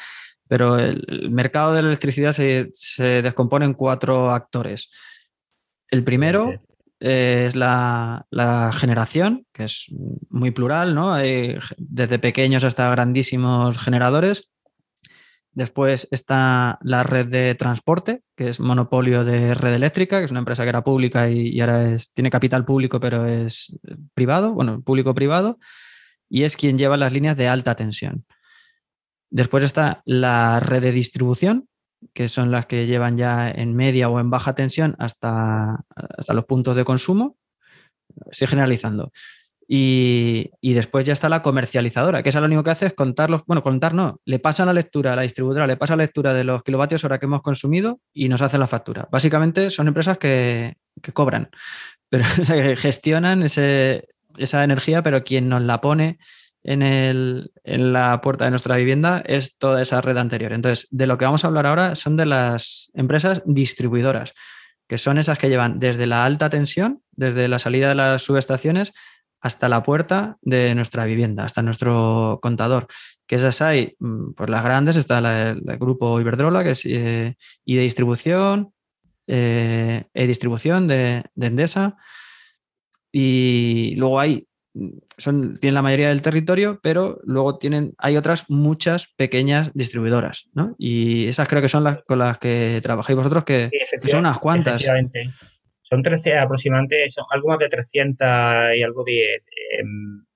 pero 0.48 0.78
el, 0.78 1.32
mercado 1.32 1.74
de 1.74 1.82
la 1.82 1.88
electricidad 1.88 2.34
se, 2.34 2.72
descompone 3.22 3.66
en 3.66 3.74
cuatro 3.74 4.32
actores. 4.32 4.92
El 5.90 6.04
primero 6.04 6.54
es 7.02 7.56
la, 7.56 8.28
generación, 8.74 9.48
que 9.52 9.64
es 9.64 9.88
muy 10.30 10.52
plural, 10.52 10.94
¿no? 10.94 11.14
Hay 11.14 11.58
desde 11.78 12.20
pequeños 12.20 12.64
hasta 12.64 12.90
grandísimos 12.92 13.80
generadores. 13.80 14.50
Después 15.54 16.08
está 16.12 16.78
la 16.82 17.02
red 17.04 17.28
de 17.28 17.56
transporte, 17.56 18.22
que 18.38 18.50
es 18.50 18.60
monopolio 18.60 19.26
de 19.26 19.56
red 19.56 19.74
eléctrica, 19.74 20.20
que 20.20 20.26
es 20.26 20.32
una 20.32 20.40
empresa 20.40 20.64
que 20.64 20.70
era 20.70 20.84
pública 20.84 21.30
y, 21.30 21.60
ahora 21.60 21.92
es, 21.92 22.14
tiene 22.14 22.30
capital 22.30 22.66
público, 22.66 23.00
pero 23.00 23.26
es 23.26 23.78
privado, 24.14 24.54
bueno, 24.54 24.82
público-privado, 24.82 25.58
y 26.30 26.44
es 26.44 26.56
quien 26.56 26.78
lleva 26.78 26.98
las 26.98 27.14
líneas 27.14 27.36
de 27.36 27.48
alta 27.48 27.76
tensión. 27.76 28.26
Después 29.32 29.64
está 29.64 30.04
la 30.06 30.60
red 30.60 30.82
de 30.82 30.92
distribución, 30.92 31.68
que 32.14 32.30
son 32.30 32.52
las 32.52 32.66
que 32.66 32.88
llevan 32.88 33.18
ya 33.18 33.50
en 33.50 33.76
media 33.76 34.10
o 34.10 34.20
en 34.20 34.30
baja 34.30 34.56
tensión 34.56 34.96
hasta, 35.00 35.84
hasta 35.96 36.34
los 36.34 36.46
puntos 36.46 36.76
de 36.76 36.86
consumo. 36.86 37.38
Estoy 38.30 38.48
generalizando. 38.48 39.12
Y, 39.74 40.52
después 40.62 41.06
ya 41.06 41.14
está 41.14 41.30
la 41.30 41.42
comercializadora, 41.42 42.22
que 42.22 42.28
es 42.28 42.36
lo 42.36 42.44
único 42.44 42.62
que 42.62 42.72
hace 42.72 42.88
es 42.88 42.94
contarlos, 42.94 43.44
bueno, 43.46 43.64
contar 43.64 43.94
no, 43.94 44.20
le 44.26 44.38
pasa 44.38 44.66
la 44.66 44.74
lectura 44.74 45.14
a 45.14 45.16
la 45.16 45.22
distribuidora, 45.22 45.66
le 45.66 45.78
pasa 45.78 45.96
la 45.96 46.04
lectura 46.04 46.34
de 46.34 46.44
los 46.44 46.62
kilovatios 46.64 47.06
hora 47.06 47.20
que 47.20 47.26
hemos 47.26 47.42
consumido 47.42 48.02
y 48.14 48.28
nos 48.28 48.42
hacen 48.42 48.60
la 48.60 48.68
factura. 48.68 49.08
Básicamente 49.10 49.70
son 49.70 49.88
empresas 49.88 50.18
que, 50.18 50.76
cobran, 51.14 51.50
pero 52.10 52.26
gestionan 52.76 53.44
esa 53.44 54.64
energía, 54.64 55.04
pero 55.04 55.24
quien 55.24 55.48
nos 55.48 55.62
la 55.62 55.80
pone 55.80 56.20
en, 56.64 56.82
el, 56.82 57.52
en 57.64 57.94
la 57.94 58.22
puerta 58.22 58.46
de 58.46 58.52
nuestra 58.52 58.78
vivienda 58.78 59.22
es 59.26 59.58
toda 59.58 59.82
esa 59.82 60.02
red 60.02 60.18
anterior. 60.18 60.54
Entonces, 60.54 60.88
de 60.92 61.08
lo 61.08 61.18
que 61.18 61.26
vamos 61.26 61.44
a 61.44 61.48
hablar 61.48 61.66
ahora 61.66 61.96
son 61.96 62.18
de 62.18 62.26
las 62.26 62.92
empresas 62.94 63.42
distribuidoras, 63.46 64.34
que 64.88 64.98
son 64.98 65.18
esas 65.18 65.40
que 65.40 65.50
llevan 65.50 65.80
desde 65.80 66.06
la 66.06 66.26
alta 66.26 66.50
tensión, 66.50 67.02
desde 67.12 67.48
la 67.48 67.60
salida 67.60 67.90
de 67.90 67.96
las 67.96 68.22
subestaciones, 68.22 68.94
hasta 69.40 69.70
la 69.70 69.82
puerta 69.82 70.38
de 70.42 70.76
nuestra 70.76 71.06
vivienda, 71.06 71.44
hasta 71.44 71.64
nuestro 71.64 72.40
contador. 72.44 72.88
Que 73.26 73.36
esas 73.36 73.62
hay, 73.62 73.96
mm, 74.00 74.34
pues 74.34 74.50
las 74.50 74.64
grandes, 74.64 74.98
está 74.98 75.18
el 75.20 75.62
grupo 75.80 76.22
Iberdrola, 76.22 76.64
que 76.64 76.72
es 76.72 76.86
eh, 76.86 77.36
y 77.66 77.76
de 77.76 77.82
distribución, 77.82 78.74
eh, 79.26 80.06
e-distribución 80.14 80.88
de, 80.88 81.24
de 81.34 81.48
Endesa. 81.48 81.98
Y 83.12 83.96
luego 83.96 84.20
hay 84.20 84.48
son, 85.18 85.58
tienen 85.60 85.76
la 85.76 85.82
mayoría 85.82 86.10
del 86.10 86.22
territorio, 86.22 86.80
pero 86.82 87.20
luego 87.24 87.58
tienen, 87.58 87.94
hay 87.98 88.18
otras 88.18 88.46
muchas 88.50 89.08
pequeñas 89.18 89.72
distribuidoras, 89.74 90.50
¿no? 90.54 90.76
Y 90.78 91.28
esas 91.28 91.48
creo 91.48 91.62
que 91.62 91.70
son 91.70 91.84
las 91.84 92.04
con 92.04 92.20
las 92.20 92.38
que 92.38 92.80
trabajáis 92.82 93.18
vosotros, 93.18 93.44
que, 93.44 93.70
son 94.08 94.22
unas 94.22 94.40
cuantas. 94.40 94.76
Efectivamente. 94.76 95.30
Son 95.82 96.02
13 96.02 96.38
aproximadamente, 96.38 97.10
son 97.10 97.26
algo 97.32 97.50
más 97.50 97.60
de 97.60 97.68
300 97.68 98.28
y 98.78 98.84
algo 98.84 99.04
de, 99.04 99.44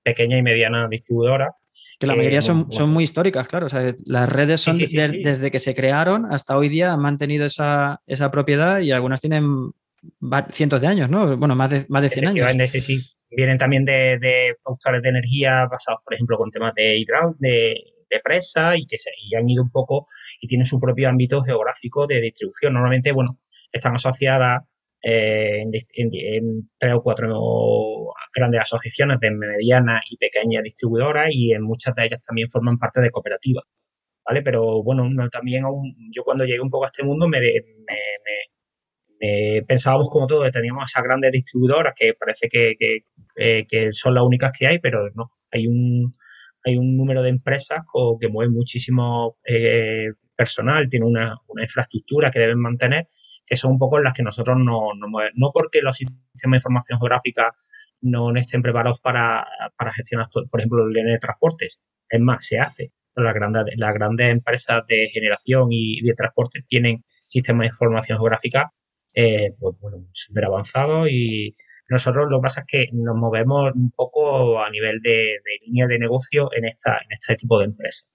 pequeñas 0.02 0.40
y 0.40 0.42
medianas 0.42 0.90
distribuidoras. 0.90 1.54
Que 1.98 2.06
la 2.06 2.14
mayoría 2.14 2.42
son, 2.42 2.70
son 2.70 2.90
muy 2.90 3.04
históricas, 3.04 3.48
claro. 3.48 3.66
O 3.66 3.68
sea, 3.70 3.94
las 4.04 4.28
redes 4.28 4.60
son 4.60 4.76
desde 4.76 5.50
que 5.50 5.58
se 5.58 5.74
crearon 5.74 6.30
hasta 6.30 6.58
hoy 6.58 6.68
día 6.68 6.92
han 6.92 7.00
mantenido 7.00 7.46
esa, 7.46 8.02
esa 8.06 8.30
propiedad 8.30 8.80
y 8.80 8.92
algunas 8.92 9.18
tienen 9.18 9.72
cientos 10.52 10.82
de 10.82 10.86
años, 10.86 11.08
¿no? 11.08 11.38
Bueno, 11.38 11.56
más 11.56 11.70
de, 11.70 11.86
más 11.88 12.02
de 12.02 12.10
100 12.10 12.26
años. 12.28 12.70
Sí, 12.70 12.80
sí. 12.82 13.15
Vienen 13.30 13.58
también 13.58 13.84
de, 13.84 14.18
de 14.18 14.56
productores 14.62 15.02
de 15.02 15.08
energía 15.08 15.66
basados, 15.70 16.00
por 16.04 16.14
ejemplo, 16.14 16.38
con 16.38 16.50
temas 16.50 16.74
de 16.74 16.96
hidráulica, 16.98 17.38
de, 17.40 18.20
presa 18.22 18.76
y 18.76 18.86
que 18.86 18.98
se 18.98 19.10
y 19.18 19.34
han 19.34 19.48
ido 19.50 19.62
un 19.62 19.70
poco 19.70 20.06
y 20.40 20.46
tienen 20.46 20.64
su 20.64 20.78
propio 20.80 21.08
ámbito 21.08 21.42
geográfico 21.42 22.06
de 22.06 22.20
distribución. 22.20 22.72
Normalmente, 22.74 23.12
bueno, 23.12 23.32
están 23.72 23.94
asociadas 23.94 24.62
eh, 25.02 25.62
en, 25.62 26.70
tres 26.78 26.94
o 26.94 27.02
cuatro 27.02 27.28
grandes 28.34 28.60
asociaciones 28.60 29.20
de 29.20 29.30
medianas 29.30 30.02
y 30.10 30.16
pequeñas 30.16 30.62
distribuidoras 30.62 31.28
y 31.30 31.52
en 31.52 31.62
muchas 31.62 31.94
de 31.94 32.06
ellas 32.06 32.22
también 32.22 32.48
forman 32.48 32.78
parte 32.78 33.00
de 33.00 33.10
cooperativas. 33.10 33.64
¿Vale? 34.24 34.42
Pero 34.42 34.82
bueno, 34.82 35.08
también 35.30 35.62
yo 36.10 36.24
cuando 36.24 36.44
llegué 36.44 36.60
un 36.60 36.70
poco 36.70 36.84
a 36.84 36.88
este 36.88 37.04
mundo 37.04 37.28
me, 37.28 37.38
me, 37.40 37.52
eh, 39.26 39.62
pensábamos 39.66 40.08
como 40.08 40.26
todos, 40.26 40.50
teníamos 40.52 40.84
esas 40.90 41.02
grandes 41.02 41.32
distribuidoras 41.32 41.94
que 41.96 42.14
parece 42.14 42.48
que, 42.48 42.76
eh, 43.36 43.66
que, 43.68 43.92
son 43.92 44.14
las 44.14 44.22
únicas 44.24 44.52
que 44.56 44.66
hay, 44.66 44.78
pero 44.78 45.10
no, 45.14 45.30
hay 45.50 45.66
un, 45.66 46.16
hay 46.64 46.76
un 46.76 46.96
número 46.96 47.22
de 47.22 47.30
empresas 47.30 47.80
que 48.20 48.28
mueven 48.28 48.54
muchísimo 48.54 49.38
eh, 49.44 50.12
personal, 50.36 50.88
tienen 50.88 51.08
una, 51.08 51.34
una, 51.48 51.62
infraestructura 51.62 52.30
que 52.30 52.38
deben 52.38 52.60
mantener, 52.60 53.08
que 53.44 53.56
son 53.56 53.72
un 53.72 53.78
poco 53.78 53.98
las 53.98 54.14
que 54.14 54.22
nosotros 54.22 54.56
no, 54.58 54.94
no 54.96 55.08
movemos. 55.08 55.32
No 55.36 55.50
porque 55.52 55.80
los 55.82 55.96
sistemas 55.96 56.22
de 56.40 56.56
información 56.56 56.98
geográfica 57.00 57.52
no 58.02 58.34
estén 58.36 58.62
preparados 58.62 59.00
para, 59.00 59.46
para 59.76 59.92
gestionar, 59.92 60.26
por 60.30 60.60
ejemplo, 60.60 60.86
el 60.86 60.92
de 60.92 61.18
transportes. 61.18 61.82
Es 62.08 62.20
más, 62.20 62.46
se 62.46 62.58
hace. 62.58 62.92
Las 63.14 63.34
grandes, 63.34 63.64
las 63.76 63.94
grandes 63.94 64.30
empresas 64.30 64.84
de 64.86 65.08
generación 65.08 65.68
y 65.70 66.02
de 66.02 66.12
transporte 66.14 66.62
tienen 66.66 67.02
sistemas 67.06 67.64
de 67.64 67.68
información 67.68 68.18
geográfica 68.18 68.72
eh, 69.18 69.54
pues 69.58 69.74
bueno, 69.80 70.06
súper 70.12 70.44
avanzado 70.44 71.08
y 71.08 71.54
nosotros 71.88 72.26
lo 72.30 72.38
que 72.38 72.42
pasa 72.42 72.60
es 72.60 72.66
que 72.68 72.86
nos 72.92 73.16
movemos 73.16 73.72
un 73.74 73.90
poco 73.90 74.62
a 74.62 74.68
nivel 74.68 75.00
de, 75.00 75.38
línea 75.64 75.86
de 75.86 75.98
negocio 75.98 76.50
en, 76.54 76.66
esta, 76.66 76.98
en 76.98 77.12
este 77.12 77.34
tipo 77.34 77.58
de 77.58 77.64
empresas. 77.64 78.06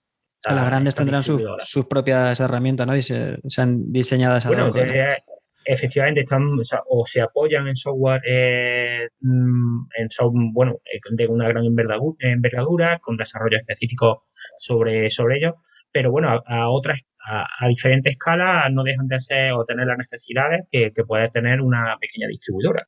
las 0.47 0.65
grandes 0.67 0.93
tendrán 0.93 1.23
sus, 1.23 1.85
propias 1.89 2.39
herramientas, 2.39 2.85
¿no? 2.85 3.01
se, 3.01 3.61
han 3.61 3.91
diseñado 3.91 4.37
esas 4.37 4.53
bueno, 4.53 4.69
eh, 4.75 5.17
efectivamente 5.65 6.19
están 6.19 6.43
o, 6.87 7.05
se 7.07 7.21
apoyan 7.21 7.67
en 7.67 7.75
software 7.75 8.21
eh, 8.27 9.07
mm, 9.21 9.87
en 9.97 10.53
bueno 10.53 10.81
de 11.09 11.27
una 11.27 11.47
gran 11.47 11.65
envergadura, 11.65 12.15
envergadura 12.29 12.99
con 12.99 13.15
desarrollo 13.15 13.57
específico 13.57 14.21
sobre 14.55 15.09
sobre 15.09 15.37
ello 15.37 15.55
pero 15.91 16.11
bueno 16.11 16.41
a 16.45 16.69
otras 16.69 17.05
a, 17.27 17.67
diferentes 17.67 18.11
escalas 18.13 18.71
no 18.71 18.83
dejan 18.83 19.07
de 19.07 19.19
ser 19.19 19.53
o 19.53 19.63
tener 19.63 19.85
las 19.85 19.97
necesidades 19.97 20.65
que, 20.69 20.91
puede 21.07 21.29
tener 21.29 21.61
una 21.61 21.97
pequeña 21.99 22.27
distribuidora. 22.27 22.87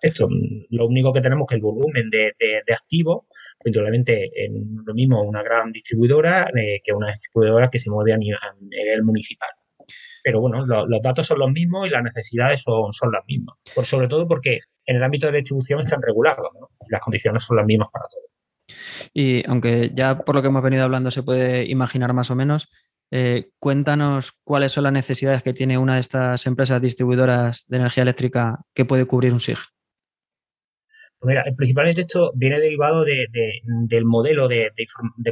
Esto, 0.00 0.28
lo 0.70 0.86
único 0.86 1.12
que 1.12 1.20
tenemos 1.20 1.46
que 1.48 1.56
el 1.56 1.60
volumen 1.60 2.08
de, 2.08 2.32
de, 2.38 2.72
activos, 2.72 3.24
pues 3.58 3.66
indudablemente 3.66 4.30
lo 4.86 4.94
mismo 4.94 5.22
una 5.22 5.42
gran 5.42 5.72
distribuidora 5.72 6.48
eh, 6.56 6.80
que 6.84 6.92
una 6.92 7.08
distribuidora 7.08 7.66
que 7.66 7.80
se 7.80 7.90
mueve 7.90 8.12
a 8.12 8.16
nivel, 8.16 9.02
municipal. 9.02 9.48
Pero 10.22 10.40
bueno, 10.40 10.64
los 10.64 11.00
datos 11.02 11.26
son 11.26 11.40
los 11.40 11.50
mismos 11.50 11.88
y 11.88 11.90
las 11.90 12.04
necesidades 12.04 12.62
son, 12.62 12.92
son 12.92 13.10
las 13.10 13.24
mismas. 13.26 13.56
Por, 13.74 13.84
sobre 13.84 14.06
todo 14.06 14.28
porque 14.28 14.60
en 14.86 14.96
el 14.96 15.02
ámbito 15.02 15.26
de 15.26 15.38
distribución 15.38 15.80
están 15.80 16.00
regulados, 16.00 16.46
las 16.88 17.00
condiciones 17.00 17.42
son 17.42 17.56
las 17.56 17.66
mismas 17.66 17.88
para 17.92 18.06
todos. 18.08 18.31
Y 19.12 19.48
aunque 19.48 19.90
ya 19.94 20.18
por 20.18 20.34
lo 20.34 20.42
que 20.42 20.48
hemos 20.48 20.62
venido 20.62 20.84
hablando 20.84 21.10
se 21.10 21.22
puede 21.22 21.64
imaginar 21.64 22.12
más 22.12 22.30
o 22.30 22.34
menos, 22.34 22.68
eh, 23.10 23.50
cuéntanos 23.58 24.32
cuáles 24.42 24.72
son 24.72 24.84
las 24.84 24.92
necesidades 24.92 25.42
que 25.42 25.52
tiene 25.52 25.76
una 25.76 25.94
de 25.94 26.00
estas 26.00 26.46
empresas 26.46 26.80
distribuidoras 26.80 27.66
de 27.68 27.76
energía 27.76 28.04
eléctrica 28.04 28.60
que 28.74 28.86
puede 28.86 29.04
cubrir 29.04 29.34
un 29.34 29.40
SIG. 29.40 29.58
Pues 31.18 31.28
mira, 31.28 31.44
principalmente 31.56 32.00
esto 32.00 32.32
viene 32.34 32.58
derivado 32.58 33.04
del 33.04 34.04
modelo 34.06 34.48
de, 34.48 34.72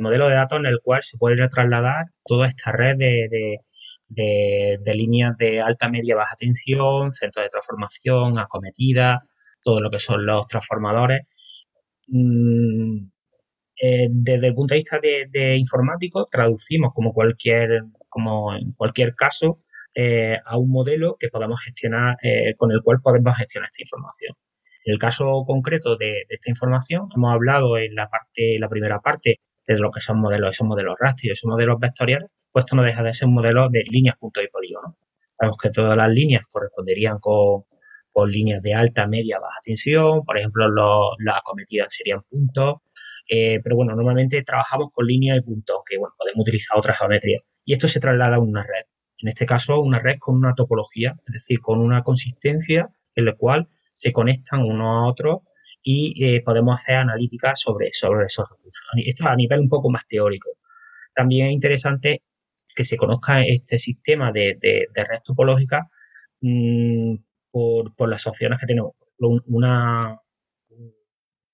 modelo 0.01 0.28
de 0.28 0.34
datos 0.34 0.59
en 0.61 0.66
el 0.66 0.78
cual 0.82 1.03
se 1.03 1.18
puede 1.18 1.49
trasladar 1.49 2.05
toda 2.24 2.47
esta 2.47 2.70
red 2.70 2.97
de, 2.97 4.95
líneas 4.95 5.36
de 5.36 5.61
alta, 5.61 5.88
media, 5.88 6.14
baja 6.14 6.36
tensión, 6.36 7.12
centros 7.12 7.45
de 7.45 7.49
transformación, 7.49 8.38
acometida, 8.38 9.24
todo 9.64 9.80
lo 9.80 9.91
que 9.91 9.99
son 9.99 10.26
los 10.26 10.47
transformadores. 10.47 11.22
Mm, 12.09 13.09
eh, 13.82 14.08
desde 14.10 14.48
el 14.48 14.54
punto 14.54 14.74
de 14.74 14.80
vista 14.80 15.00
de, 15.00 15.56
informático, 15.56 16.28
traducimos 16.30 16.92
como 16.94 17.12
cualquier, 17.14 17.84
como 18.08 18.54
en 18.54 18.72
cualquier 18.72 19.14
caso, 19.14 19.60
eh, 19.94 20.38
a 20.44 20.58
un 20.58 20.70
modelo 20.70 21.16
que 21.18 21.28
podamos 21.28 21.62
gestionar, 21.62 22.16
eh, 22.22 22.54
con 22.56 22.72
el 22.72 22.82
cual 22.82 23.00
podemos 23.02 23.36
gestionar 23.36 23.66
esta 23.66 23.82
información. 23.82 24.34
En 24.84 24.92
el 24.94 24.98
caso 24.98 25.44
concreto 25.46 25.96
de, 25.96 26.24
esta 26.28 26.50
información, 26.50 27.08
hemos 27.14 27.32
hablado 27.32 27.78
en 27.78 27.94
la 27.94 28.08
parte, 28.08 28.58
la 28.58 28.68
primera 28.68 29.00
parte 29.00 29.40
de 29.66 29.78
lo 29.78 29.90
que 29.90 30.00
son 30.00 30.20
modelos, 30.20 30.50
esos 30.52 30.66
modelos 30.66 30.96
raster, 30.98 31.32
esos 31.32 31.48
modelos 31.48 31.78
vectoriales, 31.80 32.28
pues 32.52 32.64
esto 32.64 32.76
no 32.76 32.82
deja 32.82 33.02
de 33.02 33.14
ser 33.14 33.28
un 33.28 33.34
modelo 33.34 33.68
de 33.70 33.82
líneas, 33.90 34.16
puntos 34.18 34.44
y 34.44 34.48
polígonos. 34.48 34.94
Sabemos 35.38 35.56
que 35.62 35.70
todas 35.70 35.96
las 35.96 36.10
líneas 36.10 36.42
corresponderían 36.50 37.18
con, 37.18 37.64
líneas 38.26 38.62
de 38.62 38.74
alta, 38.74 39.06
media, 39.06 39.38
baja 39.40 39.60
tensión, 39.62 40.24
por 40.24 40.36
ejemplo, 40.36 40.68
las 41.18 41.38
acometidas 41.38 41.94
serían 41.94 42.22
puntos, 42.28 42.76
eh, 43.32 43.60
pero 43.62 43.76
bueno, 43.76 43.94
normalmente 43.94 44.42
trabajamos 44.42 44.90
con 44.90 45.06
línea 45.06 45.36
y 45.36 45.40
puntos, 45.40 45.76
aunque 45.76 45.98
bueno, 45.98 46.14
podemos 46.18 46.42
utilizar 46.42 46.76
otras 46.76 46.98
geometrías. 46.98 47.42
Y 47.64 47.74
esto 47.74 47.86
se 47.86 48.00
traslada 48.00 48.36
a 48.36 48.40
una 48.40 48.62
red. 48.62 48.86
En 49.18 49.28
este 49.28 49.46
caso, 49.46 49.78
una 49.80 50.00
red 50.00 50.16
con 50.18 50.34
una 50.36 50.52
topología, 50.52 51.14
es 51.28 51.34
decir, 51.34 51.60
con 51.60 51.78
una 51.78 52.02
consistencia 52.02 52.90
en 53.14 53.24
la 53.24 53.36
cual 53.36 53.68
se 53.94 54.12
conectan 54.12 54.62
unos 54.62 54.86
a 54.86 55.08
otros 55.08 55.38
y 55.80 56.24
eh, 56.24 56.42
podemos 56.42 56.76
hacer 56.76 56.96
analíticas 56.96 57.60
sobre, 57.60 57.90
sobre 57.92 58.26
esos 58.26 58.48
recursos. 58.50 58.84
Esto 59.06 59.28
a 59.28 59.36
nivel 59.36 59.60
un 59.60 59.68
poco 59.68 59.90
más 59.90 60.08
teórico. 60.08 60.50
También 61.14 61.48
es 61.48 61.52
interesante 61.52 62.24
que 62.74 62.84
se 62.84 62.96
conozca 62.96 63.42
este 63.42 63.78
sistema 63.78 64.32
de, 64.32 64.58
red 64.60 65.20
topológica 65.24 65.88
mm, 66.40 67.14
por, 67.52 67.94
por, 67.94 68.08
las 68.08 68.26
opciones 68.26 68.58
que 68.58 68.66
tenemos. 68.66 68.92
Una, 69.18 70.18
un 70.70 70.94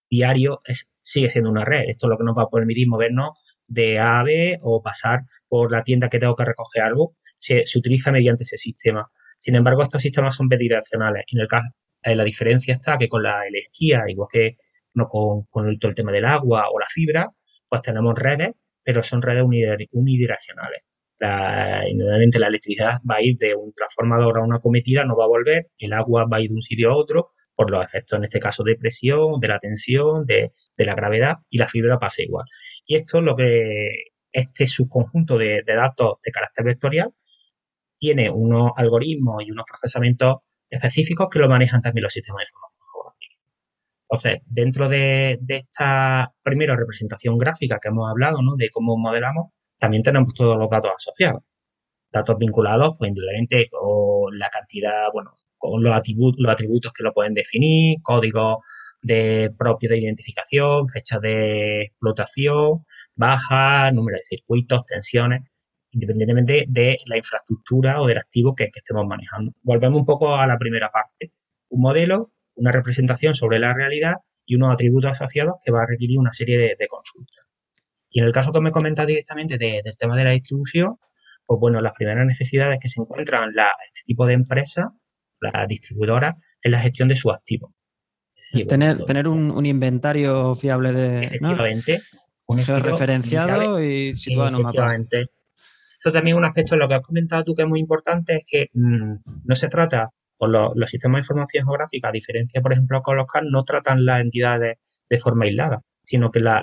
diario 0.09 0.63
es 0.65 0.89
sigue 1.07 1.31
siendo 1.31 1.51
una 1.51 1.65
red. 1.65 1.85
Esto 1.87 2.07
es 2.07 2.11
lo 2.11 2.19
que 2.19 2.25
nos 2.25 2.37
va 2.37 2.43
a 2.45 2.49
permitir 2.49 2.89
movernos 2.89 3.61
de 3.69 3.99
A 4.01 4.21
a 4.21 4.25
B 4.25 4.59
o 4.63 4.83
pasar 4.83 5.21
por 5.49 5.71
la 5.71 5.85
tienda 5.85 6.09
que 6.09 6.19
tengo 6.19 6.35
que 6.35 6.45
recoger 6.45 6.83
algo. 6.83 7.15
Se, 7.37 7.63
utiliza 7.77 8.11
mediante 8.11 8.43
ese 8.43 8.59
sistema. 8.59 9.09
Sin 9.39 9.55
embargo, 9.55 9.83
estos 9.83 10.03
sistemas 10.03 10.35
son 10.35 10.49
bidireccionales. 10.49 11.25
En 11.33 11.41
el 11.41 11.47
caso, 11.47 11.69
eh, 12.03 12.17
la 12.17 12.25
diferencia 12.25 12.75
está 12.75 12.99
que 12.99 13.09
con 13.09 13.23
la 13.23 13.47
energía, 13.47 14.05
igual 14.09 14.29
que 14.31 14.57
no 14.95 15.07
con, 15.09 15.45
con 15.45 15.69
el, 15.69 15.79
todo 15.79 15.91
el 15.91 15.95
tema 15.95 16.13
del 16.13 16.25
agua 16.25 16.69
o 16.73 16.79
la 16.81 16.87
fibra, 16.89 17.31
pues 17.69 17.83
tenemos 17.83 18.19
redes, 18.19 18.61
pero 18.83 19.03
son 19.03 19.23
redes 19.23 19.45
unidireccionales 19.93 20.83
la, 21.19 21.83
nuevamente 21.95 22.39
la 22.39 22.49
electricidad 22.49 23.01
va 23.09 23.17
a 23.17 23.23
ir 23.23 23.37
de 23.39 23.55
un 23.55 23.73
transformador 23.73 24.39
a 24.39 24.43
una 24.43 24.61
cometida, 24.61 25.05
no 25.05 25.17
va 25.17 25.25
a 25.25 25.29
volver, 25.29 25.67
el 25.79 25.93
agua 25.93 26.27
va 26.31 26.39
a 26.39 26.41
ir 26.41 26.51
de 26.51 26.57
un 26.57 26.63
sitio 26.63 26.91
a 26.91 26.97
otro 26.97 27.29
por 27.55 27.71
los 27.71 27.85
efectos, 27.85 28.19
en 28.19 28.25
este 28.25 28.41
caso, 28.41 28.63
de 28.65 28.77
presión, 28.77 29.41
de 29.41 29.49
la 29.49 29.59
tensión, 29.59 30.27
de, 30.27 30.51
la 30.77 30.95
gravedad, 30.95 31.37
y 31.51 31.59
la 31.59 31.69
fibra 31.69 31.99
pasa 31.99 32.23
igual. 32.23 32.45
Y 32.87 32.97
esto 32.97 33.19
es 33.19 33.25
lo 33.25 33.37
que 33.37 33.91
este 34.33 34.67
subconjunto 34.67 35.39
de, 35.39 35.63
datos 35.67 36.17
de 36.23 36.31
carácter 36.31 36.67
vectorial 36.67 37.11
tiene 37.99 38.31
unos 38.31 38.73
algoritmos 38.77 39.43
y 39.45 39.51
unos 39.51 39.65
procesamientos 39.67 40.37
específicos 40.69 41.29
que 41.31 41.39
lo 41.39 41.49
manejan 41.49 41.81
también 41.81 42.03
los 42.03 42.13
sistemas 42.13 42.41
de 42.41 42.51
información 42.51 43.15
Entonces, 44.11 44.43
dentro 44.47 44.89
de, 44.91 45.39
esta 45.49 46.33
primera 46.43 46.77
representación 46.77 47.39
gráfica 47.39 47.79
que 47.81 47.89
hemos 47.89 48.11
hablado, 48.11 48.43
¿no? 48.43 48.57
De 48.57 48.69
cómo 48.69 48.99
modelamos, 48.99 49.53
también 49.79 50.03
tenemos 50.03 50.35
todos 50.35 50.57
los 50.57 50.69
datos 50.71 50.93
asociados. 50.97 51.43
Datos 52.13 52.37
vinculados, 52.39 52.97
pues, 52.99 53.09
indudablemente, 53.11 53.69
con 53.71 54.39
la 54.39 54.49
cantidad, 54.51 55.09
bueno, 55.13 55.33
con 55.59 55.83
los 55.83 55.93
atributos, 55.93 56.41
los 56.41 56.53
atributos 56.53 56.93
que 56.93 57.03
lo 57.03 57.13
pueden 57.13 57.35
definir, 57.35 57.99
códigos 58.03 58.59
de 59.03 59.53
propio 59.57 59.89
de 59.89 60.01
identificación, 60.01 60.89
fecha 60.89 61.19
de 61.21 61.83
explotación, 61.83 62.85
baja, 63.15 63.91
número 63.93 64.19
de 64.19 64.25
circuitos, 64.25 64.85
tensiones, 64.85 65.43
independientemente 65.93 66.65
de 66.69 66.99
la 67.07 67.17
infraestructura 67.17 68.01
o 68.01 68.07
del 68.07 68.19
activo 68.19 68.55
que, 68.55 68.69
estemos 68.75 69.07
manejando. 69.07 69.53
Volvemos 69.63 70.01
un 70.01 70.07
poco 70.07 70.35
a 70.35 70.47
la 70.47 70.59
primera 70.59 70.91
parte. 70.91 71.33
Un 71.69 71.81
modelo, 71.83 72.33
una 72.55 72.73
representación 72.73 73.35
sobre 73.35 73.59
la 73.59 73.73
realidad 73.75 74.17
y 74.45 74.57
unos 74.57 74.73
atributos 74.73 75.13
asociados 75.13 75.57
que 75.65 75.73
va 75.73 75.83
a 75.83 75.87
requerir 75.87 76.19
una 76.19 76.33
serie 76.33 76.59
de, 76.59 76.89
consultas. 76.89 77.47
Y 78.11 78.21
en 78.21 78.27
el 78.27 78.33
caso 78.33 78.53
que 78.53 78.61
me 78.61 78.71
comenta 78.71 79.05
directamente 79.05 79.59
del 79.59 79.83
tema 79.99 80.17
de 80.17 80.25
la 80.25 80.31
distribución, 80.31 80.97
pues 81.45 81.61
bueno, 81.61 81.81
las 81.81 81.93
primeras 81.93 82.27
necesidades 82.27 82.79
que 82.81 82.89
se 82.89 83.01
encuentran 83.01 83.51
la, 83.55 83.73
este 83.87 84.03
tipo 84.05 84.27
de 84.27 84.35
empresas, 84.35 84.87
la 85.41 85.67
distribuidora, 85.67 86.37
es 86.61 86.71
la 86.71 86.81
gestión 86.81 87.09
de 87.09 87.17
sus 87.17 87.33
activos. 87.33 87.73
Es 88.53 88.67
tener, 88.67 89.05
tener 89.05 89.27
un, 89.27 89.67
inventario 89.67 90.55
fiable 90.55 90.93
de. 90.93 91.25
Efectivamente. 91.25 92.01
Un 92.47 92.59
referenciado 92.59 93.83
y 93.83 94.15
situado 94.15 94.49
en 94.49 94.55
un 94.55 94.61
Efectivamente. 94.63 95.27
Esto 95.97 96.13
también 96.13 96.37
es 96.37 96.39
un 96.39 96.45
aspecto 96.45 96.75
de 96.75 96.81
lo 96.81 96.89
que 96.89 96.95
has 96.95 97.01
comentado 97.01 97.43
tú 97.43 97.55
que 97.55 97.63
es 97.63 97.69
muy 97.69 97.81
importante, 97.81 98.37
es 98.37 98.47
que 98.49 98.69
mm, 98.73 99.15
no 99.45 99.55
se 99.57 99.67
trata, 99.69 100.11
con 100.37 100.53
los, 100.53 100.73
sistemas 100.89 101.19
de 101.19 101.23
información 101.23 101.65
geográfica, 101.65 102.09
a 102.09 102.13
diferencia, 102.13 102.61
por 102.61 102.73
ejemplo, 102.73 103.03
con 103.03 103.17
los 103.17 103.27
CAN, 103.27 103.49
no 103.51 103.65
tratan 103.65 104.05
las 104.05 104.21
entidades 104.21 104.79
de 105.09 105.19
forma 105.19 105.47
aislada, 105.47 105.83
sino 106.03 106.31
que 106.31 106.41
la, 106.41 106.63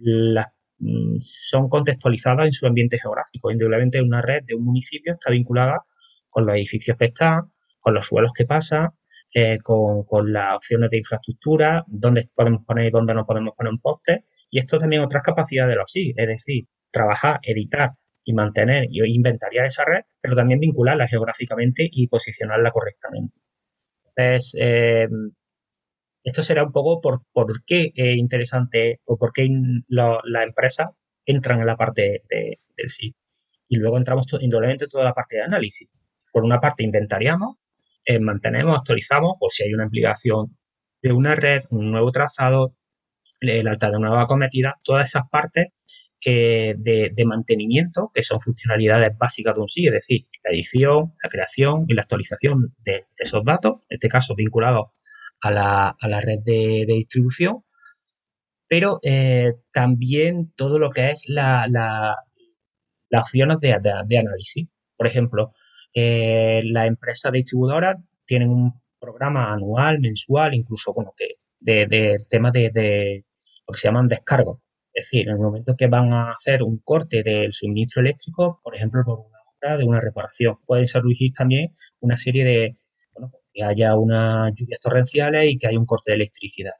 mm, 0.00 1.16
son 1.20 1.68
contextualizadas 1.68 2.46
en 2.46 2.52
su 2.52 2.66
ambiente 2.66 2.98
geográfico. 2.98 3.50
Indudablemente 3.50 4.00
una 4.02 4.22
red 4.22 4.42
de 4.44 4.54
un 4.54 4.64
municipio 4.64 5.12
está 5.12 5.30
vinculada 5.30 5.84
con 6.28 6.46
los 6.46 6.54
edificios 6.54 6.96
que 6.96 7.06
están, 7.06 7.52
con 7.80 7.94
los 7.94 8.06
suelos 8.06 8.32
que 8.32 8.46
pasan, 8.46 8.90
eh, 9.32 9.58
con, 9.62 10.32
las 10.32 10.56
opciones 10.56 10.90
de 10.90 10.98
infraestructura, 10.98 11.84
dónde 11.86 12.28
podemos 12.34 12.64
poner 12.66 12.86
y 12.86 12.90
dónde 12.90 13.14
no 13.14 13.26
podemos 13.26 13.54
poner 13.56 13.72
un 13.72 13.80
poste. 13.80 14.24
Y 14.50 14.58
esto 14.58 14.78
también 14.78 15.02
otras 15.02 15.22
capacidades 15.22 15.74
de 15.74 15.78
los 15.78 15.90
sí, 15.90 16.12
es 16.16 16.26
decir, 16.26 16.66
trabajar, 16.90 17.38
editar 17.42 17.92
y 18.24 18.34
mantener 18.34 18.86
y 18.90 19.02
inventariar 19.14 19.66
esa 19.66 19.84
red, 19.84 20.02
pero 20.20 20.34
también 20.34 20.60
vincularla 20.60 21.06
geográficamente 21.06 21.88
y 21.90 22.08
posicionarla 22.08 22.70
correctamente. 22.70 23.40
Entonces, 23.98 24.56
eh, 24.60 25.08
esto 26.22 26.42
será 26.42 26.64
un 26.64 26.72
poco 26.72 27.00
por, 27.00 27.22
por 27.32 27.64
qué 27.64 27.92
es 27.94 28.16
interesante 28.16 29.00
o 29.06 29.16
por 29.16 29.32
qué 29.32 29.48
las 29.88 30.42
empresas 30.42 30.88
entran 31.24 31.60
en 31.60 31.66
la 31.66 31.76
parte 31.76 32.22
del 32.28 32.90
sí. 32.90 33.14
Y 33.68 33.76
luego 33.76 33.98
entramos 33.98 34.26
indudablemente 34.40 34.84
en 34.84 34.90
toda 34.90 35.04
la 35.04 35.14
parte 35.14 35.36
de 35.36 35.42
análisis. 35.42 35.88
Por 36.32 36.44
una 36.44 36.60
parte, 36.60 36.82
inventariamos 36.82 37.56
eh, 38.04 38.18
mantenemos, 38.18 38.78
actualizamos, 38.78 39.34
o 39.40 39.50
si 39.50 39.64
hay 39.64 39.74
una 39.74 39.84
implicación 39.84 40.56
de 41.02 41.12
una 41.12 41.34
red, 41.34 41.62
un 41.70 41.90
nuevo 41.90 42.10
trazado, 42.10 42.74
el 43.40 43.68
alta 43.68 43.90
de 43.90 43.98
una 43.98 44.08
nueva 44.08 44.26
cometida, 44.26 44.80
todas 44.82 45.08
esas 45.08 45.24
partes 45.30 45.68
que 46.20 46.74
de, 46.78 47.24
mantenimiento, 47.24 48.10
que 48.12 48.22
son 48.22 48.40
funcionalidades 48.40 49.16
básicas 49.16 49.54
de 49.54 49.60
un 49.62 49.68
SIG, 49.68 49.86
es 49.86 49.92
decir, 49.92 50.26
la 50.44 50.50
edición, 50.50 51.14
la 51.22 51.30
creación 51.30 51.84
y 51.88 51.94
la 51.94 52.02
actualización 52.02 52.74
de, 52.84 53.04
esos 53.16 53.44
datos, 53.44 53.74
en 53.88 53.96
este 53.96 54.08
caso 54.08 54.34
vinculados 54.34 54.92
a 55.40 55.50
la, 55.50 56.20
red 56.20 56.40
de, 56.44 56.84
distribución, 56.86 57.64
pero 58.68 59.00
eh, 59.02 59.54
también 59.72 60.52
todo 60.56 60.78
lo 60.78 60.90
que 60.90 61.10
es 61.10 61.24
la, 61.28 61.66
las 63.08 63.22
opciones 63.22 63.58
de, 63.60 63.72
análisis. 63.72 64.68
Por 64.96 65.06
ejemplo, 65.06 65.52
eh, 65.94 66.60
las 66.64 66.86
empresas 66.86 67.32
distribuidoras 67.32 67.96
tienen 68.26 68.50
un 68.50 68.80
programa 69.00 69.52
anual, 69.52 70.00
mensual, 70.00 70.54
incluso, 70.54 70.92
bueno, 70.92 71.12
que 71.16 71.36
de, 71.58 71.86
de 71.86 72.16
temas 72.28 72.52
de, 72.52 73.24
lo 73.66 73.72
que 73.72 73.80
se 73.80 73.88
llaman 73.88 74.08
descargos. 74.08 74.60
Es 74.92 75.06
decir, 75.06 75.28
en 75.28 75.34
el 75.34 75.40
momento 75.40 75.76
que 75.76 75.86
van 75.86 76.12
a 76.12 76.32
hacer 76.32 76.62
un 76.62 76.78
corte 76.78 77.22
del 77.22 77.52
suministro 77.52 78.02
eléctrico, 78.02 78.60
por 78.62 78.74
ejemplo, 78.74 79.02
por 79.04 79.20
una 79.20 79.38
obra 79.56 79.76
de 79.76 79.84
una 79.84 80.00
reparación, 80.00 80.58
pueden 80.66 80.88
surgir 80.88 81.32
también 81.32 81.68
una 82.00 82.16
serie 82.16 82.44
de, 82.44 82.76
que 83.52 83.62
haya 83.64 83.96
unas 83.96 84.52
lluvias 84.54 84.80
torrenciales 84.80 85.50
y 85.50 85.58
que 85.58 85.68
haya 85.68 85.78
un 85.78 85.86
corte 85.86 86.12
de 86.12 86.16
electricidad. 86.16 86.72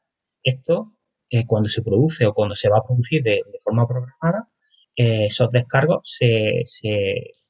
Esto, 0.42 0.94
eh, 1.30 1.46
cuando 1.46 1.68
se 1.68 1.82
produce 1.82 2.26
o 2.26 2.34
cuando 2.34 2.54
se 2.54 2.68
va 2.70 2.78
a 2.78 2.84
producir 2.86 3.22
de, 3.22 3.42
forma 3.62 3.86
programada, 3.86 4.48
eh, 4.96 5.26
esos 5.26 5.50
descargos 5.52 6.00
se, 6.04 6.62
se, 6.64 6.90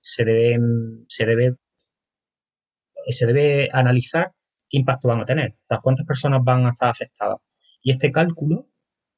se 0.01 0.25
deben, 0.25 1.05
se 1.09 1.27
debe, 1.27 1.57
se 3.09 3.27
debe 3.27 3.68
analizar 3.73 4.33
qué 4.68 4.79
impacto 4.79 5.09
van 5.09 5.21
a 5.21 5.25
tener, 5.25 5.57
cuántas 5.83 6.07
personas 6.07 6.41
van 6.45 6.66
a 6.66 6.71
estar 6.71 6.91
afectadas. 6.91 7.39
Y 7.83 7.91
este 7.93 8.12
cálculo 8.12 8.68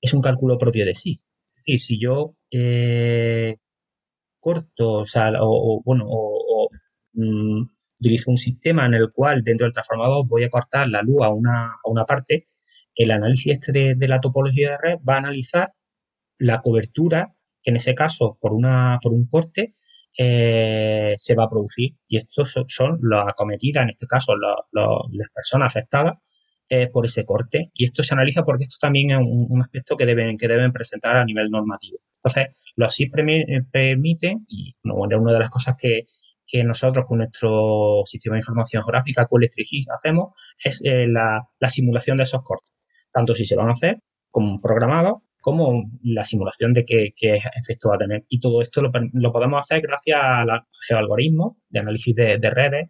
es 0.00 0.14
un 0.14 0.22
cálculo 0.22 0.58
propio 0.58 0.84
de 0.86 0.94
sí. 0.94 1.20
Es 1.56 1.64
decir, 1.64 1.80
si 1.80 2.00
yo 2.00 2.34
eh, 2.50 3.56
corto, 4.40 4.92
o 4.94 5.06
sea, 5.06 5.32
o, 5.40 5.82
bueno, 5.84 6.06
o, 6.08 6.68
mm, 7.14 7.64
utilizo 8.02 8.30
un 8.30 8.36
sistema 8.36 8.84
en 8.86 8.94
el 8.94 9.12
cual 9.12 9.42
dentro 9.42 9.64
del 9.64 9.72
transformador 9.72 10.26
voy 10.26 10.44
a 10.44 10.50
cortar 10.50 10.88
la 10.88 11.02
luz 11.02 11.22
a 11.22 11.30
una, 11.30 11.66
a 11.66 11.88
una 11.88 12.04
parte, 12.04 12.44
el 12.94 13.10
análisis 13.10 13.52
este 13.52 13.94
de, 13.94 14.08
la 14.08 14.20
topología 14.20 14.72
de 14.72 14.78
red 14.78 14.98
va 15.08 15.14
a 15.14 15.18
analizar 15.18 15.72
la 16.38 16.60
cobertura 16.60 17.34
que 17.62 17.70
en 17.70 17.76
ese 17.76 17.94
caso 17.94 18.36
por, 18.40 18.52
una, 18.52 18.98
por 19.00 19.12
un 19.12 19.26
corte 19.26 19.72
eh, 20.18 21.14
se 21.16 21.34
va 21.34 21.44
a 21.44 21.48
producir. 21.48 21.94
Y 22.08 22.16
estos 22.16 22.54
son, 22.66 22.98
las 23.02 23.28
acometidas, 23.28 23.84
en 23.84 23.90
este 23.90 24.06
caso 24.06 24.34
las 24.36 25.28
personas 25.32 25.72
afectadas 25.72 26.14
eh, 26.68 26.88
por 26.88 27.06
ese 27.06 27.24
corte. 27.24 27.70
Y 27.74 27.84
esto 27.84 28.02
se 28.02 28.14
analiza 28.14 28.44
porque 28.44 28.64
esto 28.64 28.76
también 28.80 29.10
es 29.12 29.18
un, 29.18 29.62
aspecto 29.62 29.96
que 29.96 30.06
deben, 30.06 30.36
que 30.36 30.48
deben 30.48 30.72
presentar 30.72 31.16
a 31.16 31.24
nivel 31.24 31.50
normativo. 31.50 31.98
Entonces, 32.16 32.56
lo 32.76 32.86
así 32.86 33.04
eh, 33.04 33.62
permiten, 33.70 34.46
y 34.48 34.74
una 34.84 35.32
de 35.32 35.38
las 35.38 35.50
cosas 35.50 35.74
que, 35.78 36.06
nosotros 36.64 37.06
con 37.06 37.18
nuestro 37.18 38.02
sistema 38.04 38.34
de 38.34 38.40
información 38.40 38.82
geográfica, 38.82 39.26
con 39.26 39.42
Electrigis, 39.42 39.86
hacemos, 39.90 40.34
es 40.62 40.82
la, 40.84 41.42
la 41.58 41.70
simulación 41.70 42.16
de 42.18 42.24
esos 42.24 42.42
cortes. 42.42 42.74
Tanto 43.12 43.34
si 43.34 43.44
se 43.44 43.56
van 43.56 43.68
a 43.68 43.72
hacer 43.72 44.00
como 44.30 44.60
programados 44.60 45.18
como 45.42 45.90
la 46.04 46.24
simulación 46.24 46.72
de 46.72 46.84
qué, 46.84 47.12
efecto 47.60 47.90
va 47.90 47.96
a 47.96 47.98
tener. 47.98 48.24
Y 48.28 48.40
todo 48.40 48.62
esto 48.62 48.80
lo, 48.80 48.92
podemos 49.32 49.60
hacer 49.60 49.82
gracias 49.82 50.18
a 50.22 50.44
los 50.44 50.60
geoalgoritmos 50.86 51.56
de 51.68 51.80
análisis 51.80 52.14
de, 52.14 52.38
redes, 52.50 52.88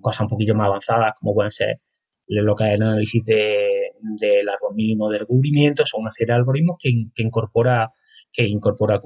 cosas 0.00 0.22
un 0.22 0.28
poquillo 0.28 0.54
más 0.54 0.66
avanzadas 0.68 1.12
como 1.20 1.34
pueden 1.34 1.50
ser 1.50 1.80
lo 2.26 2.54
que 2.56 2.64
es 2.64 2.74
el 2.74 2.82
análisis 2.82 3.22
del 3.24 4.48
árbol 4.48 4.74
mínimo 4.74 5.10
de 5.10 5.18
recubrimiento, 5.18 5.84
son 5.84 6.00
una 6.02 6.10
serie 6.10 6.32
de 6.32 6.38
algoritmos 6.38 6.76
que, 6.78 6.90
incorpora 7.22 7.90
que 8.32 8.44
incorpora 8.44 8.98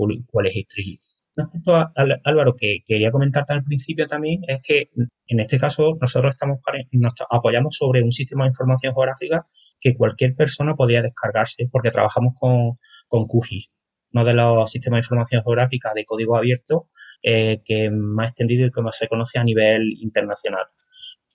Respecto 1.38 1.76
a, 1.76 1.92
Álvaro, 2.24 2.56
que 2.56 2.78
quería 2.84 3.12
comentarte 3.12 3.52
al 3.52 3.62
principio 3.62 4.08
también, 4.08 4.40
es 4.48 4.60
que 4.60 4.90
en 5.28 5.38
este 5.38 5.56
caso 5.56 5.96
nosotros 6.00 6.34
estamos 6.34 6.58
nos 6.90 7.14
apoyamos 7.30 7.76
sobre 7.76 8.02
un 8.02 8.10
sistema 8.10 8.42
de 8.42 8.48
información 8.48 8.92
geográfica 8.92 9.46
que 9.80 9.94
cualquier 9.94 10.34
persona 10.34 10.74
podía 10.74 11.00
descargarse 11.00 11.68
porque 11.70 11.92
trabajamos 11.92 12.34
con, 12.34 12.72
con 13.06 13.28
QGIS, 13.28 13.72
uno 14.14 14.24
de 14.24 14.34
los 14.34 14.68
sistemas 14.68 14.96
de 14.96 15.04
información 15.04 15.44
geográfica 15.44 15.92
de 15.94 16.04
código 16.04 16.36
abierto 16.36 16.88
eh, 17.22 17.62
que 17.64 17.88
más 17.88 18.30
extendido 18.30 18.66
y 18.66 18.72
que 18.72 18.82
más 18.82 18.96
se 18.96 19.06
conoce 19.06 19.38
a 19.38 19.44
nivel 19.44 19.92
internacional. 20.00 20.66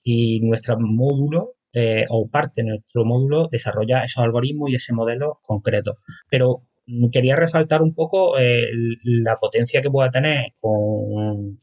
Y 0.02 0.40
nuestro 0.40 0.78
módulo 0.78 1.54
eh, 1.72 2.04
o 2.10 2.28
parte 2.28 2.62
de 2.62 2.68
nuestro 2.68 3.06
módulo 3.06 3.48
desarrolla 3.50 4.04
esos 4.04 4.22
algoritmos 4.22 4.68
y 4.68 4.74
ese 4.74 4.92
modelo 4.92 5.40
concreto. 5.42 5.96
Pero 6.28 6.64
quería 7.12 7.36
resaltar 7.36 7.82
un 7.82 7.94
poco 7.94 8.38
eh, 8.38 8.68
la 9.04 9.38
potencia 9.38 9.80
que 9.80 9.90
pueda 9.90 10.10
tener 10.10 10.52
con 10.60 11.60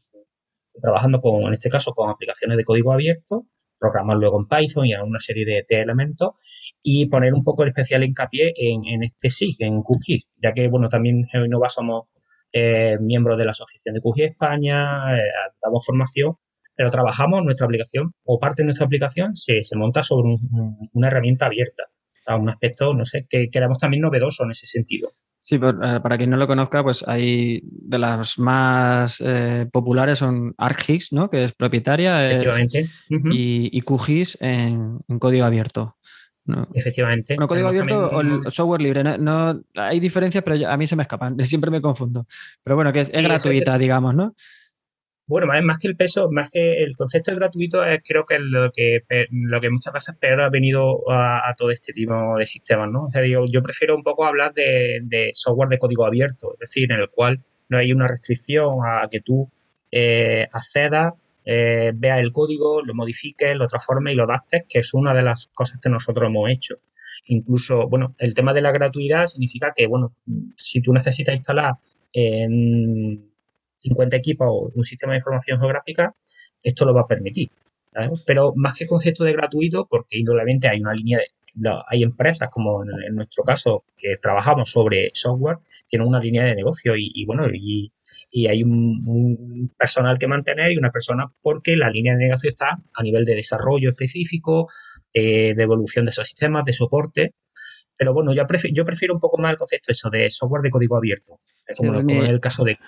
trabajando 0.80 1.20
con, 1.20 1.42
en 1.44 1.52
este 1.52 1.68
caso, 1.68 1.92
con 1.92 2.10
aplicaciones 2.10 2.56
de 2.56 2.64
código 2.64 2.92
abierto, 2.92 3.46
programar 3.78 4.16
luego 4.16 4.40
en 4.40 4.46
Python 4.46 4.86
y 4.86 4.92
en 4.92 5.02
una 5.02 5.20
serie 5.20 5.44
de, 5.44 5.80
elementos 5.80 6.30
y 6.82 7.06
poner 7.06 7.34
un 7.34 7.44
poco 7.44 7.62
el 7.62 7.70
especial 7.70 8.04
hincapié 8.04 8.52
en, 8.56 9.02
este 9.02 9.30
SIG, 9.30 9.56
en 9.60 9.82
QGIS, 9.82 10.30
ya 10.42 10.52
que, 10.52 10.68
bueno, 10.68 10.88
también 10.88 11.26
en 11.32 11.46
Innova 11.46 11.68
somos 11.68 12.10
eh, 12.52 12.96
miembros 13.00 13.38
de 13.38 13.44
la 13.44 13.50
Asociación 13.50 13.94
de 13.94 14.00
QGIS 14.00 14.30
España, 14.30 15.16
eh, 15.16 15.22
damos 15.62 15.84
formación, 15.84 16.36
pero 16.74 16.90
trabajamos 16.90 17.42
nuestra 17.42 17.66
aplicación 17.66 18.14
o 18.24 18.38
parte 18.38 18.62
de 18.62 18.66
nuestra 18.66 18.86
aplicación 18.86 19.36
se, 19.36 19.62
se 19.62 19.76
monta 19.76 20.02
sobre 20.02 20.36
una 20.92 21.08
herramienta 21.08 21.46
abierta 21.46 21.84
a 22.26 22.36
un 22.36 22.48
aspecto, 22.48 22.94
no 22.94 23.04
sé, 23.04 23.26
que 23.28 23.50
queremos 23.50 23.78
también 23.78 24.02
novedoso 24.02 24.44
en 24.44 24.52
ese 24.52 24.66
sentido. 24.66 25.10
Sí, 25.44 25.56
eh, 25.56 26.00
para 26.00 26.16
quien 26.16 26.30
no 26.30 26.36
lo 26.36 26.46
conozca, 26.46 26.84
pues 26.84 27.04
hay 27.06 27.60
de 27.64 27.98
las 27.98 28.38
más 28.38 29.20
eh, 29.24 29.66
populares 29.72 30.20
son 30.20 30.54
ArcGIS, 30.56 31.12
¿no? 31.12 31.28
Que 31.28 31.44
es 31.44 31.52
propietaria. 31.52 32.30
y, 33.08 33.80
QGIS 33.80 34.38
en, 34.40 35.00
código 35.18 35.44
abierto. 35.44 35.96
Efectivamente. 36.74 37.34
Bueno, 37.34 37.48
código 37.48 37.68
abierto 37.68 38.08
o 38.08 38.20
el 38.20 38.52
software 38.52 38.82
libre. 38.82 39.02
No, 39.18 39.60
hay 39.74 39.98
diferencias, 39.98 40.44
pero 40.44 40.68
a 40.68 40.76
mí 40.76 40.86
se 40.86 40.94
me 40.94 41.02
escapan. 41.02 41.36
Siempre 41.44 41.72
me 41.72 41.80
confundo. 41.80 42.26
Pero 42.62 42.76
bueno, 42.76 42.92
que 42.92 43.00
es, 43.00 43.10
gratuita, 43.10 43.76
digamos, 43.78 44.14
¿no? 44.14 44.34
Bueno, 45.32 45.46
más, 45.46 45.78
que 45.78 45.88
el 45.88 45.96
peso, 45.96 46.30
más 46.30 46.50
que 46.50 46.82
el 46.82 46.94
concepto 46.94 47.30
de 47.30 47.38
gratuito, 47.38 47.82
es 47.82 48.00
creo 48.04 48.26
que 48.26 48.34
es 48.34 48.42
lo 48.42 48.70
que, 48.70 49.00
muchas 49.70 49.94
veces 49.94 50.14
peor 50.20 50.42
ha 50.42 50.50
venido 50.50 51.10
a, 51.10 51.54
todo 51.56 51.70
este 51.70 51.94
tipo 51.94 52.36
de 52.36 52.44
sistemas, 52.44 52.90
¿no? 52.90 53.06
O 53.06 53.10
sea, 53.10 53.22
digo, 53.22 53.46
yo 53.50 53.62
prefiero 53.62 53.96
un 53.96 54.02
poco 54.02 54.26
hablar 54.26 54.52
de, 54.52 55.30
software 55.32 55.70
de 55.70 55.78
código 55.78 56.04
abierto, 56.04 56.52
es 56.52 56.58
decir, 56.58 56.92
en 56.92 57.00
el 57.00 57.08
cual 57.08 57.42
no 57.70 57.78
hay 57.78 57.94
una 57.94 58.08
restricción 58.08 58.80
a 58.86 59.08
que 59.10 59.20
tú 59.20 59.50
eh, 59.90 60.48
accedas, 60.52 61.14
eh, 61.46 61.92
veas 61.94 62.18
el 62.18 62.30
código, 62.30 62.82
lo 62.82 62.92
modifiques, 62.92 63.56
lo 63.56 63.66
transformes 63.66 64.12
y 64.12 64.16
lo 64.16 64.24
adaptes, 64.24 64.64
que 64.68 64.80
es 64.80 64.92
una 64.92 65.14
de 65.14 65.22
las 65.22 65.46
cosas 65.54 65.80
que 65.80 65.88
nosotros 65.88 66.28
hemos 66.28 66.50
hecho. 66.50 66.74
Incluso, 67.24 67.88
bueno, 67.88 68.14
el 68.18 68.34
tema 68.34 68.52
de 68.52 68.60
la 68.60 68.70
gratuidad 68.70 69.28
significa 69.28 69.72
que, 69.74 69.86
bueno, 69.86 70.12
si 70.58 70.82
tú 70.82 70.92
necesitas 70.92 71.34
instalar 71.34 71.76
en 72.12 73.31
50 73.82 74.16
equipos 74.16 74.48
o 74.50 74.70
un 74.74 74.84
sistema 74.84 75.12
de 75.12 75.18
información 75.18 75.58
geográfica, 75.58 76.14
esto 76.62 76.84
lo 76.84 76.94
va 76.94 77.02
a 77.02 77.06
permitir. 77.06 77.50
Pero 78.26 78.52
más 78.56 78.76
que 78.76 78.86
concepto 78.86 79.24
de 79.24 79.32
gratuito, 79.32 79.86
porque 79.88 80.18
indudablemente 80.18 80.68
hay 80.68 80.80
una 80.80 80.94
línea 80.94 81.18
de, 81.18 81.26
hay 81.88 82.02
empresas 82.02 82.48
como 82.50 82.82
en, 82.84 83.14
nuestro 83.14 83.44
caso 83.44 83.84
que 83.96 84.16
trabajamos 84.20 84.70
sobre 84.70 85.10
software, 85.12 85.58
tienen 85.86 86.08
una 86.08 86.20
línea 86.20 86.44
de 86.44 86.54
negocio 86.54 86.94
y, 86.96 87.24
bueno, 87.26 87.46
y, 87.52 87.92
hay 88.48 88.62
un, 88.62 89.70
personal 89.76 90.18
que 90.18 90.26
mantener 90.26 90.72
y 90.72 90.78
una 90.78 90.90
persona 90.90 91.30
porque 91.42 91.76
la 91.76 91.90
línea 91.90 92.14
de 92.14 92.24
negocio 92.24 92.48
está 92.48 92.78
a 92.94 93.02
nivel 93.02 93.24
de 93.24 93.34
desarrollo 93.34 93.90
específico, 93.90 94.68
eh, 95.12 95.54
de 95.54 95.62
evolución 95.62 96.06
de 96.06 96.10
esos 96.10 96.26
sistemas, 96.26 96.64
de 96.64 96.72
soporte. 96.72 97.34
Pero 97.96 98.14
bueno, 98.14 98.32
yo 98.32 98.46
prefiero, 98.46 98.74
yo 98.74 98.84
prefiero 98.84 99.14
un 99.14 99.20
poco 99.20 99.38
más 99.38 99.52
el 99.52 99.58
concepto 99.58 99.92
eso 99.92 100.08
de 100.08 100.30
software 100.30 100.62
de 100.62 100.70
código 100.70 100.96
abierto, 100.96 101.40
como, 101.76 102.00
en 102.00 102.10
el 102.10 102.40
caso 102.40 102.64
de 102.64 102.78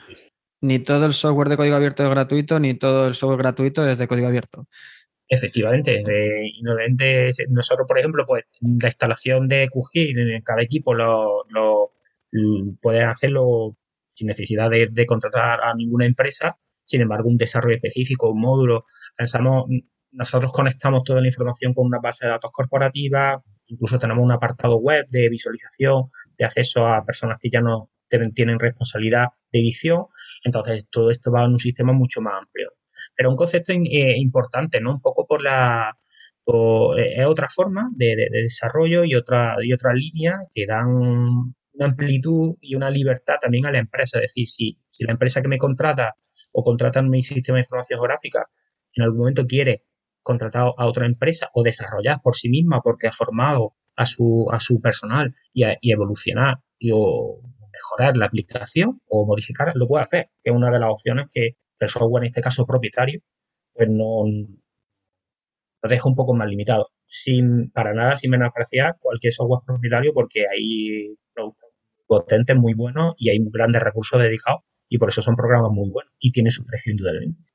ni 0.65 0.79
todo 0.79 1.05
el 1.05 1.13
software 1.13 1.51
de 1.51 1.59
código 1.59 1.77
abierto 1.77 2.05
es 2.05 2.11
gratuito, 2.11 2.59
ni 2.59 2.73
todo 2.73 3.07
el 3.07 3.15
software 3.15 3.39
gratuito 3.39 3.87
es 3.87 3.99
de 3.99 4.09
código 4.09 4.29
abierto. 4.29 4.67
Efectivamente, 5.29 6.03
nosotros, 7.51 7.87
por 7.87 7.99
ejemplo, 7.99 8.25
pues 8.27 8.45
la 8.63 8.89
instalación 8.89 9.47
de 9.47 9.69
QGIS 9.71 10.17
en 10.17 10.43
cada 10.43 10.63
equipo 10.63 10.95
lo, 10.95 11.45
lo, 11.51 11.93
puedes 12.81 13.05
hacerlo 13.05 13.77
sin 14.15 14.29
necesidad 14.29 14.71
de, 14.71 15.07
contratar 15.07 15.61
a 15.63 15.75
ninguna 15.75 16.07
empresa. 16.07 16.57
Sin 16.87 17.03
embargo, 17.03 17.29
un 17.29 17.37
desarrollo 17.37 17.77
específico, 17.77 18.31
un 18.31 18.41
módulo, 18.41 18.85
pensamos, 19.15 19.67
nosotros 20.13 20.51
conectamos 20.51 21.03
toda 21.05 21.21
la 21.21 21.27
información 21.27 21.75
con 21.75 21.85
una 21.87 21.99
base 22.03 22.25
de 22.25 22.33
datos 22.33 22.51
corporativa, 22.53 23.43
incluso 23.67 23.99
tenemos 23.99 24.25
un 24.25 24.33
apartado 24.33 24.77
web 24.77 25.07
de 25.11 25.29
visualización, 25.29 26.05
de 26.39 26.45
acceso 26.47 26.87
a 26.87 27.05
personas 27.05 27.37
que 27.39 27.51
ya 27.51 27.61
no 27.61 27.91
tienen 28.35 28.59
responsabilidad 28.59 29.29
de 29.53 29.61
edición. 29.61 30.07
Entonces, 30.45 30.89
todo 30.91 31.11
esto 31.11 31.33
va 31.33 31.45
en 31.45 31.53
un 31.53 31.59
sistema 31.59 31.93
mucho 31.93 32.21
más 32.21 32.35
amplio. 32.41 32.73
Pero 33.17 33.31
un 33.31 33.37
concepto 33.37 33.73
eh, 33.73 34.17
importante, 34.19 34.81
¿no? 34.81 34.93
Un 34.93 35.01
poco 35.01 35.27
por 35.27 35.43
la... 35.43 35.99
Eh, 36.47 37.15
es 37.17 37.27
otra 37.27 37.49
forma 37.49 37.91
de, 37.97 38.29
desarrollo 38.31 39.05
y 39.05 39.15
otra, 39.15 39.57
y 39.63 39.73
otra 39.73 39.95
línea 39.95 40.41
que 40.51 40.67
dan 40.67 40.87
una 40.89 41.87
amplitud 41.87 42.57
y 42.61 42.75
una 42.75 42.91
libertad 42.91 43.37
también 43.41 43.67
a 43.67 43.73
la 43.73 43.79
empresa. 43.79 44.19
Es 44.19 44.33
decir, 44.35 44.47
si, 44.49 44.79
si 44.89 45.05
la 45.05 45.13
empresa 45.13 45.41
que 45.43 45.49
me 45.49 45.59
contrata 45.59 46.17
o 46.53 46.63
contrata 46.63 47.01
en 47.01 47.09
mi 47.09 47.23
sistema 47.23 47.57
de 47.57 47.63
información 47.63 47.99
geográfica 47.99 48.47
en 48.95 49.03
algún 49.03 49.21
momento 49.21 49.47
quiere 49.47 49.85
contratar 50.23 50.73
a 50.77 50.87
otra 50.87 51.07
empresa 51.07 51.51
o 51.53 51.63
desarrollar 51.63 52.21
por 52.23 52.37
sí 52.37 52.49
misma 52.49 52.81
porque 52.83 53.09
ha 53.09 53.13
formado 53.13 53.75
a 53.97 54.07
su, 54.07 54.47
a 54.53 54.61
su 54.61 54.81
personal 54.81 55.35
y, 55.53 55.65
y 55.81 55.93
evolucionar 55.93 56.59
y, 56.79 56.91
o, 56.93 57.41
mejorar 57.85 58.17
la 58.17 58.27
aplicación 58.27 59.01
o 59.09 59.27
modificar, 59.27 59.73
lo 59.75 59.87
puede 59.87 60.05
hacer, 60.05 60.31
que 60.43 60.51
es 60.51 60.57
una 60.57 60.71
de 60.71 60.79
las 60.79 60.91
opciones 60.91 61.27
que 61.33 61.57
el 61.79 61.89
software, 61.89 62.25
en 62.25 62.29
este 62.29 62.41
caso 62.41 62.67
propietario, 62.67 63.21
pues 63.73 63.89
no 63.89 64.25
lo 65.83 65.91
deja 65.91 66.09
un 66.09 66.15
poco 66.15 66.35
más 66.35 66.49
limitado. 66.49 66.89
Sin, 67.07 67.71
para 67.71 67.93
nada 67.93 68.17
sin 68.17 68.31
menospreciar 68.31 68.97
cualquier 68.99 69.33
software 69.33 69.61
propietario 69.67 70.13
porque 70.15 70.47
hay 70.51 71.15
productos 71.35 71.69
potentes 72.07 72.57
muy 72.57 72.75
buenos 72.75 73.15
y 73.19 73.31
hay 73.31 73.39
grandes 73.53 73.83
recursos 73.83 74.21
dedicados 74.21 74.63
y 74.89 74.99
por 74.99 75.11
eso 75.11 75.23
son 75.23 75.37
programas 75.37 75.71
muy 75.71 75.91
buenos 75.91 76.13
y 76.19 76.33
tiene 76.33 76.51
su 76.51 76.65
precio 76.65 76.93
indudablemente. 76.93 77.51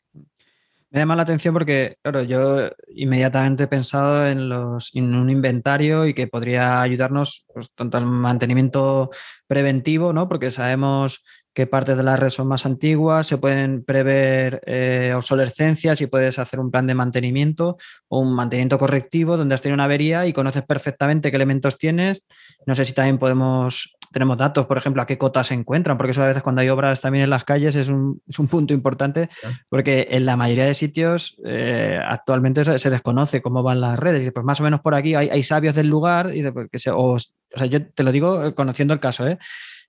Me 0.92 1.02
llama 1.02 1.16
la 1.16 1.22
atención 1.22 1.54
porque, 1.54 1.98
claro, 2.02 2.24
yo 2.24 2.70
inmediatamente 2.88 3.66
he 3.66 3.68
pensado 3.68 4.26
en, 4.28 4.50
los, 4.50 4.90
en 4.96 5.14
un 5.14 5.30
inventario 5.30 6.08
y 6.08 6.16
que 6.16 6.26
podría 6.26 6.82
ayudarnos 6.82 7.46
pues, 7.54 7.72
tanto 7.76 8.00
al 8.00 8.08
mantenimiento 8.08 9.12
preventivo, 9.46 10.14
¿no? 10.14 10.28
Porque 10.28 10.50
sabemos 10.50 11.24
que 11.54 11.68
partes 11.68 11.96
de 11.96 12.04
la 12.04 12.16
red 12.16 12.30
son 12.30 12.48
más 12.48 12.66
antiguas, 12.66 13.28
se 13.28 13.38
pueden 13.38 13.84
prever 13.84 14.62
eh, 14.66 15.14
obsolescencias 15.16 16.02
y 16.02 16.08
puedes 16.08 16.40
hacer 16.40 16.60
un 16.60 16.72
plan 16.72 16.88
de 16.88 16.96
mantenimiento 16.96 17.78
o 18.08 18.22
un 18.22 18.34
mantenimiento 18.34 18.80
correctivo 18.80 19.38
donde 19.38 19.54
has 19.54 19.62
tenido 19.62 19.76
una 19.76 19.84
avería 19.84 20.26
y 20.26 20.34
conoces 20.34 20.64
perfectamente 20.64 21.30
qué 21.30 21.36
elementos 21.36 21.78
tienes. 21.78 22.26
No 22.66 22.74
sé 22.74 22.86
si 22.86 22.94
también 22.94 23.20
podemos 23.20 23.96
tenemos 24.12 24.38
datos, 24.38 24.66
por 24.66 24.78
ejemplo, 24.78 25.02
a 25.02 25.06
qué 25.06 25.18
cotas 25.18 25.48
se 25.48 25.54
encuentran, 25.54 25.98
porque 25.98 26.12
eso 26.12 26.24
a 26.24 26.28
veces 26.28 26.44
cuando 26.44 26.62
hay 26.62 26.70
obras 26.70 27.02
también 27.02 27.24
en 27.24 27.30
las 27.30 27.44
calles 27.44 27.76
es 27.76 27.90
un, 27.90 28.22
es 28.28 28.40
un 28.40 28.48
punto 28.48 28.74
importante, 28.74 29.30
porque 29.70 30.08
en 30.12 30.26
la 30.26 30.36
mayoría 30.36 30.66
de 30.66 30.74
sitios 30.74 31.38
eh, 31.46 32.00
actualmente 32.04 32.78
se, 32.78 32.90
desconoce 32.90 33.42
cómo 33.42 33.64
van 33.64 33.82
las 33.82 34.00
redes. 34.00 34.26
Y 34.26 34.32
pues 34.32 34.46
más 34.46 34.60
o 34.60 34.64
menos 34.64 34.82
por 34.82 34.96
aquí 34.96 35.16
hay, 35.16 35.44
sabios 35.44 35.76
del 35.76 35.88
lugar, 35.88 36.36
y 36.36 36.50
pues, 36.52 36.70
que 36.72 36.80
se, 36.80 36.92
o, 36.92 37.18
sea, 37.20 37.66
yo 37.68 37.86
te 37.86 38.04
lo 38.04 38.12
digo 38.12 38.46
eh, 38.46 38.54
conociendo 38.54 38.94
el 38.94 39.00
caso, 39.00 39.28
¿eh? 39.28 39.38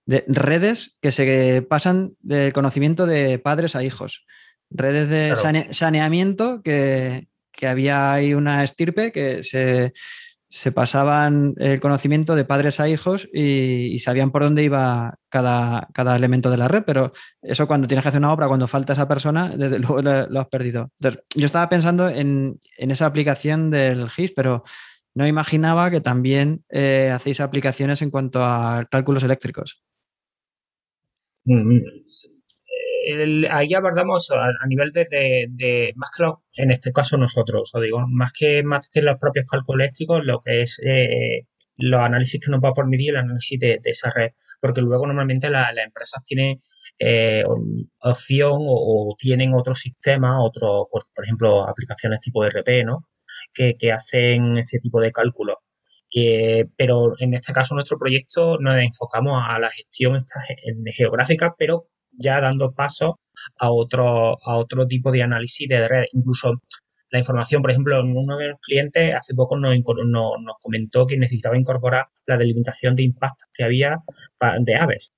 de 0.07 0.25
redes 0.27 0.99
que 1.01 1.13
se 1.13 1.63
pasan 1.69 2.15
del 2.21 2.53
conocimiento 2.53 3.07
de 3.07 3.39
padres 3.39 3.77
a 3.77 3.85
hijos, 3.85 4.27
redes 4.71 5.09
de 5.09 5.35
saneamiento 5.71 6.63
que, 6.63 7.29
que 7.53 7.69
había 7.69 8.13
ahí 8.13 8.35
una 8.35 8.65
estirpe 8.65 9.13
que 9.13 9.45
se 9.45 9.93
se 10.51 10.73
pasaban 10.73 11.55
el 11.59 11.81
conocimiento 11.81 12.35
de 12.35 12.45
padres 12.45 12.81
a 12.81 12.89
hijos 12.89 13.29
y, 13.33 13.97
sabían 14.01 14.33
por 14.33 14.43
dónde 14.43 14.65
iba 14.65 15.19
cada, 15.29 15.89
cada, 15.95 16.17
elemento 16.17 16.51
de 16.51 16.57
la 16.57 16.67
red, 16.67 16.83
pero 16.85 17.13
eso 17.41 17.69
cuando 17.69 17.87
tienes 17.87 18.03
que 18.03 18.09
hacer 18.09 18.19
una 18.19 18.33
obra, 18.33 18.49
cuando 18.49 18.67
falta 18.67 18.93
esa 18.93 19.07
persona, 19.07 19.49
desde 19.57 19.79
luego 19.79 20.03
lo, 20.03 20.41
has 20.41 20.49
perdido. 20.49 20.91
yo 20.99 21.45
estaba 21.45 21.69
pensando 21.69 22.09
en, 22.09 22.61
esa 22.77 23.07
aplicación 23.07 23.71
del 23.71 24.11
GIS, 24.11 24.33
pero 24.33 24.65
no 25.15 25.27
imaginaba 25.27 25.91
que 25.91 26.01
también 26.01 26.65
eh, 26.69 27.11
hacéis 27.15 27.41
aplicaciones 27.41 28.03
en 28.03 28.11
cuanto 28.11 28.45
a 28.45 28.87
cálculos 28.91 29.23
eléctricos. 29.23 29.85
Mm, 31.45 31.79
mm, 33.15 33.47
ahí 33.51 33.75
abordamos 33.75 34.31
a, 34.31 34.67
nivel 34.67 34.91
de, 34.93 35.93
más 35.97 36.11
que 36.17 36.25
en 36.63 36.71
este 36.71 36.93
caso 36.93 37.17
nosotros, 37.17 37.71
o 37.75 37.81
digo, 37.81 38.05
más 38.09 38.33
que 38.33 38.63
más 38.63 38.89
que 38.91 39.03
los 39.03 39.19
propios 39.19 39.47
cálculos 39.47 39.81
eléctricos, 39.83 40.25
lo 40.25 40.43
que 40.43 40.63
es 40.63 40.81
eh, 40.85 41.47
los 41.81 42.01
análisis 42.01 42.41
que 42.41 42.51
nos 42.51 42.61
va 42.63 42.71
a 42.71 42.75
permitir 42.75 43.11
el 43.11 43.17
análisis 43.17 43.59
de, 43.59 43.81
esa 43.85 44.11
red, 44.15 44.33
porque 44.61 44.81
luego 44.81 45.07
normalmente 45.07 45.51
las 45.51 45.77
empresas 45.77 46.23
tienen 46.25 46.61
eh, 46.99 47.45
opción 48.01 48.59
o, 48.61 49.17
tienen 49.19 49.55
otro 49.55 49.75
sistema, 49.75 50.43
otro, 50.43 50.89
por, 50.91 51.03
ejemplo, 51.25 51.67
aplicaciones 51.69 52.21
tipo 52.21 52.45
RP, 52.45 52.85
¿no? 52.85 53.07
Que, 53.55 53.75
hacen 53.93 54.59
ese 54.59 54.79
tipo 54.79 55.01
de 55.01 55.13
cálculos. 55.13 55.57
Eh, 56.15 56.67
pero 56.77 57.15
en 57.19 57.35
este 57.35 57.53
caso, 57.53 57.75
nuestro 57.75 57.99
proyecto 57.99 58.59
nos 58.59 58.77
enfocamos 58.79 59.43
a 59.47 59.59
la 59.59 59.71
gestión 59.71 60.19
geográfica, 60.97 61.55
pero 61.59 61.87
ya 62.13 62.41
dando 62.41 62.73
paso 62.73 63.21
a 63.59 63.71
otro, 63.71 64.39
a 64.45 64.57
otro 64.57 64.87
tipo 64.87 65.11
de 65.11 65.23
análisis 65.23 65.69
de 65.69 65.89
red. 65.89 66.05
Incluso 66.13 66.63
la 67.11 67.19
información, 67.19 67.63
por 67.63 67.71
ejemplo, 67.71 68.01
uno 68.03 68.37
de 68.39 68.49
los 68.49 68.61
clientes 68.61 69.15
hace 69.15 69.35
poco 69.35 69.57
nos, 69.59 69.75
nos, 69.77 70.57
comentó 70.61 71.07
que 71.07 71.17
necesitaba 71.17 71.59
incorporar 71.59 72.07
la 72.27 72.37
delimitación 72.37 72.95
de 72.97 73.03
impactos 73.05 73.49
que 73.53 73.65
había 73.65 73.99
de 74.61 74.77
aves. 74.77 75.13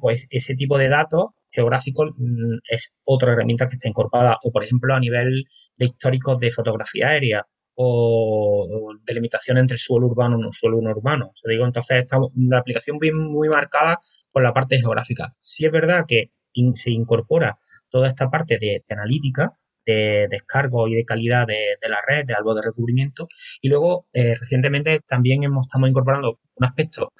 pues 0.00 0.26
ese 0.30 0.54
tipo 0.54 0.78
de 0.78 0.88
datos 0.88 1.26
geográficos 1.50 2.10
mm, 2.16 2.58
es 2.68 2.92
otra 3.04 3.32
herramienta 3.32 3.66
que 3.66 3.74
está 3.74 3.88
incorporada. 3.88 4.38
O, 4.42 4.50
por 4.52 4.64
ejemplo, 4.64 4.94
a 4.94 5.00
nivel 5.00 5.44
de 5.76 5.86
históricos 5.86 6.38
de 6.38 6.52
fotografía 6.52 7.08
aérea 7.08 7.46
o, 7.74 8.94
delimitación 9.04 9.58
entre 9.58 9.78
suelo 9.78 10.06
urbano 10.06 10.38
y 10.38 10.42
no 10.42 10.52
suelo 10.52 10.80
no 10.80 10.90
urbano. 10.90 11.32
digo, 11.44 11.64
entonces 11.64 12.02
estamos, 12.02 12.30
la 12.36 12.58
aplicación 12.58 12.98
bien 12.98 13.16
muy 13.16 13.48
marcada 13.48 14.00
por 14.30 14.42
la 14.42 14.52
parte 14.52 14.78
geográfica. 14.78 15.34
Sí 15.40 15.66
es 15.66 15.72
verdad 15.72 16.04
que 16.06 16.30
se 16.74 16.90
incorpora 16.90 17.58
toda 17.88 18.08
esta 18.08 18.30
parte 18.30 18.58
de, 18.58 18.84
analítica, 18.88 19.52
de 19.84 20.28
descargo 20.30 20.88
y 20.88 20.94
de 20.94 21.04
calidad 21.04 21.46
de, 21.46 21.76
la 21.88 21.98
red, 22.06 22.24
de 22.24 22.34
algo 22.34 22.54
de 22.54 22.62
recubrimiento. 22.62 23.28
Y 23.60 23.68
luego, 23.68 24.06
eh, 24.12 24.34
recientemente 24.38 25.00
también 25.06 25.42
hemos, 25.44 25.66
estamos 25.66 25.88
incorporando 25.88 26.38
un 26.54 26.64
aspecto 26.64 27.12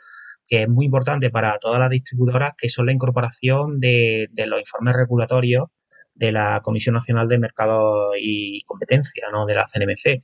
que 0.47 0.63
es 0.63 0.69
muy 0.69 0.87
importante 0.87 1.31
para 1.31 1.59
todas 1.59 1.81
las 1.81 1.91
distribuidoras, 1.91 2.53
que 2.57 2.69
son 2.69 2.87
la 2.87 2.93
incorporación 2.93 3.81
de, 3.81 4.29
de 4.31 4.47
los 4.47 4.61
informes 4.61 4.95
regulatorios 4.95 5.69
de 6.15 6.33
la 6.33 6.61
Comisión 6.63 6.95
Nacional 6.95 7.29
de 7.29 7.39
Mercado 7.39 8.13
y 8.19 8.63
Competencia, 8.65 9.25
¿no? 9.33 9.47
de 9.47 9.55
la 9.55 9.65
CNMC. 9.65 10.23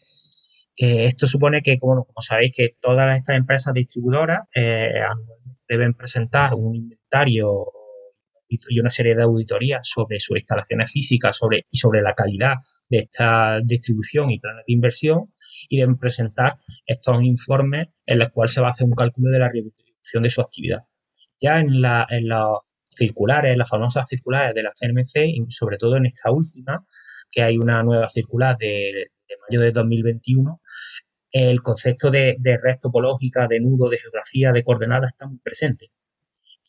Eh, 0.77 1.05
esto 1.05 1.27
supone 1.27 1.63
que, 1.63 1.79
como, 1.79 2.07
sabéis, 2.21 2.53
que 2.55 2.77
todas 2.81 3.15
estas 3.17 3.37
empresas 3.37 3.75
distribuidoras 3.75 4.49
eh, 4.55 4.89
deben 5.69 5.95
presentar 5.95 6.55
un 6.55 6.75
inventario 6.77 7.67
y 8.51 8.81
una 8.81 8.91
serie 8.91 9.15
de 9.15 9.23
auditorías 9.23 9.81
sobre 9.89 10.19
sus 10.19 10.37
instalaciones 10.37 10.91
físicas 10.91 11.37
sobre, 11.37 11.67
y 11.71 11.79
sobre 11.79 12.03
la 12.03 12.15
calidad 12.15 12.55
de 12.89 12.99
esta 12.99 13.61
distribución 13.63 14.31
y 14.31 14.41
planes 14.41 14.65
de 14.67 14.73
inversión 14.73 15.33
y 15.69 15.79
deben 15.79 15.99
presentar 15.99 16.57
estos 16.87 17.23
informes 17.23 17.89
en 18.07 18.19
los 18.19 18.31
cuales 18.31 18.53
se 18.53 18.61
va 18.61 18.69
a 18.69 18.71
hacer 18.71 18.87
un 18.87 18.95
cálculo 18.95 19.31
de 19.31 19.39
la 19.39 19.49
retribución 19.49 20.23
de 20.23 20.31
su 20.31 20.41
actividad. 20.41 20.81
Ya 21.41 21.61
en, 21.61 21.81
la, 21.81 22.07
en 22.11 22.29
los 22.29 22.59
circulares, 22.91 23.57
las 23.57 23.69
famosas 23.69 24.09
circulares 24.09 24.55
de 24.55 24.63
la 24.63 24.73
CNMC 24.73 25.27
y 25.27 25.51
sobre 25.51 25.79
todo 25.79 25.97
en 25.97 26.07
esta 26.07 26.31
última, 26.31 26.85
que 27.31 27.43
hay 27.43 27.57
una 27.57 27.83
nueva 27.83 28.09
circular 28.09 28.57
de, 28.59 29.11
mayo 29.49 29.61
de 29.61 29.73
2021, 29.73 30.61
el 31.33 31.63
concepto 31.63 32.11
de, 32.11 32.37
red 32.43 32.79
topológica, 32.81 33.47
de 33.47 33.61
nudo, 33.61 33.89
de 33.89 33.99
geografía, 33.99 34.53
de 34.53 34.65
coordenadas 34.65 35.13
está 35.13 35.27
muy 35.27 35.39
presente. 35.39 35.87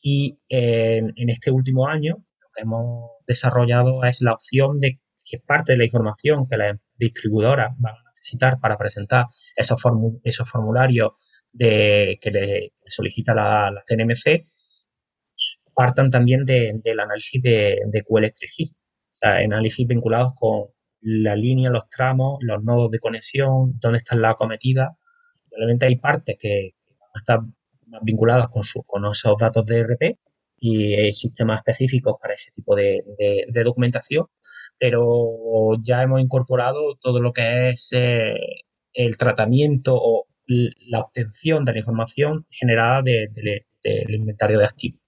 Y 0.02 0.40
en, 0.50 1.30
este 1.30 1.52
último 1.52 1.88
año 1.88 2.18
lo 2.40 2.48
que 2.54 2.62
hemos 2.62 3.12
desarrollado 3.26 4.04
es 4.04 4.22
la 4.22 4.34
opción 4.34 4.80
de 4.80 5.00
que 5.30 5.40
parte 5.40 5.74
de 5.74 5.78
la 5.80 5.86
información 5.86 6.48
que 6.48 6.58
las 6.58 6.78
distribuidoras 6.96 7.70
van 7.78 7.94
a 7.94 8.10
necesitar 8.10 8.60
para 8.60 8.78
presentar 8.78 9.26
esos, 9.56 9.82
esos 10.24 10.50
formularios 10.50 11.12
de, 11.52 12.18
que 12.22 12.32
le 12.32 12.74
solicita 12.86 13.34
la, 13.34 13.72
CNMC 13.88 14.48
partan 15.82 16.12
también 16.12 16.46
del 16.46 17.00
análisis 17.00 17.42
de, 17.42 17.80
de 17.88 18.04
QLelectric 18.04 18.52
análisis 19.22 19.88
vinculados 19.88 20.34
con 20.36 20.68
la 21.02 21.36
línea, 21.36 21.72
los 21.72 21.90
tramos, 21.90 22.38
los 22.42 22.64
nodos 22.64 22.92
de 22.92 23.00
conexión, 23.00 23.80
dónde 23.80 23.98
está 23.98 24.16
la 24.16 24.30
acometida. 24.32 24.96
Realmente 25.50 25.88
hay 25.88 25.96
partes 25.96 26.36
que, 26.40 26.76
están 27.16 27.56
más 27.88 28.02
vinculadas 28.04 28.48
con, 28.50 28.64
su, 28.64 28.84
con 28.84 29.08
esos 29.08 29.36
datos 29.40 29.66
de 29.66 29.84
RP 29.84 30.20
y 30.60 31.12
sistemas 31.14 31.58
específicos 31.58 32.14
para 32.22 32.36
ese 32.36 32.52
tipo 32.52 32.76
de, 32.76 33.04
documentación, 33.66 34.28
pero 34.78 35.74
ya 35.82 36.04
hemos 36.04 36.22
incorporado 36.22 36.96
todo 37.02 37.20
lo 37.22 37.34
que 37.34 37.72
es 37.72 37.90
eh, 37.94 38.36
el 38.94 39.18
tratamiento 39.18 39.96
o 39.96 40.28
la 40.46 41.00
obtención 41.00 41.66
de 41.66 41.72
la 41.74 41.80
información 41.80 42.46
generada 42.52 43.02
del 43.02 44.14
inventario 44.14 44.60
de 44.60 44.66
activos. 44.66 45.01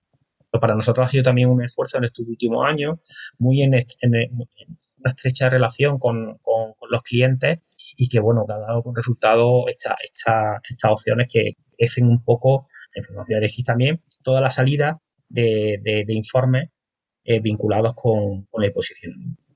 Para 0.60 0.76
nosotros 0.76 1.06
ha 1.06 1.10
sido 1.10 1.24
también 1.24 1.50
un 1.50 1.64
esfuerzo 1.64 1.98
en 1.98 2.06
estos 2.06 2.28
últimos 2.28 2.66
años, 2.66 3.00
muy 3.38 3.62
en, 3.62 3.74
una 3.74 5.10
estrecha 5.10 5.50
relación 5.50 6.00
con, 6.00 6.40
los 6.90 7.02
clientes 7.02 7.60
y 7.98 8.08
que, 8.08 8.20
bueno, 8.20 8.46
ha 8.48 8.58
dado 8.60 8.84
como 8.84 8.96
resultado 8.96 9.68
esta, 9.68 9.96
estas 10.04 10.92
opciones 10.92 11.28
que 11.32 11.54
crecen 11.78 12.08
un 12.08 12.24
poco, 12.24 12.68
la 12.94 13.00
información 13.00 13.42
de 13.42 13.64
también, 13.66 14.02
toda 14.22 14.42
la 14.42 14.50
salida 14.50 15.00
de, 15.28 16.06
informes 16.10 16.70
eh, 17.24 17.40
vinculados 17.40 17.96
con, 17.96 18.44
con, 18.46 18.64
el 18.64 18.72
posicionamiento. 18.72 19.54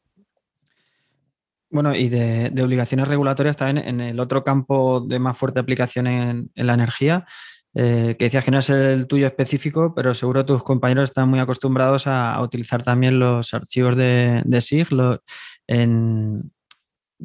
Bueno, 1.69 1.93
y 1.93 2.07
de, 2.07 2.51
obligaciones 2.61 3.07
regulatorias 3.07 3.57
también 3.57 3.85
en 3.87 3.99
el 3.99 4.19
otro 4.19 4.43
campo 4.43 5.01
de 5.01 5.19
más 5.19 5.37
fuerte 5.37 5.59
aplicación 5.59 6.07
en, 6.07 6.49
la 6.55 6.73
energía, 6.73 7.25
eh, 7.79 8.15
que 8.17 8.25
decías 8.25 8.43
que 8.43 8.49
no 8.49 8.57
es 8.57 8.71
el 8.71 9.05
tuyo 9.05 9.27
específico, 9.27 9.93
pero 9.93 10.15
seguro 10.15 10.43
tus 10.43 10.63
compañeros 10.63 11.11
están 11.11 11.29
muy 11.29 11.37
acostumbrados 11.37 12.07
a, 12.07 12.41
utilizar 12.41 12.81
también 12.81 13.19
los 13.19 13.53
archivos 13.53 13.95
de, 13.95 14.41
SIG 14.61 14.87
en, 15.67 16.51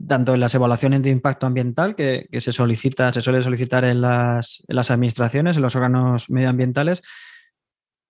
tanto 0.06 0.34
en 0.34 0.40
las 0.40 0.54
evaluaciones 0.54 1.02
de 1.02 1.08
impacto 1.08 1.46
ambiental 1.46 1.96
que, 1.96 2.28
se 2.38 2.52
solicita, 2.52 3.10
se 3.14 3.22
suele 3.22 3.42
solicitar 3.42 3.86
en 3.86 4.02
las, 4.02 4.62
administraciones, 4.90 5.56
en 5.56 5.62
los 5.62 5.74
órganos 5.74 6.28
medioambientales, 6.28 7.00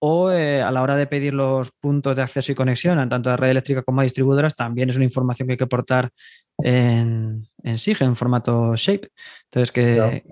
o 0.01 0.32
eh, 0.32 0.62
a 0.62 0.72
la 0.72 0.82
hora 0.82 0.97
de 0.97 1.07
pedir 1.07 1.34
los 1.34 1.70
puntos 1.70 2.16
de 2.16 2.22
acceso 2.22 2.51
y 2.51 2.57
conexión, 2.57 3.09
tanto 3.09 3.30
a 3.30 3.36
red 3.36 3.51
eléctrica 3.51 3.84
como 3.84 4.01
a 4.01 4.05
distribuidoras, 4.05 4.57
también 4.57 4.90
es 4.90 4.97
una 4.97 5.05
información 5.05 5.47
que 5.47 5.53
hay 5.53 5.59
que 5.59 5.64
aportar 5.64 6.11
en, 6.59 7.47
en 7.62 7.78
SIG, 7.78 8.03
en 8.03 8.16
formato 8.16 8.74
SHAPE. 8.74 9.12
Entonces, 9.45 9.70
que, 9.70 10.24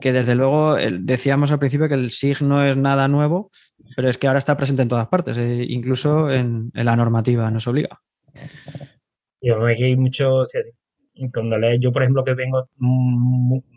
que 0.00 0.12
desde 0.12 0.34
luego 0.34 0.76
decíamos 0.76 1.52
al 1.52 1.58
principio 1.58 1.88
que 1.88 1.94
el 1.94 2.10
SIG 2.10 2.42
no 2.42 2.64
es 2.64 2.76
nada 2.76 3.08
nuevo, 3.08 3.50
pero 3.96 4.08
es 4.08 4.18
que 4.18 4.26
ahora 4.26 4.38
está 4.38 4.56
presente 4.56 4.82
en 4.82 4.88
todas 4.88 5.08
partes, 5.08 5.36
eh, 5.36 5.64
incluso 5.68 6.30
en, 6.30 6.70
la 6.74 6.96
normativa 6.96 7.50
nos 7.50 7.66
obliga. 7.66 8.00
Yo, 9.40 9.64
hay 9.64 9.96
mucho, 9.96 10.44
cuando 11.32 11.58
lees, 11.58 11.80
yo 11.80 11.92
por 11.92 12.02
ejemplo 12.02 12.24
que 12.24 12.34
vengo 12.34 12.68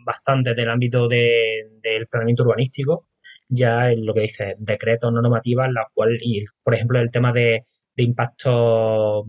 bastante 0.04 0.54
del 0.54 0.68
ámbito 0.68 1.08
del 1.08 2.06
planeamiento 2.08 2.42
urbanístico, 2.42 3.08
ya 3.48 3.90
en 3.90 4.04
lo 4.04 4.14
que 4.14 4.20
dice 4.20 4.54
decretos, 4.58 5.12
normativas, 5.12 5.70
la 5.72 5.88
cual, 5.92 6.18
y 6.20 6.42
por 6.62 6.74
ejemplo, 6.74 6.98
el 7.00 7.10
tema 7.10 7.32
de, 7.32 7.64
impacto 7.96 9.26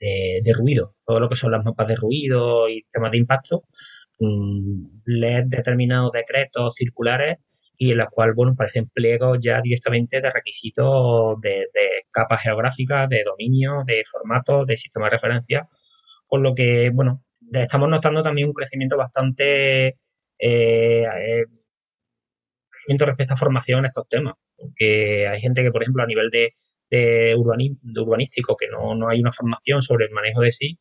de, 0.00 0.52
ruido, 0.54 0.96
todo 1.06 1.20
lo 1.20 1.28
que 1.28 1.36
son 1.36 1.52
las 1.52 1.64
mapas 1.64 1.88
de 1.88 1.96
ruido 1.96 2.68
y 2.68 2.84
temas 2.90 3.12
de 3.12 3.18
impacto, 3.18 3.64
leer 5.04 5.46
determinados 5.46 6.12
decretos 6.12 6.74
circulares 6.74 7.38
y 7.76 7.92
en 7.92 7.98
los 7.98 8.08
cuales, 8.10 8.34
bueno, 8.36 8.54
parecen 8.56 8.88
pliegos 8.88 9.38
ya 9.40 9.60
directamente 9.60 10.20
de 10.20 10.30
requisitos 10.30 11.40
de, 11.40 11.66
capas 12.10 12.42
geográficas, 12.42 13.08
de 13.08 13.24
dominio, 13.24 13.82
de 13.86 14.02
formatos, 14.10 14.66
de 14.66 14.76
sistema 14.76 15.06
de 15.06 15.10
referencia, 15.12 15.68
con 16.26 16.42
lo 16.42 16.54
que, 16.54 16.90
bueno, 16.94 17.24
estamos 17.52 17.88
notando 17.88 18.22
también 18.22 18.48
un 18.48 18.54
crecimiento 18.54 18.96
bastante 18.96 19.96
eh, 20.38 21.04
eh, 21.04 21.44
respecto 22.98 23.34
a 23.34 23.36
formación 23.36 23.80
en 23.80 23.86
estos 23.86 24.08
temas. 24.08 24.34
Porque 24.56 25.26
hay 25.26 25.40
gente 25.40 25.62
que, 25.62 25.72
por 25.72 25.82
ejemplo, 25.82 26.02
a 26.02 26.06
nivel 26.06 26.30
de, 26.30 26.52
de, 26.90 27.34
urbanístico, 27.36 28.56
que 28.56 28.68
no, 28.68 29.08
hay 29.08 29.20
una 29.20 29.32
formación 29.32 29.82
sobre 29.82 30.06
el 30.06 30.12
manejo 30.12 30.40
de 30.40 30.52
sí, 30.52 30.78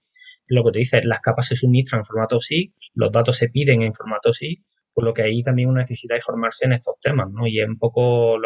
lo 0.52 0.64
que 0.66 0.72
te 0.72 0.80
dice, 0.80 1.02
las 1.04 1.22
capas 1.22 1.48
se 1.48 1.56
suministran 1.56 2.02
en 2.02 2.06
formato 2.06 2.40
sí, 2.42 2.74
los 2.94 3.12
datos 3.12 3.38
se 3.38 3.48
piden 3.48 3.82
en 3.84 3.94
formato 3.94 4.34
sí, 4.34 4.64
por 4.94 5.06
lo 5.06 5.14
que 5.14 5.24
ahí 5.24 5.42
también 5.42 5.70
una 5.70 5.82
necesidad 5.82 6.16
de 6.16 6.22
formarse 6.22 6.66
en 6.66 6.74
estos 6.74 6.96
temas, 7.00 7.30
¿no? 7.32 7.48
Y 7.48 7.62
es 7.62 7.68
un 7.68 7.78
poco, 7.78 8.38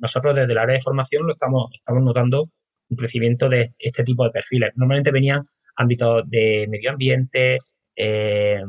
nosotros 0.00 0.36
desde 0.36 0.52
el 0.52 0.58
área 0.58 0.74
de 0.74 0.82
formación 0.82 1.26
lo 1.26 1.32
estamos, 1.32 1.70
estamos 1.74 2.02
notando 2.02 2.50
un 2.90 2.96
crecimiento 2.96 3.48
de 3.48 3.74
este 3.78 4.04
tipo 4.04 4.24
de 4.24 4.30
perfiles. 4.30 4.72
Normalmente 4.76 5.10
venían 5.10 5.42
ámbitos 5.76 6.24
de 6.28 6.66
medio 6.68 6.90
ambiente, 6.90 7.60
eh, 7.96 8.60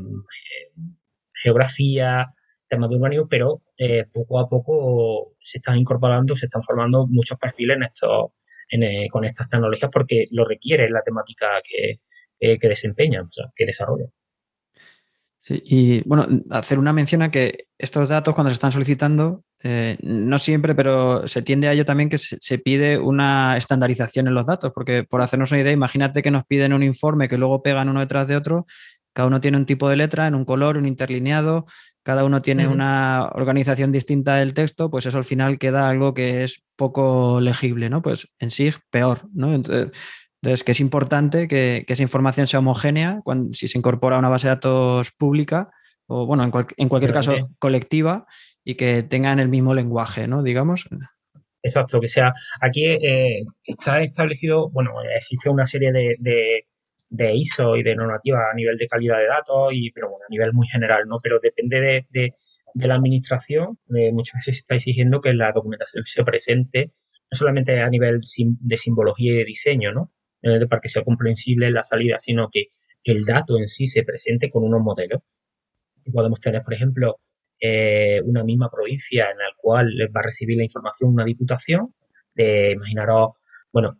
geografía, 1.33 2.27
temas 2.69 2.89
de 2.89 2.95
urbanismo, 2.95 3.27
pero 3.27 3.61
eh, 3.77 4.05
poco 4.11 4.39
a 4.39 4.47
poco 4.47 5.33
se 5.39 5.57
están 5.57 5.77
incorporando, 5.77 6.37
se 6.37 6.45
están 6.45 6.63
formando 6.63 7.07
muchos 7.07 7.37
perfiles 7.37 7.75
en 7.75 7.83
estos, 7.83 8.31
eh, 8.71 9.07
con 9.09 9.25
estas 9.25 9.49
tecnologías 9.49 9.91
porque 9.91 10.27
lo 10.31 10.45
requiere 10.45 10.87
la 10.89 11.01
temática 11.01 11.47
que, 11.61 11.99
eh, 12.39 12.57
que 12.59 12.67
desempeñan, 12.67 13.25
o 13.25 13.31
sea, 13.31 13.45
que 13.55 13.65
desarrollan. 13.65 14.11
Sí, 15.41 15.61
y 15.63 16.01
bueno, 16.07 16.27
hacer 16.49 16.79
una 16.79 16.91
mención 16.91 17.21
a 17.21 17.29
que 17.29 17.67
estos 17.77 18.09
datos 18.09 18.33
cuando 18.33 18.49
se 18.49 18.55
están 18.55 18.71
solicitando, 18.71 19.43
no 20.01 20.37
siempre, 20.37 20.75
pero 20.75 21.27
se 21.27 21.41
tiende 21.41 21.67
a 21.67 21.73
ello 21.73 21.85
también 21.85 22.09
que 22.09 22.19
se, 22.19 22.37
se, 22.39 22.59
pide 22.59 22.99
una 22.99 23.57
estandarización 23.57 24.27
en 24.27 24.35
los 24.35 24.45
datos, 24.45 24.71
porque 24.73 25.03
por 25.03 25.21
hacernos 25.21 25.51
una 25.51 25.61
idea, 25.61 25.71
imagínate 25.71 26.21
que 26.21 26.29
nos 26.29 26.45
piden 26.45 26.73
un 26.73 26.83
informe 26.83 27.27
que 27.27 27.37
luego 27.37 27.63
pegan 27.63 27.89
uno 27.89 27.99
detrás 27.99 28.27
de 28.27 28.35
otro, 28.35 28.65
cada 29.15 29.27
uno 29.27 29.39
tiene 29.39 29.57
un 29.57 29.65
tipo 29.65 29.87
de 29.87 29.95
letra 29.95 30.27
en 30.27 30.35
un 30.35 30.43
color, 30.43 30.77
un 30.77 30.85
interlineado, 30.85 31.65
cada 32.03 32.25
uno 32.25 32.41
tiene 32.41 32.67
una 32.67 33.29
organización 33.33 33.91
distinta 33.91 34.35
del 34.35 34.53
texto, 34.53 34.91
pues 34.91 35.05
eso 35.05 35.17
al 35.17 35.23
final 35.23 35.57
queda 35.57 35.89
algo 35.89 36.13
que 36.13 36.43
es 36.43 36.63
poco 36.75 37.39
legible, 37.39 37.89
¿no? 37.89 38.01
Pues 38.01 38.27
en 38.39 38.51
sí 38.51 38.71
peor, 38.91 39.21
¿no? 39.33 39.53
Entonces, 39.55 39.89
que 40.63 40.71
es 40.71 40.79
importante 40.79 41.47
que, 41.47 41.85
esa 41.87 42.03
información 42.03 42.47
sea 42.47 42.59
homogénea 42.59 43.21
cuando, 43.23 43.53
si 43.53 43.67
se 43.67 43.77
incorpora 43.77 44.15
a 44.15 44.19
una 44.19 44.29
base 44.29 44.47
de 44.47 44.55
datos 44.55 45.11
pública 45.11 45.71
o, 46.07 46.25
bueno, 46.25 46.43
en, 46.43 46.89
cualquier 46.89 47.13
caso 47.13 47.33
colectiva 47.59 48.25
y 48.63 48.75
que 48.75 49.03
tengan 49.03 49.39
el 49.39 49.49
mismo 49.49 49.73
lenguaje, 49.73 50.27
¿no? 50.27 50.43
Digamos. 50.43 50.87
Exacto, 51.63 51.99
que 51.99 52.07
sea. 52.07 52.31
Aquí 52.61 52.85
eh, 52.85 53.41
está 53.63 54.01
establecido, 54.01 54.69
bueno, 54.69 54.91
existe 55.15 55.49
una 55.49 55.65
serie 55.65 55.91
de, 55.91 56.65
de 57.09 57.35
ISO 57.35 57.75
y 57.75 57.83
de 57.83 57.95
normativa 57.95 58.51
a 58.51 58.53
nivel 58.53 58.77
de 58.77 58.87
calidad 58.87 59.17
de 59.17 59.27
datos, 59.27 59.71
y, 59.73 59.91
pero 59.91 60.09
bueno, 60.09 60.25
a 60.27 60.31
nivel 60.31 60.53
muy 60.53 60.67
general, 60.67 61.07
¿no? 61.07 61.19
Pero 61.21 61.39
depende 61.41 62.05
de, 62.09 62.33
la 62.75 62.95
administración, 62.95 63.79
eh, 63.95 64.11
muchas 64.11 64.39
veces 64.39 64.55
se 64.55 64.59
está 64.59 64.75
exigiendo 64.75 65.21
que 65.21 65.33
la 65.33 65.53
documentación 65.53 66.03
se 66.03 66.23
presente, 66.23 66.91
no 67.31 67.37
solamente 67.37 67.79
a 67.79 67.89
nivel 67.89 68.19
de 68.19 68.77
simbología 68.77 69.31
y 69.31 69.37
de 69.37 69.45
diseño, 69.45 69.93
¿no? 69.93 70.11
Para 70.69 70.81
que 70.81 70.89
sea 70.89 71.03
comprensible 71.03 71.71
la 71.71 71.83
salida, 71.83 72.17
sino 72.19 72.47
que 72.51 72.67
el 73.03 73.23
dato 73.23 73.57
en 73.57 73.67
sí 73.67 73.85
se 73.87 74.03
presente 74.03 74.49
con 74.49 74.63
unos 74.63 74.81
modelos. 74.81 75.21
Podemos 76.13 76.39
tener, 76.39 76.61
por 76.61 76.73
ejemplo, 76.73 77.19
eh, 77.59 78.21
una 78.23 78.43
misma 78.43 78.69
provincia 78.69 79.29
en 79.31 79.37
la 79.37 79.49
cual 79.57 79.91
va 80.15 80.19
a 80.19 80.23
recibir 80.23 80.57
la 80.57 80.63
información 80.63 81.11
una 81.11 81.25
diputación, 81.25 81.95
de, 82.35 82.73
imaginaros, 82.73 83.29
bueno, 83.71 83.99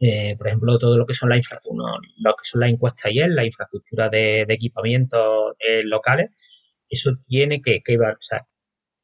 eh, 0.00 0.34
por 0.36 0.48
ejemplo, 0.48 0.78
todo 0.78 0.96
lo 0.96 1.06
que 1.06 1.14
son 1.14 1.28
la 1.28 1.36
infraestructura, 1.36 1.92
lo 2.16 2.32
que 2.32 2.44
son 2.44 2.62
las 2.62 2.70
encuestas 2.70 3.12
y 3.12 3.18
la 3.18 3.44
infraestructura 3.44 4.08
de, 4.08 4.42
equipamientos 4.48 5.54
eh, 5.58 5.82
locales, 5.84 6.30
eso 6.88 7.12
tiene 7.26 7.60
que, 7.62 7.82
que, 7.82 7.96
o 7.96 8.16
sea, 8.18 8.46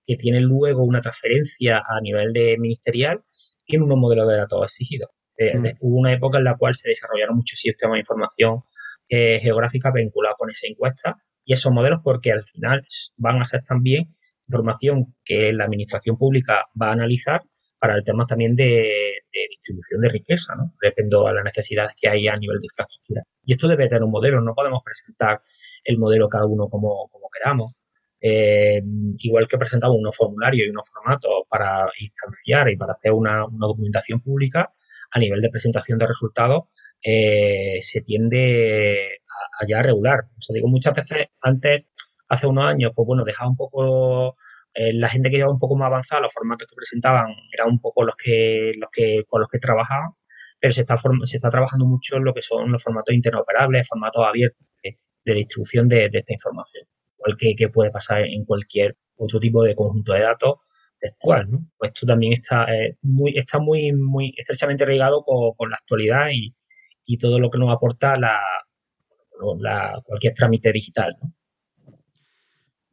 que 0.04 0.16
tiene 0.16 0.40
luego 0.40 0.84
una 0.84 1.00
transferencia 1.00 1.78
a 1.78 2.00
nivel 2.00 2.32
de 2.32 2.56
ministerial, 2.58 3.24
tiene 3.64 3.84
unos 3.84 3.98
modelos 3.98 4.28
de 4.28 4.36
datos 4.38 4.62
exigidos. 4.64 5.10
Eh, 5.36 5.56
mm. 5.56 5.66
Hubo 5.80 5.98
una 5.98 6.12
época 6.12 6.38
en 6.38 6.44
la 6.44 6.56
cual 6.56 6.74
se 6.74 6.88
desarrollaron 6.88 7.36
muchos 7.36 7.58
sistemas 7.58 7.94
de 7.94 8.00
información 8.00 8.60
geográfica 9.08 9.92
vinculados 9.92 10.36
con 10.36 10.50
esa 10.50 10.66
encuesta 10.66 11.16
y 11.44 11.52
esos 11.52 11.72
modelos 11.72 12.00
porque 12.02 12.32
al 12.32 12.42
final 12.42 12.84
van 13.16 13.40
a 13.40 13.44
ser 13.44 13.62
también 13.62 14.12
información 14.48 15.14
que 15.24 15.52
la 15.52 15.64
administración 15.64 16.16
pública 16.16 16.66
va 16.80 16.88
a 16.88 16.92
analizar 16.92 17.42
para 17.78 17.94
el 17.94 18.04
tema 18.04 18.26
también 18.26 18.56
de, 18.56 19.22
distribución 19.50 20.00
de 20.00 20.08
riqueza, 20.08 20.54
¿no? 20.56 20.72
Depende 20.80 21.16
de 21.16 21.32
las 21.34 21.44
necesidades 21.44 21.92
que 22.00 22.08
hay 22.08 22.26
a 22.26 22.36
nivel 22.36 22.58
de 22.58 22.66
infraestructura. 22.66 23.22
Y 23.44 23.52
esto 23.52 23.68
debe 23.68 23.86
tener 23.86 24.02
un 24.02 24.10
modelo, 24.10 24.40
no 24.40 24.54
podemos 24.54 24.82
presentar 24.84 25.40
el 25.84 25.98
modelo 25.98 26.28
cada 26.28 26.46
uno 26.46 26.68
como, 26.68 27.10
queramos. 27.32 27.72
Eh, 28.20 28.82
igual 29.18 29.46
que 29.46 29.58
presentamos 29.58 29.98
unos 29.98 30.16
formularios 30.16 30.66
y 30.66 30.70
unos 30.70 30.90
formatos 30.90 31.30
para 31.48 31.86
instanciar 32.00 32.70
y 32.70 32.76
para 32.76 32.92
hacer 32.92 33.12
una, 33.12 33.44
documentación 33.50 34.20
pública, 34.20 34.72
a 35.16 35.18
nivel 35.18 35.40
de 35.40 35.48
presentación 35.48 35.98
de 35.98 36.06
resultados, 36.06 36.64
eh, 37.02 37.78
se 37.80 38.02
tiende 38.02 39.18
a, 39.58 39.66
ya 39.66 39.82
regular. 39.82 40.26
O 40.36 40.40
sea, 40.40 40.52
digo, 40.52 40.68
muchas 40.68 40.92
veces 40.94 41.28
antes, 41.40 41.84
hace 42.28 42.46
unos 42.46 42.64
años, 42.64 42.92
pues 42.94 43.06
bueno, 43.06 43.24
dejaba 43.24 43.50
un 43.50 43.56
poco 43.56 44.36
eh, 44.74 44.92
la 44.92 45.08
gente 45.08 45.30
que 45.30 45.36
llevaba 45.36 45.54
un 45.54 45.58
poco 45.58 45.74
más 45.74 45.86
avanzada, 45.86 46.20
los 46.20 46.34
formatos 46.34 46.68
que 46.68 46.76
presentaban 46.76 47.28
eran 47.50 47.68
un 47.70 47.80
poco 47.80 48.04
los 48.04 48.14
que, 48.14 48.72
los 48.78 48.90
que 48.92 49.24
con 49.26 49.40
los 49.40 49.48
que 49.48 49.58
trabajaban, 49.58 50.10
pero 50.60 50.74
se 50.74 50.82
está, 50.82 50.96
se 51.24 51.36
está 51.38 51.48
trabajando 51.48 51.86
mucho 51.86 52.16
en 52.16 52.24
lo 52.24 52.34
que 52.34 52.42
son 52.42 52.70
los 52.70 52.82
formatos 52.82 53.14
interoperables, 53.14 53.88
formatos 53.88 54.22
abiertos 54.22 54.66
de, 55.24 55.34
distribución 55.34 55.88
de, 55.88 56.10
esta 56.12 56.32
información, 56.32 56.86
igual 57.18 57.36
que, 57.38 57.68
puede 57.70 57.90
pasar 57.90 58.20
en 58.20 58.44
cualquier 58.44 58.96
otro 59.16 59.40
tipo 59.40 59.62
de 59.62 59.74
conjunto 59.74 60.12
de 60.12 60.20
datos 60.20 60.56
textual. 60.98 61.50
¿no? 61.50 61.66
Pues 61.78 61.92
esto 61.94 62.06
también 62.06 62.32
está, 62.32 62.64
eh, 62.64 62.96
muy, 63.02 63.36
está 63.36 63.58
muy, 63.58 63.92
muy 63.92 64.34
estrechamente 64.36 64.86
ligado 64.86 65.22
con, 65.22 65.70
la 65.70 65.76
actualidad 65.76 66.28
y, 66.32 66.54
y, 67.04 67.18
todo 67.18 67.38
lo 67.38 67.50
que 67.50 67.58
nos 67.58 67.70
aporta 67.70 68.16
la, 68.16 68.40
la, 69.58 70.00
cualquier 70.04 70.34
trámite 70.34 70.72
digital. 70.72 71.16
¿no? 71.22 71.32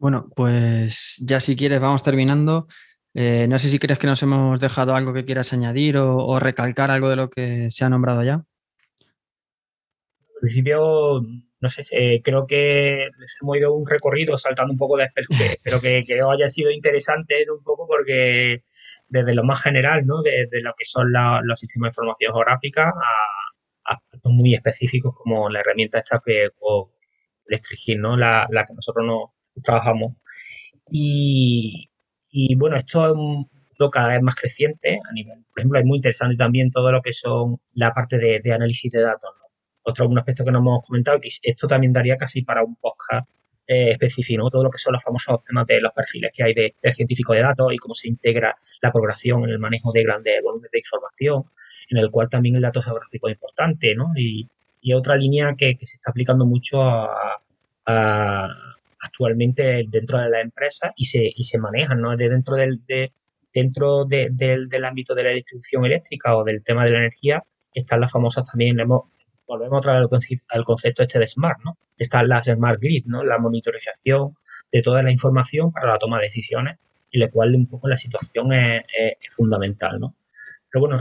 Bueno, 0.04 0.30
pues 0.36 1.24
ya 1.26 1.40
si 1.40 1.56
quieres 1.56 1.80
vamos 1.80 2.04
terminando. 2.04 2.68
Eh, 3.14 3.48
no 3.48 3.60
sé 3.60 3.70
si 3.70 3.80
crees 3.80 4.00
que 4.00 4.08
nos 4.08 4.22
hemos 4.24 4.60
dejado 4.60 4.96
algo 4.96 5.14
que 5.14 5.24
quieras 5.24 5.54
añadir 5.54 5.98
o, 5.98 6.40
recalcar 6.40 6.92
algo 6.92 7.10
de 7.10 7.16
lo 7.16 7.30
que 7.30 7.70
se 7.70 7.86
ha 7.86 7.90
nombrado 7.90 8.24
ya. 8.24 8.34
Al 8.34 8.46
principio, 10.42 11.22
no 11.64 11.70
sé, 11.70 11.84
eh, 11.92 12.22
creo 12.22 12.46
que 12.46 13.10
les 13.18 13.38
hemos 13.42 13.58
ido 13.58 13.74
un 13.74 13.88
recorrido 13.88 14.38
saltando 14.38 14.74
un 14.74 14.78
poco 14.78 14.98
de 14.98 15.06
espeluque. 15.06 15.46
Espero 15.46 15.80
que, 15.82 16.04
que 16.06 16.20
haya 16.22 16.50
sido 16.50 16.70
interesante 16.70 17.46
un 17.50 17.64
poco 17.64 17.88
porque 17.88 18.64
desde 19.08 19.34
lo 19.34 19.46
más 19.46 19.62
general, 19.62 20.06
¿no? 20.06 20.22
Desde 20.22 20.62
lo 20.62 20.74
que 20.78 20.84
son 20.84 21.12
los 21.12 21.60
sistemas 21.60 21.88
de 21.88 21.92
información 21.92 22.34
geográfica 22.34 22.90
a, 22.90 23.94
aspectos 23.96 24.32
muy 24.32 24.54
específicos 24.54 25.14
como 25.16 25.50
la 25.50 25.60
herramienta 25.62 26.00
esta 26.00 26.22
que 26.26 26.50
o 26.60 26.92
¿no? 27.98 28.18
La, 28.18 28.46
la 28.50 28.66
que 28.66 28.74
nosotros 28.74 29.06
no 29.06 29.34
trabajamos. 29.64 30.16
Y, 30.90 31.90
bueno, 32.58 32.76
esto 32.76 33.06
es 33.06 33.12
un 33.14 33.48
cada 33.92 34.10
vez 34.10 34.22
más 34.22 34.36
creciente 34.36 35.00
a 35.10 35.14
nivel. 35.14 35.44
Por 35.52 35.60
ejemplo, 35.60 35.80
es 35.80 35.86
muy 35.86 35.98
interesante 35.98 36.36
también 36.36 36.72
todo 36.72 36.92
lo 36.92 37.02
que 37.02 37.14
son 37.14 37.58
la 37.74 37.92
parte 37.92 38.18
de, 38.18 38.54
análisis 38.54 38.92
de 38.92 39.02
datos. 39.02 39.32
Otro 39.84 40.08
un 40.08 40.18
aspecto 40.18 40.46
que 40.46 40.52
no 40.52 40.60
hemos 40.60 40.86
comentado, 40.86 41.20
que 41.20 41.30
esto 41.42 41.68
también 41.68 41.94
daría 41.94 42.18
casi 42.18 42.42
para 42.42 42.64
un 42.64 42.76
podcast 42.76 43.28
eh, 43.68 43.92
específico, 43.92 44.50
todo 44.50 44.64
lo 44.64 44.70
que 44.70 44.78
son 44.78 44.94
los 44.94 45.04
famosos 45.04 45.42
temas 45.44 45.66
de 45.68 45.80
los 45.82 45.92
perfiles 45.92 46.32
que 46.34 46.44
hay 46.44 46.54
de, 46.54 46.76
científico 46.94 47.34
de 47.34 47.42
datos 47.42 47.74
y 47.74 47.78
cómo 47.78 47.94
se 47.94 48.08
integra 48.08 48.56
la 48.82 48.92
programación 48.92 49.44
en 49.46 49.52
el 49.52 49.60
manejo 49.60 49.92
de 49.92 50.04
grandes 50.04 50.42
volúmenes 50.44 50.72
de 50.72 50.80
información, 50.80 51.44
en 51.90 51.98
el 51.98 52.12
cual 52.12 52.30
también 52.30 52.56
el 52.56 52.62
dato 52.62 52.82
geográfico 52.82 53.28
es 53.28 53.36
importante, 53.36 53.96
¿no? 53.96 54.12
Y, 54.16 54.50
otra 54.94 55.16
línea 55.16 55.56
que, 55.58 55.78
se 55.80 55.96
está 55.96 56.12
aplicando 56.12 56.46
mucho 56.46 56.82
a 56.84 57.40
actualmente 59.04 59.84
dentro 59.88 60.20
de 60.20 60.30
la 60.30 60.40
empresa 60.42 60.94
y 60.96 61.06
se, 61.06 61.32
y 61.36 61.44
se 61.44 61.58
manejan, 61.58 62.02
¿no? 62.02 62.16
De 62.16 62.30
dentro 62.30 62.56
del, 62.56 62.86
de, 62.86 63.12
dentro 63.54 64.06
del, 64.06 64.36
del, 64.38 64.86
ámbito 64.86 65.14
de 65.14 65.24
la 65.24 65.32
distribución 65.32 65.86
eléctrica 65.86 66.36
o 66.36 66.44
del 66.44 66.64
tema 66.64 66.86
de 66.86 66.92
la 66.92 66.98
energía, 67.00 67.44
están 67.74 68.00
las 68.00 68.12
famosas 68.12 68.46
también, 68.46 68.78
volvemos 69.48 69.80
otra 69.80 70.00
vez 70.00 70.08
al 70.50 70.64
concepto 70.64 71.04
este 71.04 71.20
de 71.20 71.28
smart, 71.28 71.60
¿no? 71.64 71.78
Están 71.98 72.28
las 72.28 72.46
smart 72.46 72.80
grid, 72.82 73.06
¿no? 73.06 73.24
La 73.24 73.38
monitorización 73.38 74.36
de 74.72 74.82
toda 74.82 75.04
la 75.04 75.12
información 75.12 75.72
para 75.72 75.88
la 75.88 76.00
toma 76.00 76.18
de 76.18 76.26
decisiones, 76.26 76.78
y 77.12 77.20
la 77.20 77.30
cual 77.30 77.56
un 77.56 77.68
poco 77.68 77.88
la 77.88 77.98
situación 77.98 78.54
es, 78.54 78.84
es 78.98 79.36
fundamental, 79.36 80.00
¿no? 80.00 80.16
Pero 80.74 80.88
bueno, 80.88 80.98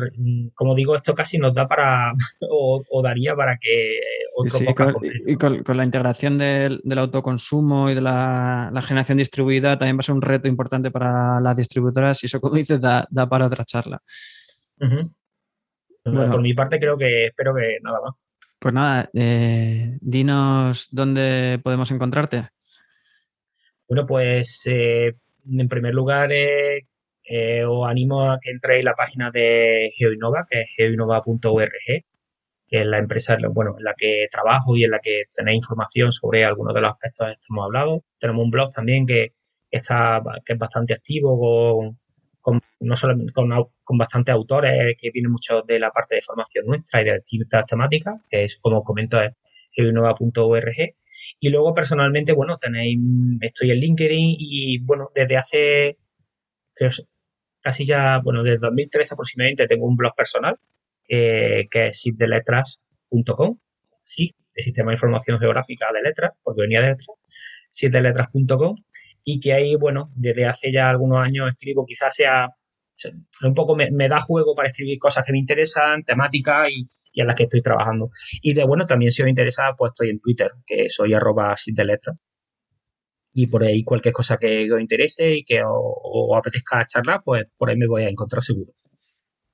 como 0.55 0.75
digo, 0.75 0.95
esto 0.95 1.15
casi 1.15 1.39
nos 1.39 1.55
da 1.55 1.67
para, 1.67 2.13
o, 2.51 3.03
daría 3.03 3.35
para 3.35 3.57
que 3.57 4.01
otro 4.37 4.59
sí, 4.59 4.67
con, 4.75 4.95
Y 5.27 5.37
con, 5.37 5.77
la 5.79 5.85
integración 5.85 6.37
del, 6.37 6.83
autoconsumo 6.99 7.89
y 7.89 7.95
de 7.95 8.03
la, 8.03 8.71
generación 8.87 9.17
distribuida 9.17 9.79
también 9.79 9.97
va 9.97 10.01
a 10.01 10.03
ser 10.03 10.15
un 10.15 10.21
reto 10.21 10.47
importante 10.47 10.91
para 10.91 11.41
las 11.41 11.57
distribuidoras 11.57 12.23
y 12.23 12.27
eso, 12.27 12.39
como 12.39 12.57
dices, 12.57 12.83
da, 12.83 13.09
para 13.31 13.47
otra 13.47 13.65
charla. 13.65 14.03
por 16.05 16.43
mi 16.43 16.53
parte 16.53 16.79
creo 16.79 16.99
que 16.99 17.27
espero 17.27 17.55
que 17.55 17.79
nada 17.83 17.99
más. 18.05 18.15
Pues 18.63 18.75
nada, 18.75 19.11
eh, 19.13 19.99
dinos 20.01 20.87
dónde 20.93 21.61
podemos 21.65 21.91
encontrarte. 21.91 22.51
Bueno, 23.89 24.07
pues 24.07 24.63
eh, 24.67 25.15
en 25.51 25.69
primer 25.69 25.93
lugar 25.93 26.31
eh, 26.31 26.87
eh, 27.25 27.65
os 27.65 27.91
animo 27.91 28.31
a 28.31 28.39
que 28.41 28.53
entréis 28.53 28.83
en 28.83 28.85
la 28.85 28.95
página 28.95 29.33
de 29.33 29.91
GeoInnova, 29.97 30.47
que 30.49 30.61
es 30.61 30.71
geoinnova.org, 30.77 31.73
que 32.69 32.81
es 32.81 32.87
la 32.87 32.99
empresa 32.99 33.37
bueno, 33.51 33.75
en 33.79 33.85
la 33.85 33.95
que 33.99 34.29
trabajo 34.31 34.77
y 34.77 34.85
en 34.85 34.93
la 34.93 35.01
que 35.01 35.25
tenéis 35.35 35.57
información 35.57 36.13
sobre 36.13 36.45
algunos 36.45 36.73
de 36.73 36.83
los 36.83 36.93
aspectos 36.93 37.27
que 37.33 37.47
hemos 37.51 37.65
hablado. 37.65 38.05
Tenemos 38.21 38.45
un 38.45 38.51
blog 38.53 38.71
también 38.71 39.07
que, 39.07 39.35
está, 39.73 40.23
que 40.47 40.53
es 40.53 40.59
bastante 40.61 40.95
activo 40.95 41.37
con, 41.37 41.99
con 42.43 42.61
no 42.81 42.97
solamente 42.97 43.33
con, 43.33 43.51
con, 43.85 43.99
bastantes 43.99 44.35
autores 44.35 44.97
que 44.99 45.11
vienen 45.11 45.33
mucho 45.33 45.63
de 45.63 45.79
la 45.79 45.91
parte 45.91 46.17
de 46.17 46.23
formación 46.23 46.67
nuestra 46.67 47.01
y 47.01 47.05
de 47.05 47.15
distintas 47.15 47.65
temáticas, 47.67 48.21
que 48.29 48.45
es, 48.45 48.59
como 48.59 48.83
comento, 48.83 49.21
es 49.23 49.33
geoinnova.org. 49.71 50.95
Y 51.41 51.51
luego, 51.51 51.73
personalmente, 51.73 52.33
bueno, 52.33 52.59
tenéis, 52.59 52.99
estoy 53.41 53.71
en 53.71 53.79
LinkedIn 53.79 54.37
y, 54.39 54.79
bueno, 54.81 55.11
desde 55.15 55.37
hace, 55.37 55.99
casi 57.61 57.87
ya, 57.87 58.21
bueno, 58.23 58.43
desde 58.43 58.67
2013 58.67 59.15
aproximadamente 59.15 59.67
tengo 59.67 59.87
un 59.87 59.97
blog 59.97 60.15
personal 60.15 60.59
que 61.07 61.69
es 61.73 62.01
sitdeletras.com, 62.01 63.59
sí, 64.03 64.35
el 64.55 64.65
sistema 64.65 64.91
de 64.91 64.95
información 64.95 65.39
geográfica 65.39 65.93
de 65.93 66.03
letras, 66.03 66.33
porque 66.43 66.63
venía 66.63 66.81
de 66.81 66.89
letras, 66.89 67.09
sitdeletras.com 67.71 68.77
y 69.25 69.41
que 69.41 69.53
ahí, 69.53 69.77
bueno, 69.77 70.11
desde 70.15 70.47
hace 70.47 70.73
ya 70.73 70.91
algunos 70.91 71.23
años 71.23 71.49
escribo, 71.49 71.85
quizás 71.87 72.15
sea 72.15 72.49
un 73.43 73.55
poco 73.55 73.75
me, 73.75 74.09
da 74.09 74.21
juego 74.21 74.55
para 74.55 74.69
escribir 74.69 74.99
cosas 74.99 75.25
que 75.27 75.33
me 75.33 75.39
interesan, 75.39 76.05
temáticas 76.05 76.69
y, 76.71 76.89
en 77.21 77.27
las 77.27 77.37
que 77.37 77.45
estoy 77.45 77.63
trabajando. 77.63 78.11
Y 78.43 78.55
de 78.55 78.65
bueno, 78.65 78.87
también 78.87 79.11
si 79.11 79.23
os 79.23 79.29
interesa, 79.29 79.75
pues 79.77 79.93
estoy 79.93 80.11
en 80.11 80.21
Twitter, 80.21 80.51
que 80.67 80.89
soy 80.89 81.15
arroba 81.15 81.55
letras 81.67 82.23
y 83.35 83.47
por 83.47 83.65
ahí 83.65 83.83
cualquier 83.85 84.13
cosa 84.13 84.37
que 84.39 84.71
os 84.73 84.81
interese 84.81 85.37
y 85.37 85.45
que 85.45 85.63
os, 85.65 86.37
apetezca 86.37 86.87
charlar, 86.87 87.23
pues 87.25 87.45
por 87.57 87.71
ahí 87.71 87.77
me 87.77 87.87
voy 87.87 88.05
a 88.05 88.09
encontrar 88.09 88.43
seguro. 88.43 88.73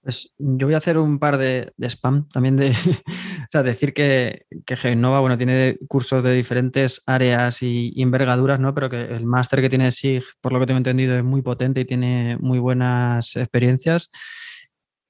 Pues 0.03 0.33
yo 0.39 0.67
voy 0.67 0.75
a 0.75 0.79
hacer 0.79 0.97
un 0.97 1.19
par 1.19 1.39
de, 1.39 1.73
spam 1.81 2.29
también 2.29 2.57
de, 2.57 2.71
o 2.71 3.47
sea, 3.51 3.63
decir 3.63 3.93
que, 3.93 4.47
que 4.65 4.77
Genova, 4.77 5.21
bueno, 5.21 5.37
tiene 5.37 5.77
cursos 5.89 6.23
de 6.23 6.33
diferentes 6.33 7.03
áreas 7.07 7.63
y, 7.63 7.93
envergaduras, 8.01 8.61
¿no? 8.61 8.75
Pero 8.75 8.89
que 8.89 9.03
el 9.03 9.27
máster 9.27 9.61
que 9.61 9.69
tiene 9.69 9.91
SIG, 9.91 10.25
por 10.41 10.53
lo 10.53 10.61
que 10.61 10.67
tengo 10.67 10.79
entendido, 10.79 11.17
es 11.17 11.25
muy 11.25 11.43
potente 11.43 11.81
y 11.81 11.85
tiene 11.85 12.39
muy 12.41 12.59
buenas 12.59 13.37
experiencias. 13.37 14.11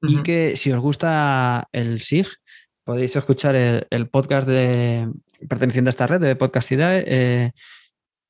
Y 0.00 0.22
que 0.22 0.56
si 0.56 0.72
os 0.72 0.80
gusta 0.80 1.68
el 1.72 2.00
SIG, 2.00 2.28
podéis 2.84 3.14
escuchar 3.14 3.54
el, 3.56 4.08
podcast 4.08 4.48
de, 4.48 5.12
perteneciente 5.48 5.88
a 5.88 5.90
esta 5.90 6.06
red 6.06 6.20
de 6.20 6.36
Podcastidad, 6.36 6.98
eh, 6.98 7.52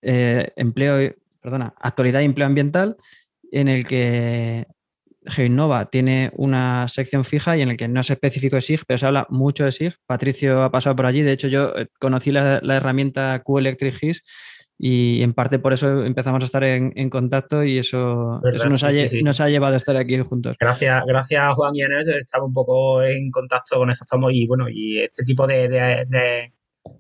eh, 0.03 0.53
empleo, 0.57 1.15
perdona, 1.41 1.75
actualidad 1.79 2.21
y 2.21 2.25
empleo 2.25 2.47
ambiental, 2.47 2.97
en 3.53 3.69
el 3.69 3.87
que 3.87 4.67
GeoInnova 5.27 5.91
tiene 5.91 6.31
una 6.37 6.87
sección 6.89 7.25
fija 7.25 7.57
y 7.57 7.63
en 7.63 7.71
el 7.71 7.77
que 7.77 7.89
no 7.89 8.01
es 8.01 8.11
específico 8.11 8.57
de 8.57 8.63
SIG, 8.63 8.83
pero 8.87 8.99
se 8.99 9.07
habla 9.07 9.27
mucho 9.31 9.65
de 9.65 9.73
SIG. 9.73 9.95
Patricio 10.07 10.63
ha 10.63 10.71
pasado 10.71 10.97
por 10.97 11.07
allí. 11.07 11.23
De 11.23 11.33
hecho, 11.33 11.49
yo 11.49 11.75
eh, 11.77 11.89
conocí 11.99 12.31
la, 12.31 12.59
herramienta 12.59 13.41
Q-Electric 13.43 13.95
GIS 13.95 14.23
y 14.79 15.23
en 15.23 15.33
parte 15.35 15.59
por 15.59 15.73
eso 15.73 16.05
empezamos 16.05 16.41
a 16.43 16.47
estar 16.47 16.63
en, 16.63 17.11
contacto 17.11 17.65
y 17.65 17.79
eso, 17.79 18.41
eso 18.45 18.69
nos, 18.69 18.85
ha, 18.85 18.91
nos 19.23 19.41
ha 19.41 19.49
llevado 19.49 19.75
a 19.75 19.77
estar 19.77 19.97
aquí 19.97 20.17
juntos. 20.21 20.57
Gracias, 20.61 21.05
gracias 21.05 21.55
Juan 21.55 21.75
y 21.75 21.83
Enes, 21.83 22.07
estamos 22.07 22.49
un 22.49 22.55
poco 22.55 23.03
en 23.03 23.29
contacto 23.33 23.77
con 23.77 23.91
eso 23.91 24.05
estamos 24.05 24.33
y 24.33 24.47
bueno, 24.47 24.69
y 24.69 25.01
este 25.01 25.25
tipo 25.25 25.49
de, 25.49 25.69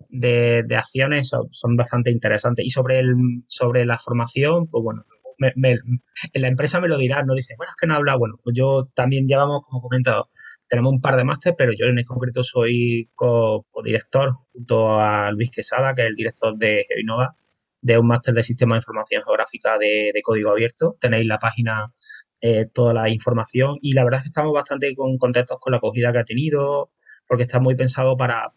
de, 0.08 0.76
acciones 0.76 1.30
son, 1.50 1.76
bastante 1.76 2.10
interesantes. 2.10 2.64
Y 2.66 2.70
sobre 2.70 3.00
el, 3.00 3.14
sobre 3.46 3.84
la 3.84 3.98
formación, 3.98 4.68
pues 4.68 4.82
bueno, 4.82 5.04
en 5.38 6.42
la 6.42 6.48
empresa 6.48 6.80
me 6.80 6.88
lo 6.88 6.98
dirá, 6.98 7.22
no 7.22 7.34
dice, 7.34 7.54
bueno, 7.56 7.70
es 7.70 7.76
que 7.76 7.86
no 7.86 7.94
habla, 7.94 8.16
bueno, 8.16 8.36
pues 8.42 8.56
yo 8.56 8.88
también 8.94 9.26
llevamos, 9.26 9.62
como 9.64 9.80
comentado, 9.80 10.30
tenemos 10.68 10.92
un 10.92 11.00
par 11.00 11.16
de 11.16 11.24
másteres, 11.24 11.56
pero 11.56 11.72
yo 11.72 11.86
en 11.86 11.98
el 11.98 12.04
concreto 12.04 12.42
soy 12.42 13.10
co-director 13.14 14.34
junto 14.52 15.00
a 15.00 15.30
Luis 15.32 15.50
Quesada, 15.50 15.94
que 15.94 16.02
es 16.02 16.08
el 16.08 16.14
director 16.14 16.56
de 16.56 16.84
GeoInnova, 16.88 17.34
de 17.80 17.98
un 17.98 18.06
máster 18.06 18.34
de 18.34 18.42
Sistema 18.42 18.74
de 18.74 18.78
Información 18.78 19.22
Geográfica 19.24 19.78
de, 19.78 20.12
código 20.22 20.50
abierto. 20.50 20.96
Tenéis 21.00 21.26
la 21.26 21.38
página, 21.38 21.92
eh, 22.40 22.66
toda 22.72 22.92
la 22.92 23.08
información 23.08 23.78
y 23.80 23.92
la 23.92 24.04
verdad 24.04 24.18
es 24.18 24.24
que 24.24 24.28
estamos 24.28 24.52
bastante 24.52 24.94
contentos 25.18 25.58
con 25.60 25.72
la 25.72 25.78
acogida 25.78 26.12
que 26.12 26.18
ha 26.18 26.24
tenido, 26.24 26.90
porque 27.26 27.44
está 27.44 27.60
muy 27.60 27.74
pensado 27.76 28.16
para, 28.16 28.52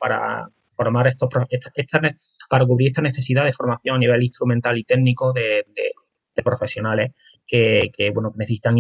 formar 0.68 1.08
estos, 1.08 1.30
para 2.50 2.66
cubrir 2.66 2.88
esta 2.88 3.02
necesidad 3.02 3.46
de 3.46 3.54
formación 3.54 3.96
a 3.96 4.00
nivel 4.00 4.22
instrumental 4.22 4.78
y 4.78 4.84
técnico 4.84 5.34
de, 5.34 5.66
profesionales 6.42 7.12
que, 7.46 7.92
bueno, 8.14 8.32
necesitan 8.36 8.76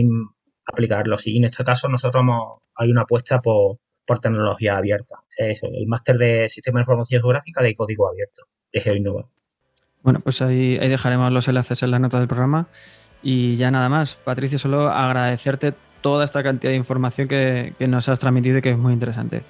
aplicarlo. 0.65 1.17
Y 1.25 1.37
en 1.37 1.45
este 1.45 1.63
caso 1.63 1.87
nosotros 1.87 2.23
hay 2.75 2.91
una 2.91 3.01
apuesta 3.01 3.41
por, 3.41 3.77
tecnología 4.21 4.75
abierta. 4.75 5.15
el 5.37 5.87
máster 5.87 6.17
de 6.17 6.49
Sistema 6.49 6.79
de 6.79 6.81
Información 6.81 7.21
Geográfica 7.21 7.63
de 7.63 7.73
código 7.73 8.09
abierto 8.09 8.41
de 8.73 8.81
GeoInnova. 8.81 9.25
Bueno, 10.03 10.19
pues 10.19 10.41
ahí, 10.41 10.77
dejaremos 10.77 11.31
los 11.31 11.47
enlaces 11.47 11.81
en 11.83 11.91
la 11.91 11.99
nota 11.99 12.19
del 12.19 12.27
programa. 12.27 12.67
Y 13.23 13.55
ya 13.55 13.71
nada 13.71 13.87
más, 13.87 14.15
Patricio, 14.15 14.59
solo 14.59 14.89
agradecerte 14.89 15.73
toda 16.01 16.25
esta 16.25 16.43
cantidad 16.43 16.71
de 16.71 16.77
información 16.77 17.27
que, 17.27 17.73
nos 17.87 18.09
has 18.09 18.19
transmitido 18.19 18.57
y 18.57 18.61
que 18.61 18.71
es 18.71 18.77
muy 18.77 18.93
interesante. 18.93 19.43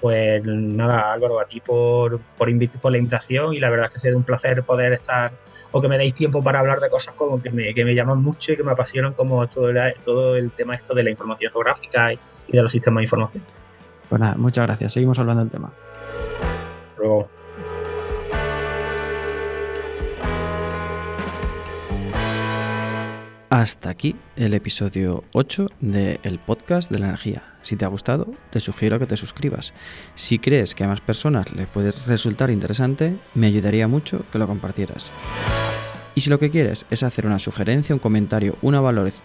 Pues 0.00 0.44
nada, 0.44 1.12
Álvaro, 1.12 1.40
a 1.40 1.44
ti 1.44 1.60
por, 1.60 2.20
por, 2.38 2.48
por, 2.80 2.92
la 2.92 2.98
invitación 2.98 3.52
y 3.52 3.58
la 3.58 3.68
verdad 3.68 3.86
es 3.86 3.90
que 3.90 3.96
ha 3.96 4.00
sido 4.00 4.16
un 4.16 4.22
placer 4.22 4.62
poder 4.62 4.92
estar 4.92 5.32
o 5.72 5.80
que 5.80 5.88
me 5.88 5.98
deis 5.98 6.14
tiempo 6.14 6.40
para 6.40 6.60
hablar 6.60 6.78
de 6.78 6.88
cosas 6.88 7.14
como 7.14 7.42
que 7.42 7.50
me, 7.50 7.74
que 7.74 7.84
me 7.84 7.94
llaman 7.96 8.22
mucho 8.22 8.52
y 8.52 8.56
que 8.56 8.62
me 8.62 8.70
apasionan 8.70 9.14
como 9.14 9.44
todo 9.48 9.70
el, 9.70 9.94
todo 10.04 10.36
el 10.36 10.52
tema 10.52 10.76
esto 10.76 10.94
de 10.94 11.02
la 11.02 11.10
información 11.10 11.50
geográfica 11.52 12.12
y, 12.12 12.18
de 12.48 12.62
los 12.62 12.70
sistemas 12.70 13.00
de 13.00 13.04
información. 13.04 13.42
Pues 14.08 14.20
nada, 14.20 14.36
muchas 14.36 14.66
gracias. 14.66 14.92
Seguimos 14.92 15.18
hablando 15.18 15.42
del 15.42 15.50
tema. 15.50 15.72
Luego. 16.96 17.28
Hasta 23.50 23.88
aquí 23.88 24.14
el 24.36 24.52
episodio 24.52 25.24
8 25.32 25.70
del 25.80 26.38
podcast 26.38 26.90
de 26.90 26.98
la 26.98 27.06
energía. 27.06 27.54
Si 27.62 27.76
te 27.76 27.86
ha 27.86 27.88
gustado, 27.88 28.34
te 28.50 28.60
sugiero 28.60 28.98
que 28.98 29.06
te 29.06 29.16
suscribas. 29.16 29.72
Si 30.14 30.38
crees 30.38 30.74
que 30.74 30.84
a 30.84 30.88
más 30.88 31.00
personas 31.00 31.50
les 31.54 31.66
puede 31.66 31.92
resultar 32.06 32.50
interesante, 32.50 33.16
me 33.34 33.46
ayudaría 33.46 33.88
mucho 33.88 34.26
que 34.30 34.38
lo 34.38 34.46
compartieras. 34.46 35.06
Y 36.14 36.20
si 36.20 36.28
lo 36.28 36.38
que 36.38 36.50
quieres 36.50 36.84
es 36.90 37.02
hacer 37.02 37.24
una 37.24 37.38
sugerencia, 37.38 37.94
un 37.94 38.00
comentario, 38.00 38.58
una, 38.60 38.82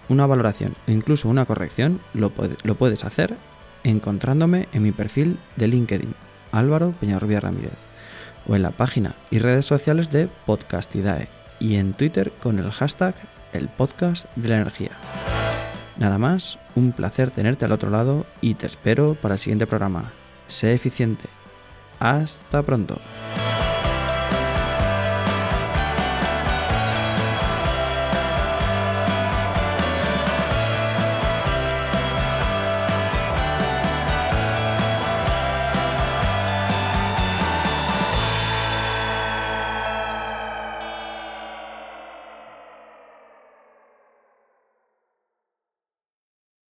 una 0.07 0.25
valoración 0.25 0.77
o 0.87 0.91
incluso 0.91 1.27
una 1.27 1.45
corrección, 1.45 1.99
lo, 2.13 2.31
lo 2.63 2.75
puedes 2.75 3.03
hacer 3.03 3.35
encontrándome 3.83 4.69
en 4.71 4.83
mi 4.83 4.93
perfil 4.93 5.37
de 5.57 5.67
LinkedIn, 5.67 6.15
Álvaro 6.53 6.93
Peñarrubia 7.01 7.41
Ramírez, 7.41 7.77
o 8.47 8.55
en 8.55 8.61
la 8.61 8.71
página 8.71 9.15
y 9.31 9.39
redes 9.39 9.65
sociales 9.65 10.11
de 10.11 10.29
Podcastidae 10.45 11.27
y 11.59 11.75
en 11.75 11.93
Twitter 11.93 12.31
con 12.41 12.59
el 12.59 12.71
hashtag 12.71 13.15
el 13.53 13.69
podcast 13.69 14.25
de 14.35 14.49
la 14.49 14.55
energía. 14.57 14.91
Nada 15.97 16.17
más, 16.17 16.59
un 16.75 16.91
placer 16.91 17.31
tenerte 17.31 17.65
al 17.65 17.71
otro 17.71 17.89
lado 17.89 18.25
y 18.41 18.55
te 18.55 18.65
espero 18.65 19.15
para 19.15 19.35
el 19.35 19.39
siguiente 19.39 19.67
programa. 19.67 20.11
Sé 20.47 20.73
eficiente. 20.73 21.25
Hasta 21.99 22.61
pronto. 22.63 22.99